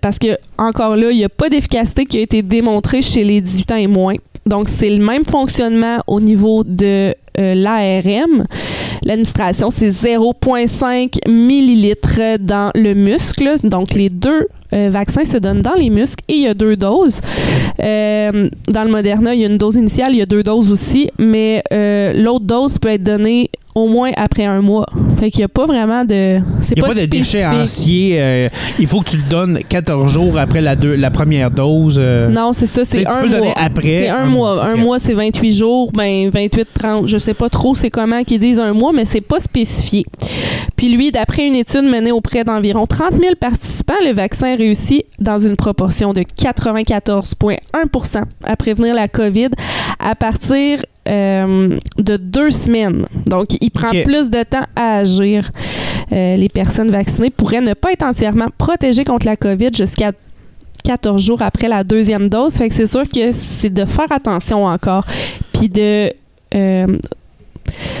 Parce 0.00 0.20
que, 0.20 0.38
encore 0.56 0.94
là, 0.94 1.10
il 1.10 1.16
n'y 1.16 1.24
a 1.24 1.28
pas 1.28 1.48
d'efficacité 1.48 2.04
qui 2.04 2.18
a 2.18 2.20
été 2.20 2.42
démontrée 2.42 3.02
chez 3.02 3.24
les 3.24 3.40
18 3.40 3.72
ans 3.72 3.76
et 3.76 3.88
moins. 3.88 4.14
Donc, 4.46 4.68
c'est 4.68 4.90
le 4.90 5.04
même 5.04 5.24
fonctionnement 5.24 5.98
au 6.06 6.20
niveau 6.20 6.62
de 6.62 7.12
euh, 7.38 7.54
l'ARM. 7.54 8.44
L'administration, 9.04 9.70
c'est 9.70 9.88
0,5 9.88 11.28
millilitres 11.28 12.20
dans 12.40 12.70
le 12.74 12.94
muscle. 12.94 13.50
Donc, 13.64 13.94
les 13.94 14.08
deux 14.08 14.46
euh, 14.72 14.88
vaccins 14.90 15.24
se 15.24 15.36
donnent 15.38 15.62
dans 15.62 15.74
les 15.74 15.90
muscles 15.90 16.24
et 16.28 16.34
il 16.34 16.42
y 16.42 16.48
a 16.48 16.54
deux 16.54 16.76
doses. 16.76 17.20
Euh, 17.80 18.48
dans 18.68 18.84
le 18.84 18.90
Moderna, 18.90 19.34
il 19.34 19.40
y 19.40 19.44
a 19.44 19.48
une 19.48 19.58
dose 19.58 19.76
initiale, 19.76 20.12
il 20.12 20.18
y 20.18 20.22
a 20.22 20.26
deux 20.26 20.42
doses 20.42 20.70
aussi, 20.70 21.10
mais 21.18 21.62
l'autre 22.14 22.44
dose 22.44 22.78
peut 22.78 22.88
être 22.88 23.02
donnée 23.02 23.50
au 23.74 23.88
moins 23.88 24.12
après 24.16 24.44
un 24.44 24.60
mois. 24.62 24.86
Fait 25.18 25.32
qu'il 25.32 25.40
n'y 25.40 25.44
a 25.46 25.48
pas 25.48 25.66
vraiment 25.66 26.04
de... 26.04 26.38
C'est 26.60 26.76
Il 26.76 26.80
n'y 26.80 26.84
a 26.84 26.88
pas, 26.88 26.94
pas, 26.94 27.00
de 27.00 27.06
d'échéancier. 27.06 28.22
euh, 28.22 28.48
il 28.78 28.86
faut 28.86 29.00
que 29.00 29.10
tu 29.10 29.16
le 29.16 29.24
donnes 29.28 29.58
14 29.68 30.12
jours 30.12 30.38
après 30.38 30.60
la, 30.60 30.76
deux- 30.76 30.94
la 30.94 31.10
première 31.10 31.50
dose. 31.50 31.96
euh. 32.00 32.28
Non, 32.28 32.52
c'est 32.52 32.66
ça, 32.66 32.84
c'est 32.84 33.04
un 33.04 33.22
le 33.22 33.38
mois. 33.38 33.54
C'est 33.82 34.08
un 34.08 34.16
Un 34.18 34.26
mois. 34.26 34.64
Un 34.64 34.76
mois, 34.76 34.98
c'est 35.00 35.12
28 35.14 35.50
jours, 35.50 35.90
ben 35.92 36.30
28, 36.32 36.68
30. 36.78 37.08
Je 37.08 37.18
sais 37.24 37.34
pas 37.34 37.48
trop 37.48 37.74
c'est 37.74 37.90
comment 37.90 38.22
qu'ils 38.24 38.38
disent 38.38 38.60
un 38.60 38.72
mois, 38.72 38.92
mais 38.92 39.04
c'est 39.04 39.20
pas 39.20 39.40
spécifié. 39.40 40.04
Puis 40.76 40.88
lui, 40.88 41.12
d'après 41.12 41.46
une 41.46 41.54
étude 41.54 41.84
menée 41.84 42.12
auprès 42.12 42.44
d'environ 42.44 42.86
30 42.86 43.20
000 43.20 43.34
participants, 43.36 43.94
le 44.04 44.12
vaccin 44.12 44.56
réussit 44.56 45.04
dans 45.18 45.38
une 45.38 45.56
proportion 45.56 46.12
de 46.12 46.20
94,1% 46.20 48.22
à 48.44 48.56
prévenir 48.56 48.94
la 48.94 49.08
COVID 49.08 49.48
à 49.98 50.14
partir 50.14 50.80
euh, 51.08 51.78
de 51.98 52.16
deux 52.16 52.50
semaines. 52.50 53.06
Donc, 53.26 53.56
il 53.60 53.70
prend 53.70 53.90
plus 53.90 54.30
de 54.30 54.42
temps 54.42 54.64
à 54.76 54.98
agir. 54.98 55.50
Euh, 56.12 56.36
les 56.36 56.48
personnes 56.48 56.90
vaccinées 56.90 57.30
pourraient 57.30 57.60
ne 57.60 57.74
pas 57.74 57.92
être 57.92 58.04
entièrement 58.04 58.46
protégées 58.58 59.04
contre 59.04 59.26
la 59.26 59.36
COVID 59.36 59.70
jusqu'à 59.74 60.12
14 60.84 61.22
jours 61.22 61.42
après 61.42 61.68
la 61.68 61.84
deuxième 61.84 62.28
dose. 62.28 62.54
Fait 62.54 62.68
que 62.68 62.74
c'est 62.74 62.86
sûr 62.86 63.08
que 63.08 63.32
c'est 63.32 63.70
de 63.70 63.84
faire 63.84 64.12
attention 64.12 64.66
encore. 64.66 65.04
Puis 65.52 65.68
de 65.68 66.12
euh, 66.54 66.86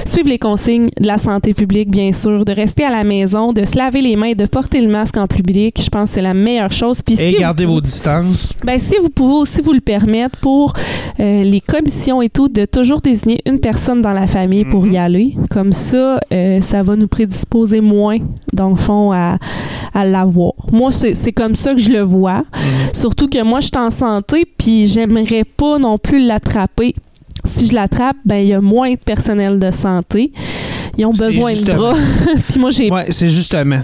suivre 0.04 0.28
les 0.28 0.38
consignes 0.38 0.90
de 1.00 1.06
la 1.06 1.16
santé 1.16 1.54
publique, 1.54 1.90
bien 1.90 2.12
sûr, 2.12 2.44
de 2.44 2.52
rester 2.52 2.84
à 2.84 2.90
la 2.90 3.02
maison, 3.02 3.52
de 3.52 3.64
se 3.64 3.76
laver 3.78 4.02
les 4.02 4.14
mains, 4.14 4.32
de 4.34 4.44
porter 4.44 4.80
le 4.82 4.88
masque 4.88 5.16
en 5.16 5.26
public. 5.26 5.80
Je 5.82 5.88
pense 5.88 6.10
que 6.10 6.14
c'est 6.16 6.22
la 6.22 6.34
meilleure 6.34 6.70
chose. 6.70 7.00
Puis 7.00 7.14
Et 7.20 7.32
si 7.32 7.38
gardez 7.38 7.64
vous, 7.64 7.74
vos 7.74 7.80
distances. 7.80 8.54
ben, 8.62 8.78
si 8.78 8.94
vous 9.02 9.08
pouvez 9.08 9.32
aussi 9.34 9.62
vous 9.62 9.72
le 9.72 9.80
permettre 9.80 10.38
pour 10.40 10.74
euh, 11.18 11.42
les 11.44 11.60
commissions 11.60 12.20
et 12.20 12.28
tout, 12.28 12.48
de 12.48 12.66
toujours 12.66 13.00
désigner 13.00 13.40
une 13.46 13.58
personne 13.58 14.02
dans 14.02 14.12
la 14.12 14.26
famille 14.26 14.64
pour 14.66 14.84
Mhm. 14.84 14.92
y 14.92 14.98
aller. 14.98 15.34
Comme 15.50 15.72
ça, 15.72 16.20
euh, 16.32 16.60
ça 16.60 16.82
va 16.82 16.94
nous 16.96 17.08
prédisposer 17.08 17.80
moins, 17.80 18.18
dans 18.52 18.68
le 18.68 18.76
fond, 18.76 19.12
à, 19.12 19.38
à 19.94 20.04
l'avoir. 20.04 20.52
Moi, 20.72 20.90
c'est 20.90 21.14
c'est 21.14 21.32
comme 21.32 21.56
ça 21.56 21.72
que 21.72 21.80
je 21.80 21.90
le 21.90 22.02
vois. 22.02 22.38
Mhm. 22.40 22.44
Surtout 22.92 23.28
que 23.28 23.42
moi, 23.42 23.60
je 23.60 23.68
suis 23.68 23.78
en 23.78 23.90
santé, 23.90 24.44
puis 24.58 24.86
j'aimerais 24.86 25.44
pas 25.56 25.78
non 25.78 25.96
plus 25.96 26.24
l'attraper. 26.24 26.94
Si 27.44 27.66
je 27.66 27.74
l'attrape, 27.74 28.16
ben 28.24 28.36
il 28.36 28.48
y 28.48 28.52
a 28.54 28.60
moins 28.60 28.92
de 28.92 28.98
personnel 28.98 29.58
de 29.58 29.70
santé. 29.70 30.32
Ils 30.96 31.06
ont 31.06 31.12
besoin 31.12 31.52
de 31.52 31.72
bras. 31.72 31.94
puis 32.48 32.58
moi, 32.58 32.70
j'ai 32.70 32.90
Ouais, 32.90 33.06
c'est 33.10 33.28
justement. 33.28 33.80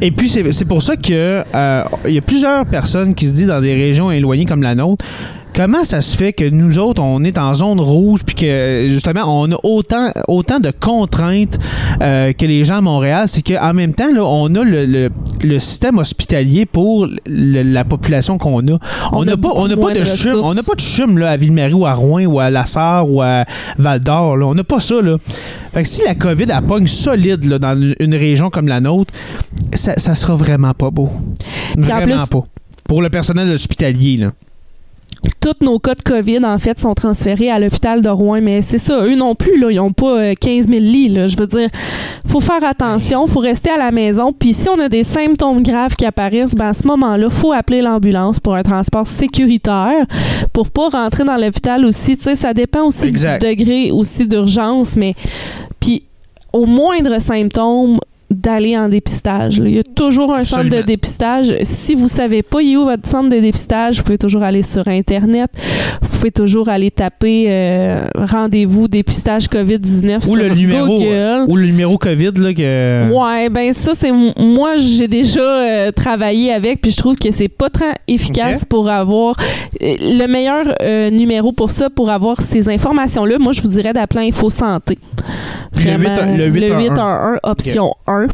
Et 0.00 0.10
puis, 0.10 0.28
c'est 0.28 0.52
c'est 0.52 0.64
pour 0.64 0.82
ça 0.82 0.96
que 0.96 1.42
euh, 1.54 1.84
il 2.06 2.14
y 2.14 2.18
a 2.18 2.22
plusieurs 2.22 2.64
personnes 2.66 3.14
qui 3.14 3.26
se 3.26 3.34
disent 3.34 3.48
dans 3.48 3.60
des 3.60 3.74
régions 3.74 4.10
éloignées 4.10 4.44
comme 4.44 4.62
la 4.62 4.74
nôtre, 4.74 5.04
comment 5.56 5.82
ça 5.84 6.02
se 6.02 6.14
fait 6.16 6.32
que 6.34 6.48
nous 6.48 6.78
autres, 6.78 7.02
on 7.02 7.24
est 7.24 7.38
en 7.38 7.54
zone 7.54 7.80
rouge, 7.80 8.20
puis 8.24 8.34
que 8.34 8.86
justement, 8.88 9.22
on 9.26 9.50
a 9.52 9.56
autant, 9.62 10.10
autant 10.28 10.60
de 10.60 10.70
contraintes 10.70 11.58
euh, 12.02 12.32
que 12.34 12.44
les 12.44 12.62
gens 12.64 12.76
à 12.76 12.80
Montréal, 12.82 13.26
c'est 13.26 13.40
qu'en 13.42 13.72
même 13.72 13.94
temps, 13.94 14.12
là, 14.12 14.22
on 14.22 14.54
a 14.54 14.62
le, 14.62 14.84
le- 14.86 15.10
le 15.42 15.58
système 15.58 15.98
hospitalier 15.98 16.66
pour 16.66 17.06
le- 17.26 17.62
la 17.62 17.84
population 17.84 18.36
qu'on 18.38 18.60
a. 18.68 18.78
On 19.12 19.24
n'a 19.24 19.32
a 19.32 19.36
pas, 19.36 19.48
on 19.54 19.66
n'a 19.68 19.76
pas 19.76 19.92
de 19.94 20.04
chum, 20.04 20.40
on 20.42 20.54
n'a 20.54 20.62
pas 20.62 20.74
de 20.74 20.80
chum 20.80 21.16
là, 21.18 21.30
à 21.30 21.36
Ville-Marie 21.36 21.72
ou 21.72 21.86
à 21.86 21.94
Rouen 21.94 22.24
ou 22.26 22.38
à 22.38 22.50
La 22.50 22.66
Sarre 22.66 23.10
ou 23.10 23.22
à 23.22 23.44
Val-d'Or. 23.78 24.36
là. 24.36 24.46
On 24.46 24.54
n'a 24.54 24.64
pas 24.64 24.80
ça. 24.80 25.00
Là. 25.00 25.16
Fait 25.72 25.82
que 25.82 25.88
si 25.88 26.02
la 26.04 26.14
COVID 26.14 26.46
elle 26.48 26.66
pogne 26.66 26.86
solide 26.86 27.44
là, 27.44 27.58
dans 27.58 27.80
une, 27.98 28.14
région 28.14 28.50
comme 28.50 28.68
la 28.68 28.80
nôtre, 28.80 29.12
ça, 29.74 29.94
ça 29.96 30.14
sera 30.14 30.34
vraiment 30.34 30.74
pas 30.74 30.90
beau. 30.90 31.08
Puis 31.80 31.92
en 31.92 31.96
Vraiment 31.96 32.16
plus- 32.24 32.28
pas. 32.30 32.44
Pour 32.88 33.02
le 33.02 33.10
personnel 33.10 33.48
hospitalier. 33.50 34.16
Là. 34.16 34.30
Tous 35.40 35.64
nos 35.64 35.78
cas 35.78 35.94
de 35.94 36.02
COVID, 36.02 36.44
en 36.44 36.58
fait, 36.58 36.78
sont 36.80 36.94
transférés 36.94 37.50
à 37.50 37.58
l'hôpital 37.58 38.02
de 38.02 38.08
Rouen. 38.08 38.40
Mais 38.42 38.62
c'est 38.62 38.78
ça, 38.78 39.00
eux 39.00 39.14
non 39.14 39.34
plus, 39.34 39.58
là, 39.58 39.70
ils 39.70 39.76
n'ont 39.76 39.92
pas 39.92 40.18
euh, 40.18 40.34
15 40.40 40.68
000 40.68 40.80
lits. 40.80 41.08
Là. 41.08 41.26
Je 41.26 41.36
veux 41.36 41.46
dire, 41.46 41.68
faut 42.26 42.40
faire 42.40 42.64
attention, 42.64 43.26
faut 43.26 43.40
rester 43.40 43.70
à 43.70 43.76
la 43.78 43.90
maison. 43.90 44.32
Puis 44.32 44.52
si 44.52 44.68
on 44.68 44.78
a 44.78 44.88
des 44.88 45.02
symptômes 45.02 45.62
graves 45.62 45.96
qui 45.96 46.04
apparaissent, 46.04 46.54
ben 46.54 46.68
à 46.68 46.72
ce 46.72 46.86
moment-là, 46.86 47.30
faut 47.30 47.52
appeler 47.52 47.82
l'ambulance 47.82 48.40
pour 48.40 48.54
un 48.54 48.62
transport 48.62 49.06
sécuritaire 49.06 50.06
pour 50.52 50.70
pas 50.70 50.88
rentrer 50.88 51.24
dans 51.24 51.36
l'hôpital 51.36 51.84
aussi. 51.84 52.16
Tu 52.16 52.24
sais, 52.24 52.34
ça 52.34 52.52
dépend 52.54 52.84
aussi 52.84 53.06
Exact. 53.06 53.42
du 53.42 53.48
degré 53.48 53.90
aussi 53.90 54.26
d'urgence, 54.26 54.96
mais 54.96 55.14
puis 55.80 56.02
au 56.52 56.66
moindre 56.66 57.20
symptôme 57.20 57.98
d'aller 58.36 58.76
en 58.76 58.88
dépistage. 58.88 59.60
là. 59.60 59.68
Il 59.68 59.74
y 59.74 59.78
a 59.78 59.82
toujours 59.82 60.34
un 60.34 60.44
centre 60.44 60.68
de 60.68 60.82
dépistage. 60.82 61.54
Si 61.62 61.94
vous 61.94 62.08
savez 62.08 62.42
pas 62.42 62.62
il 62.62 62.72
est 62.72 62.76
où 62.76 62.84
votre 62.84 63.06
centre 63.08 63.30
de 63.30 63.40
dépistage, 63.40 63.98
vous 63.98 64.02
pouvez 64.04 64.18
toujours 64.18 64.42
aller 64.42 64.62
sur 64.62 64.86
Internet. 64.88 65.50
Vous 66.02 66.08
pouvez 66.08 66.30
toujours 66.30 66.68
aller 66.68 66.90
taper 66.90 67.46
euh, 67.48 68.06
rendez-vous 68.14 68.88
dépistage 68.88 69.46
COVID-19 69.46 70.16
Ou 70.16 70.20
sur 70.20 70.36
le 70.36 70.48
numéro. 70.50 70.86
Google. 70.86 71.44
Ou 71.48 71.56
le 71.56 71.66
numéro 71.66 71.98
COVID. 71.98 72.32
Là, 72.36 72.52
que... 72.52 73.12
Ouais, 73.12 73.48
ben 73.48 73.72
ça 73.72 73.94
c'est 73.94 74.12
moi 74.12 74.76
j'ai 74.76 75.08
déjà 75.08 75.40
euh, 75.40 75.92
travaillé 75.92 76.52
avec 76.52 76.80
puis 76.80 76.90
je 76.90 76.96
trouve 76.96 77.16
que 77.16 77.30
c'est 77.30 77.48
pas 77.48 77.70
très 77.70 77.94
efficace 78.08 78.64
pour 78.64 78.88
avoir 78.90 79.36
euh, 79.82 79.96
le 80.00 80.26
meilleur 80.26 80.66
euh, 80.82 81.10
numéro 81.10 81.52
pour 81.52 81.70
ça 81.70 81.90
pour 81.90 82.10
avoir 82.10 82.40
ces 82.40 82.68
informations 82.68 83.24
là. 83.24 83.38
Moi 83.38 83.52
je 83.52 83.62
vous 83.62 83.68
dirais 83.68 83.92
d'appeler 83.92 84.28
Info 84.28 84.50
Santé. 84.50 84.98
Puis 85.74 85.86
le 85.86 85.96
8 85.96 86.08
le 86.36 86.46
811. 86.46 86.88
811 86.88 87.38
option 87.42 87.94
1 88.06 88.25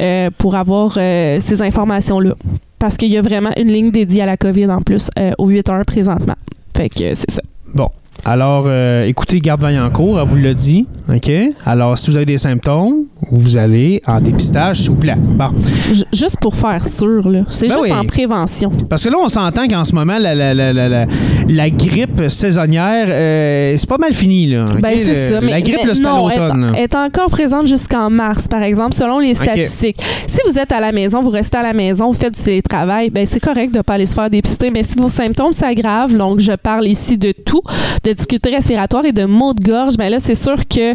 euh, 0.00 0.30
pour 0.36 0.54
avoir 0.56 0.94
euh, 0.96 1.38
ces 1.40 1.62
informations 1.62 2.20
là 2.20 2.34
parce 2.78 2.96
qu'il 2.96 3.10
y 3.10 3.16
a 3.16 3.22
vraiment 3.22 3.50
une 3.56 3.68
ligne 3.68 3.90
dédiée 3.90 4.22
à 4.22 4.26
la 4.26 4.36
COVID 4.36 4.70
en 4.70 4.82
plus 4.82 5.10
euh, 5.18 5.32
au 5.38 5.48
811 5.48 5.84
présentement. 5.84 6.36
Fait 6.76 6.88
que 6.88 7.14
c'est 7.14 7.30
ça. 7.30 7.42
Bon. 7.74 7.90
Alors, 8.24 8.64
euh, 8.66 9.06
écoutez, 9.06 9.38
Garde 9.38 9.62
Vaillancourt, 9.62 10.20
elle 10.20 10.26
vous 10.28 10.36
l'a 10.36 10.52
dit. 10.52 10.86
OK? 11.08 11.30
Alors, 11.64 11.96
si 11.96 12.10
vous 12.10 12.16
avez 12.16 12.26
des 12.26 12.36
symptômes, 12.36 13.04
vous 13.30 13.56
allez 13.56 14.02
en 14.06 14.20
dépistage, 14.20 14.80
s'il 14.80 14.90
vous 14.90 14.96
plaît. 14.96 15.14
Bon. 15.18 15.46
J- 15.92 16.04
juste 16.12 16.38
pour 16.40 16.54
faire 16.54 16.84
sûr 16.86 17.26
là, 17.28 17.44
c'est 17.48 17.68
Ben 17.68 17.74
juste 17.76 17.84
oui. 17.84 17.92
en 17.92 18.04
prévention. 18.04 18.70
Parce 18.90 19.04
que 19.04 19.08
là, 19.08 19.16
on 19.22 19.28
s'entend 19.28 19.66
qu'en 19.68 19.84
ce 19.84 19.94
moment, 19.94 20.18
la, 20.18 20.34
la, 20.34 20.52
la, 20.52 20.72
la, 20.74 20.88
la- 20.88 21.06
la 21.48 21.70
grippe 21.70 22.28
saisonnière, 22.28 23.06
euh, 23.08 23.74
c'est 23.78 23.88
pas 23.88 23.96
mal 23.96 24.12
fini. 24.12 24.46
Là? 24.48 24.66
Ben, 24.78 24.92
c'est 24.96 25.30
ça. 25.30 25.40
Mais, 25.40 25.52
la 25.52 25.60
grippe, 25.62 25.78
c'est 25.94 26.04
à 26.06 26.16
l'automne. 26.16 26.72
elle, 26.76 26.82
est 26.84 26.94
encore 26.94 27.30
présente 27.30 27.66
jusqu'en 27.66 28.10
mars, 28.10 28.46
par 28.46 28.62
exemple, 28.62 28.92
selon 28.94 29.20
les 29.20 29.34
statistiques. 29.34 29.96
Si 30.26 30.38
vous 30.46 30.58
êtes 30.58 30.72
à 30.72 30.80
la 30.80 30.92
maison, 30.92 31.22
vous 31.22 31.30
restez 31.30 31.56
à 31.56 31.62
la 31.62 31.72
maison, 31.72 32.08
vous 32.08 32.18
faites 32.18 32.34
du 32.34 32.42
télétravail, 32.42 33.08
ben 33.08 33.24
c'est 33.24 33.40
correct 33.40 33.72
de 33.72 33.78
ne 33.78 33.82
pas 33.82 33.94
aller 33.94 34.06
se 34.06 34.14
faire 34.14 34.28
dépister. 34.28 34.70
Mais 34.70 34.82
si 34.82 34.96
vos 34.98 35.08
symptômes 35.08 35.54
s'aggravent, 35.54 36.14
donc 36.14 36.40
je 36.40 36.52
parle 36.52 36.86
ici 36.86 37.16
de 37.16 37.32
tout, 37.32 37.62
de 38.04 38.07
difficultés 38.14 38.50
respiratoires 38.50 39.04
et 39.04 39.12
de 39.12 39.24
maux 39.24 39.54
de 39.54 39.62
gorge, 39.62 39.96
ben 39.96 40.08
là, 40.10 40.18
c'est 40.18 40.34
sûr 40.34 40.56
que 40.68 40.94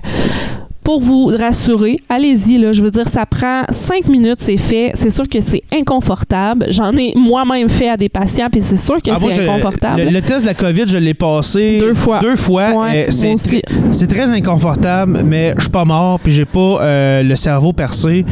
pour 0.84 0.99
vous 0.99 1.28
rassurer, 1.28 1.95
allez-y. 2.09 2.57
Là, 2.57 2.74
je 2.74 2.82
veux 2.82 2.91
dire, 2.91 3.07
ça 3.07 3.26
prend 3.26 3.61
cinq 3.70 4.05
minutes, 4.09 4.39
c'est 4.39 4.57
fait. 4.57 4.91
C'est 4.95 5.09
sûr 5.11 5.30
que 5.30 5.39
c'est 5.39 5.61
inconfortable. 5.74 6.66
J'en 6.72 6.91
ai 6.97 7.14
moi-même 7.16 7.70
fait 7.70 7.88
à 7.88 7.95
des 7.95 8.09
patients, 8.09 8.47
puis 8.51 8.59
c'est 8.59 8.76
sûr 8.76 9.01
que 9.01 9.09
Ah, 9.09 9.18
c'est 9.18 9.30
je- 9.30 9.41
inconfortable. 9.43 10.01
Le, 10.01 10.09
le 10.09 10.22
test 10.22 10.41
de 10.41 10.47
la 10.47 10.53
COVID, 10.53 10.84
je 10.88 10.97
l'ai 10.97 11.14
passé 11.14 11.78
Deux 11.80 11.93
fois. 11.93 12.20
Deux 12.20 12.36
fois. 12.36 12.72
Ouais, 12.74 13.05
Euh, 13.07 13.11
tr- 13.11 13.61
c'est 13.91 14.07
très 14.07 14.30
inconfortable, 14.34 15.22
mais 15.26 15.53
je 15.55 15.61
suis 15.61 15.72
pas 15.72 15.86
mort, 15.86 16.20
puis 16.20 16.34
j'ai 16.34 16.43
pas 16.45 16.59
euh, 16.82 17.24
le 17.24 17.36
cerveau 17.38 17.72
percé. 17.72 18.26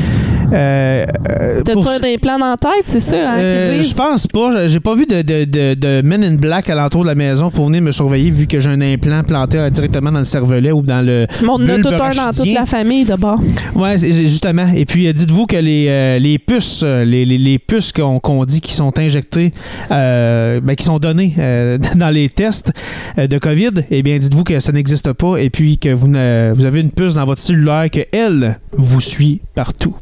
Euh, 0.51 1.05
euh, 1.29 1.61
T'as-tu 1.63 1.79
pour- 1.79 1.89
un 1.89 1.99
implant 2.03 2.37
dans 2.39 2.49
la 2.51 2.57
tête, 2.57 2.83
c'est 2.85 2.99
ça, 2.99 3.15
hein, 3.15 3.39
Euh, 3.39 3.81
je 3.81 3.93
pense 3.93 4.27
pas. 4.27 4.67
J'ai 4.67 4.79
pas 4.79 4.95
vu 4.95 5.05
de, 5.05 5.21
de, 5.21 5.45
de, 5.45 5.73
de 5.75 6.01
Men 6.03 6.23
in 6.23 6.35
Black 6.35 6.69
alentour 6.69 7.03
de 7.03 7.07
la 7.07 7.15
maison 7.15 7.49
pour 7.49 7.65
venir 7.67 7.81
me 7.81 7.91
surveiller 7.91 8.29
vu 8.29 8.47
que 8.47 8.59
j'ai 8.59 8.69
un 8.69 8.81
implant 8.81 9.23
planté 9.23 9.57
euh, 9.57 9.69
directement 9.69 10.11
dans 10.11 10.19
le 10.19 10.25
cervelet 10.25 10.71
ou 10.71 10.81
dans 10.81 11.05
le. 11.05 11.27
Mais 11.41 11.47
on 11.49 11.61
a 11.65 11.77
tout 11.79 11.87
un 11.89 11.97
dans 12.09 12.31
toute 12.35 12.53
la 12.53 12.65
famille 12.65 13.05
d'abord. 13.05 13.39
Ouais, 13.75 13.97
justement. 13.97 14.67
Et 14.75 14.85
puis, 14.85 15.11
dites-vous 15.13 15.45
que 15.45 15.57
les, 15.57 16.19
les 16.19 16.37
puces, 16.39 16.83
les, 16.83 17.25
les, 17.25 17.37
les 17.37 17.59
puces 17.59 17.91
qu'on 17.91 18.19
qu'on 18.19 18.43
dit 18.45 18.61
qui 18.61 18.73
sont 18.73 18.97
injectées, 18.99 19.51
ben, 19.89 20.75
qui 20.77 20.83
sont 20.85 20.99
données 20.99 21.33
dans 21.95 22.09
les 22.09 22.29
tests 22.29 22.71
de 23.17 23.37
COVID, 23.37 23.71
eh 23.89 24.03
bien, 24.03 24.17
dites-vous 24.17 24.43
que 24.43 24.59
ça 24.59 24.71
n'existe 24.71 25.13
pas 25.13 25.37
et 25.37 25.49
puis 25.49 25.77
que 25.77 25.89
vous, 25.89 26.07
vous 26.07 26.65
avez 26.65 26.81
une 26.81 26.91
puce 26.91 27.15
dans 27.15 27.25
votre 27.25 27.41
cellulaire 27.41 27.89
que 27.91 28.01
elle 28.11 28.57
vous 28.71 29.01
suit 29.01 29.41
partout. 29.55 29.95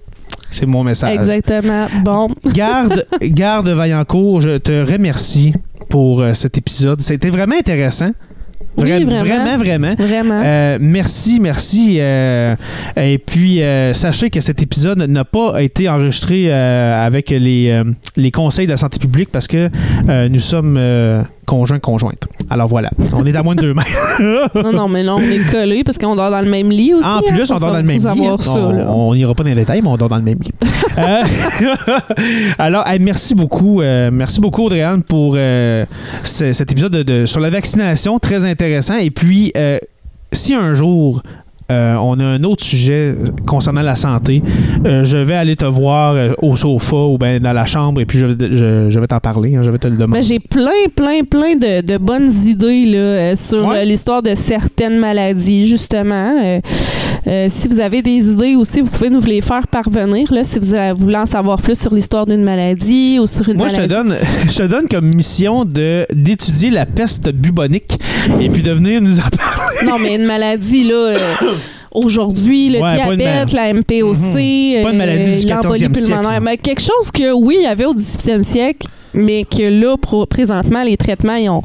C'est 0.51 0.65
mon 0.65 0.83
message. 0.83 1.13
Exactement. 1.13 1.87
Bon. 2.03 2.27
Garde, 2.53 3.05
garde 3.21 3.69
Vaillancourt, 3.69 4.41
je 4.41 4.57
te 4.57 4.91
remercie 4.91 5.53
pour 5.89 6.21
euh, 6.21 6.33
cet 6.33 6.57
épisode. 6.57 7.01
C'était 7.01 7.29
vraiment 7.29 7.55
intéressant. 7.55 8.11
Oui, 8.83 9.03
vraiment. 9.03 9.23
Vraiment, 9.23 9.57
vraiment. 9.57 9.95
Vraiment. 9.97 10.41
Euh, 10.43 10.77
merci, 10.81 11.39
merci. 11.39 11.97
euh, 11.99 12.55
et 12.97 13.17
puis, 13.17 13.61
euh, 13.61 13.93
sachez 13.93 14.29
que 14.29 14.39
cet 14.41 14.61
épisode 14.61 14.99
n'a 14.99 15.25
pas 15.25 15.61
été 15.61 15.89
enregistré 15.89 16.51
avec 16.51 17.29
les, 17.29 17.81
les 18.15 18.31
conseils 18.31 18.65
de 18.65 18.71
la 18.71 18.77
santé 18.77 18.99
publique 18.99 19.29
parce 19.31 19.47
que 19.47 19.69
nous 20.27 20.39
sommes 20.39 20.79
conjoints, 21.45 21.79
conjointes. 21.79 22.27
Alors 22.51 22.67
voilà, 22.67 22.89
on 23.13 23.25
est 23.25 23.35
à 23.35 23.41
moins 23.43 23.55
de 23.55 23.61
deux 23.61 23.73
mètres. 23.73 24.21
non, 24.55 24.71
non, 24.71 24.87
mais 24.87 25.03
non, 25.03 25.15
on 25.15 25.19
est 25.19 25.51
collés 25.51 25.83
parce 25.83 25.97
qu'on 25.97 26.15
dort 26.15 26.29
dans 26.31 26.41
le 26.41 26.49
même 26.49 26.69
lit 26.69 26.93
aussi. 26.93 27.07
En 27.07 27.17
hein, 27.17 27.21
plus, 27.27 27.47
faut 27.47 27.55
on 27.55 27.57
dort 27.57 27.71
dans 27.71 27.77
le 27.77 27.83
même 27.83 27.95
lit. 27.95 28.01
ça, 28.01 28.13
on 28.15 29.11
là. 29.11 29.17
n'ira 29.17 29.33
pas 29.33 29.43
dans 29.43 29.49
les 29.49 29.55
détails, 29.55 29.81
mais 29.81 29.87
on 29.89 29.97
dort 29.97 30.09
dans 30.09 30.17
le 30.17 30.21
même 30.21 30.37
lit. 30.39 30.51
Alors, 32.59 32.85
merci 32.99 33.33
beaucoup. 33.35 33.81
merci 33.81 34.39
beaucoup, 34.41 34.63
Audrey-Anne, 34.65 35.03
pour 35.03 35.33
ce- 35.35 36.53
cet 36.53 36.71
épisode 36.71 36.91
de, 36.91 37.03
de- 37.03 37.25
sur 37.25 37.39
la 37.39 37.49
vaccination. 37.49 38.19
Très 38.19 38.45
intéressant. 38.45 38.68
Et 38.99 39.11
puis, 39.11 39.51
euh, 39.57 39.79
si 40.31 40.53
un 40.53 40.73
jour 40.73 41.21
euh, 41.71 41.95
on 41.95 42.19
a 42.19 42.23
un 42.25 42.43
autre 42.43 42.63
sujet 42.63 43.15
concernant 43.45 43.81
la 43.81 43.95
santé. 43.95 44.41
Euh, 44.85 45.03
je 45.03 45.17
vais 45.17 45.35
aller 45.35 45.55
te 45.55 45.65
voir 45.65 46.13
euh, 46.15 46.31
au 46.41 46.55
sofa 46.55 46.95
ou 46.95 47.17
bien 47.17 47.39
dans 47.39 47.53
la 47.53 47.65
chambre 47.65 48.01
et 48.01 48.05
puis 48.05 48.17
je, 48.19 48.25
vais- 48.25 48.51
je- 48.51 48.89
je 48.89 48.99
vais 48.99 49.07
t'en 49.07 49.19
parler. 49.19 49.55
hein, 49.55 49.61
je 49.63 49.69
vais 49.69 49.77
te 49.77 49.87
le 49.87 49.95
demander. 49.95 50.19
Ben, 50.21 50.25
j'ai 50.25 50.39
plein, 50.39 50.87
plein, 50.95 51.23
plein 51.23 51.55
de, 51.55 51.81
de 51.81 51.97
bonnes 51.97 52.31
idées 52.45 52.85
là, 52.85 53.35
sur 53.35 53.65
Ouais. 53.65 53.85
l'histoire 53.85 54.21
de 54.21 54.33
certaines 54.35 54.97
maladies, 54.97 55.65
justement. 55.67 56.59
Euh, 57.27 57.45
si 57.49 57.67
vous 57.67 57.79
avez 57.79 58.01
des 58.01 58.27
idées 58.31 58.55
aussi, 58.55 58.81
vous 58.81 58.89
pouvez 58.89 59.09
nous 59.09 59.21
les 59.21 59.41
faire 59.41 59.67
parvenir. 59.67 60.31
Là, 60.33 60.43
si 60.43 60.57
vous 60.59 60.67
voulez 60.97 61.17
en 61.17 61.25
savoir 61.25 61.61
plus 61.61 61.79
sur 61.79 61.93
l'histoire 61.93 62.25
d'une 62.25 62.43
maladie 62.43 63.19
ou 63.21 63.27
sur 63.27 63.47
une 63.49 63.57
Moi, 63.57 63.67
je 63.67 63.75
te 63.75 63.85
donne, 63.85 64.15
je 64.49 64.57
te 64.57 64.63
donne 64.63 64.87
comme 64.89 65.05
mission 65.13 65.65
de 65.65 66.05
d'étudier 66.13 66.69
la 66.69 66.85
peste 66.85 67.29
bubonique 67.31 67.99
et 68.39 68.49
puis 68.49 68.61
de 68.61 68.71
venir 68.71 69.01
nous 69.01 69.19
en 69.19 69.23
parler. 69.23 69.85
Non, 69.85 69.99
mais 70.01 70.15
une 70.15 70.25
maladie, 70.25 70.85
là. 70.85 71.15
Aujourd'hui, 71.91 72.69
le 72.69 72.81
Ouais, 72.81 72.95
diabète, 72.95 73.51
la 73.53 73.73
MPOC, 73.73 74.15
l'embolie 74.17 74.83
14e 74.83 75.77
siècle, 75.77 75.91
pulmonaire. 75.91 76.41
Mais 76.41 76.57
quelque 76.57 76.81
chose 76.81 77.11
que, 77.11 77.33
oui, 77.33 77.57
il 77.59 77.63
y 77.63 77.67
avait 77.67 77.85
au 77.85 77.93
18e 77.93 78.41
siècle, 78.41 78.87
mais 79.13 79.43
que 79.43 79.63
là, 79.63 79.95
présentement, 80.29 80.83
les 80.83 80.97
traitements, 80.97 81.35
ils 81.35 81.49
ont. 81.49 81.63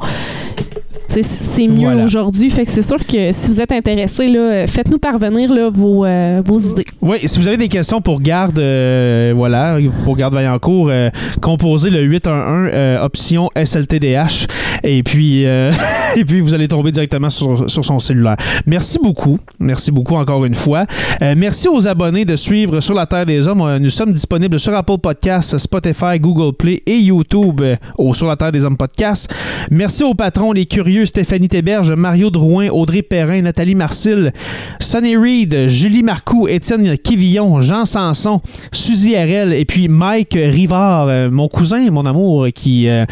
C'est 1.21 1.67
mieux 1.67 1.85
Voilà. 1.85 2.03
aujourd'hui. 2.03 2.49
Fait 2.49 2.65
que 2.65 2.71
c'est 2.71 2.81
sûr 2.81 3.05
que 3.05 3.31
si 3.31 3.47
vous 3.49 3.61
êtes 3.61 3.71
intéressé, 3.71 4.27
faites-nous 4.67 4.99
parvenir 4.99 5.53
là, 5.53 5.69
vos, 5.69 6.05
euh, 6.05 6.41
vos 6.45 6.59
idées. 6.59 6.85
Oui, 7.01 7.17
si 7.25 7.39
vous 7.39 7.47
avez 7.47 7.57
des 7.57 7.67
questions 7.67 8.01
pour 8.01 8.21
Garde, 8.21 8.57
euh, 8.59 9.33
voilà, 9.35 9.77
pour 10.03 10.15
Garde 10.17 10.33
Vaillancourt, 10.33 10.89
euh, 10.89 11.09
composez 11.41 11.89
le 11.89 12.01
811 12.01 12.69
euh, 12.73 13.03
option 13.03 13.49
SLTDH 13.55 14.47
et 14.83 15.03
puis 15.03 15.43
et 16.15 16.25
puis 16.25 16.41
vous 16.41 16.53
allez 16.53 16.67
tomber 16.67 16.91
directement 16.91 17.29
sur, 17.29 17.69
sur 17.69 17.83
son 17.85 17.99
cellulaire. 17.99 18.37
Merci 18.65 18.97
beaucoup, 19.01 19.39
merci 19.59 19.91
beaucoup 19.91 20.15
encore 20.15 20.45
une 20.45 20.53
fois. 20.53 20.85
Merci 21.21 21.67
aux 21.67 21.87
abonnés 21.87 22.25
de 22.25 22.35
suivre 22.35 22.79
sur 22.79 22.93
la 22.93 23.05
Terre 23.05 23.25
des 23.25 23.47
Hommes. 23.47 23.77
Nous 23.77 23.89
sommes 23.89 24.13
disponibles 24.13 24.59
sur 24.59 24.73
Apple 24.75 24.97
Podcasts, 24.97 25.57
Spotify, 25.57 26.19
Google 26.19 26.55
Play 26.55 26.81
et 26.85 26.97
YouTube 26.97 27.61
au 27.97 28.13
Sur 28.13 28.27
la 28.27 28.35
Terre 28.35 28.51
des 28.51 28.65
Hommes 28.65 28.77
podcast. 28.77 29.29
Merci 29.71 30.03
aux 30.03 30.13
patrons, 30.13 30.51
les 30.51 30.65
curieux 30.65 31.04
Stéphanie 31.05 31.49
Théberge, 31.49 31.91
Mario 31.91 32.29
Drouin, 32.29 32.69
Audrey 32.69 33.01
Perrin, 33.01 33.41
Nathalie 33.41 33.75
Marcil, 33.75 34.31
Sonny 34.79 35.15
Reed, 35.15 35.67
Julie 35.67 36.03
Marcoux, 36.03 36.47
Étienne 36.47 36.97
Quivillon, 36.97 37.61
Jean 37.61 37.85
Sanson, 37.85 38.41
Suzy 38.71 39.15
RL 39.15 39.53
et 39.53 39.65
puis 39.65 39.87
Mike 39.87 40.33
Rivard, 40.33 41.07
euh, 41.07 41.29
mon 41.31 41.47
cousin, 41.47 41.89
mon 41.91 42.05
amour, 42.05 42.47
qui, 42.53 42.87
euh, 42.87 43.05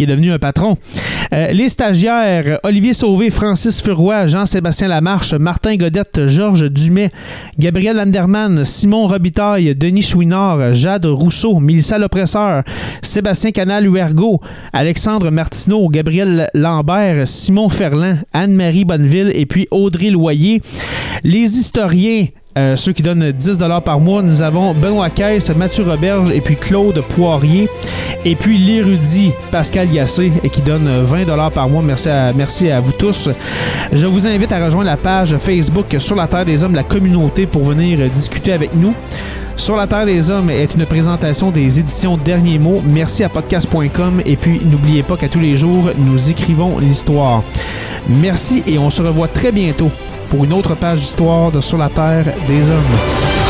est 0.00 0.06
devenu 0.06 0.32
un 0.32 0.38
patron. 0.38 0.76
Euh, 1.32 1.52
les 1.52 1.68
stagiaires, 1.68 2.58
Olivier 2.62 2.94
Sauvé, 2.94 3.28
Francis 3.28 3.82
Furoy, 3.82 4.26
Jean-Sébastien 4.26 4.88
Lamarche, 4.88 5.34
Martin 5.34 5.76
Godette, 5.76 6.26
Georges 6.26 6.70
Dumais, 6.70 7.10
Gabriel 7.58 7.96
Landerman, 7.96 8.64
Simon 8.64 9.06
Robitaille, 9.06 9.74
Denis 9.76 10.02
Chouinard, 10.02 10.74
Jade 10.74 11.06
Rousseau, 11.06 11.60
Mélissa 11.60 11.98
L'Oppresseur, 11.98 12.62
Sébastien 13.02 13.52
Canal-Huergo, 13.52 14.40
Alexandre 14.72 15.30
Martineau, 15.30 15.88
Gabriel 15.88 16.48
Lambert, 16.54 17.28
Simon 17.40 17.70
Ferland, 17.70 18.18
Anne-Marie 18.34 18.84
Bonneville 18.84 19.32
et 19.34 19.46
puis 19.46 19.66
Audrey 19.70 20.10
Loyer. 20.10 20.60
Les 21.24 21.56
historiens, 21.56 22.26
euh, 22.58 22.76
ceux 22.76 22.92
qui 22.92 23.02
donnent 23.02 23.32
10 23.32 23.58
par 23.82 23.98
mois, 23.98 24.20
nous 24.20 24.42
avons 24.42 24.74
Benoît 24.74 25.08
Caisse, 25.08 25.50
Mathieu 25.56 25.84
Roberge 25.84 26.30
et 26.32 26.42
puis 26.42 26.54
Claude 26.54 27.02
Poirier. 27.08 27.70
Et 28.26 28.34
puis 28.36 28.58
l'érudit 28.58 29.32
Pascal 29.50 29.88
Gassé 29.88 30.30
et 30.44 30.50
qui 30.50 30.60
donne 30.60 30.86
20 31.02 31.50
par 31.50 31.70
mois. 31.70 31.82
Merci 31.82 32.10
à, 32.10 32.34
merci 32.34 32.70
à 32.70 32.78
vous 32.78 32.92
tous. 32.92 33.30
Je 33.90 34.06
vous 34.06 34.28
invite 34.28 34.52
à 34.52 34.62
rejoindre 34.62 34.90
la 34.90 34.98
page 34.98 35.34
Facebook 35.38 35.96
Sur 35.98 36.16
la 36.16 36.26
Terre 36.26 36.44
des 36.44 36.62
Hommes, 36.62 36.74
la 36.74 36.82
communauté, 36.84 37.46
pour 37.46 37.64
venir 37.64 38.10
discuter 38.10 38.52
avec 38.52 38.74
nous. 38.74 38.94
Sur 39.60 39.76
la 39.76 39.86
Terre 39.86 40.06
des 40.06 40.30
Hommes 40.30 40.48
est 40.48 40.74
une 40.74 40.86
présentation 40.86 41.50
des 41.50 41.78
éditions 41.78 42.16
Derniers 42.16 42.58
mots. 42.58 42.80
Merci 42.82 43.24
à 43.24 43.28
podcast.com 43.28 44.22
et 44.24 44.36
puis 44.36 44.58
n'oubliez 44.64 45.02
pas 45.02 45.18
qu'à 45.18 45.28
tous 45.28 45.38
les 45.38 45.54
jours, 45.54 45.90
nous 45.98 46.30
écrivons 46.30 46.78
l'histoire. 46.78 47.42
Merci 48.08 48.62
et 48.66 48.78
on 48.78 48.88
se 48.88 49.02
revoit 49.02 49.28
très 49.28 49.52
bientôt 49.52 49.90
pour 50.30 50.44
une 50.44 50.54
autre 50.54 50.74
page 50.74 51.00
d'histoire 51.00 51.52
de 51.52 51.60
Sur 51.60 51.76
la 51.76 51.90
Terre 51.90 52.32
des 52.48 52.70
Hommes. 52.70 53.49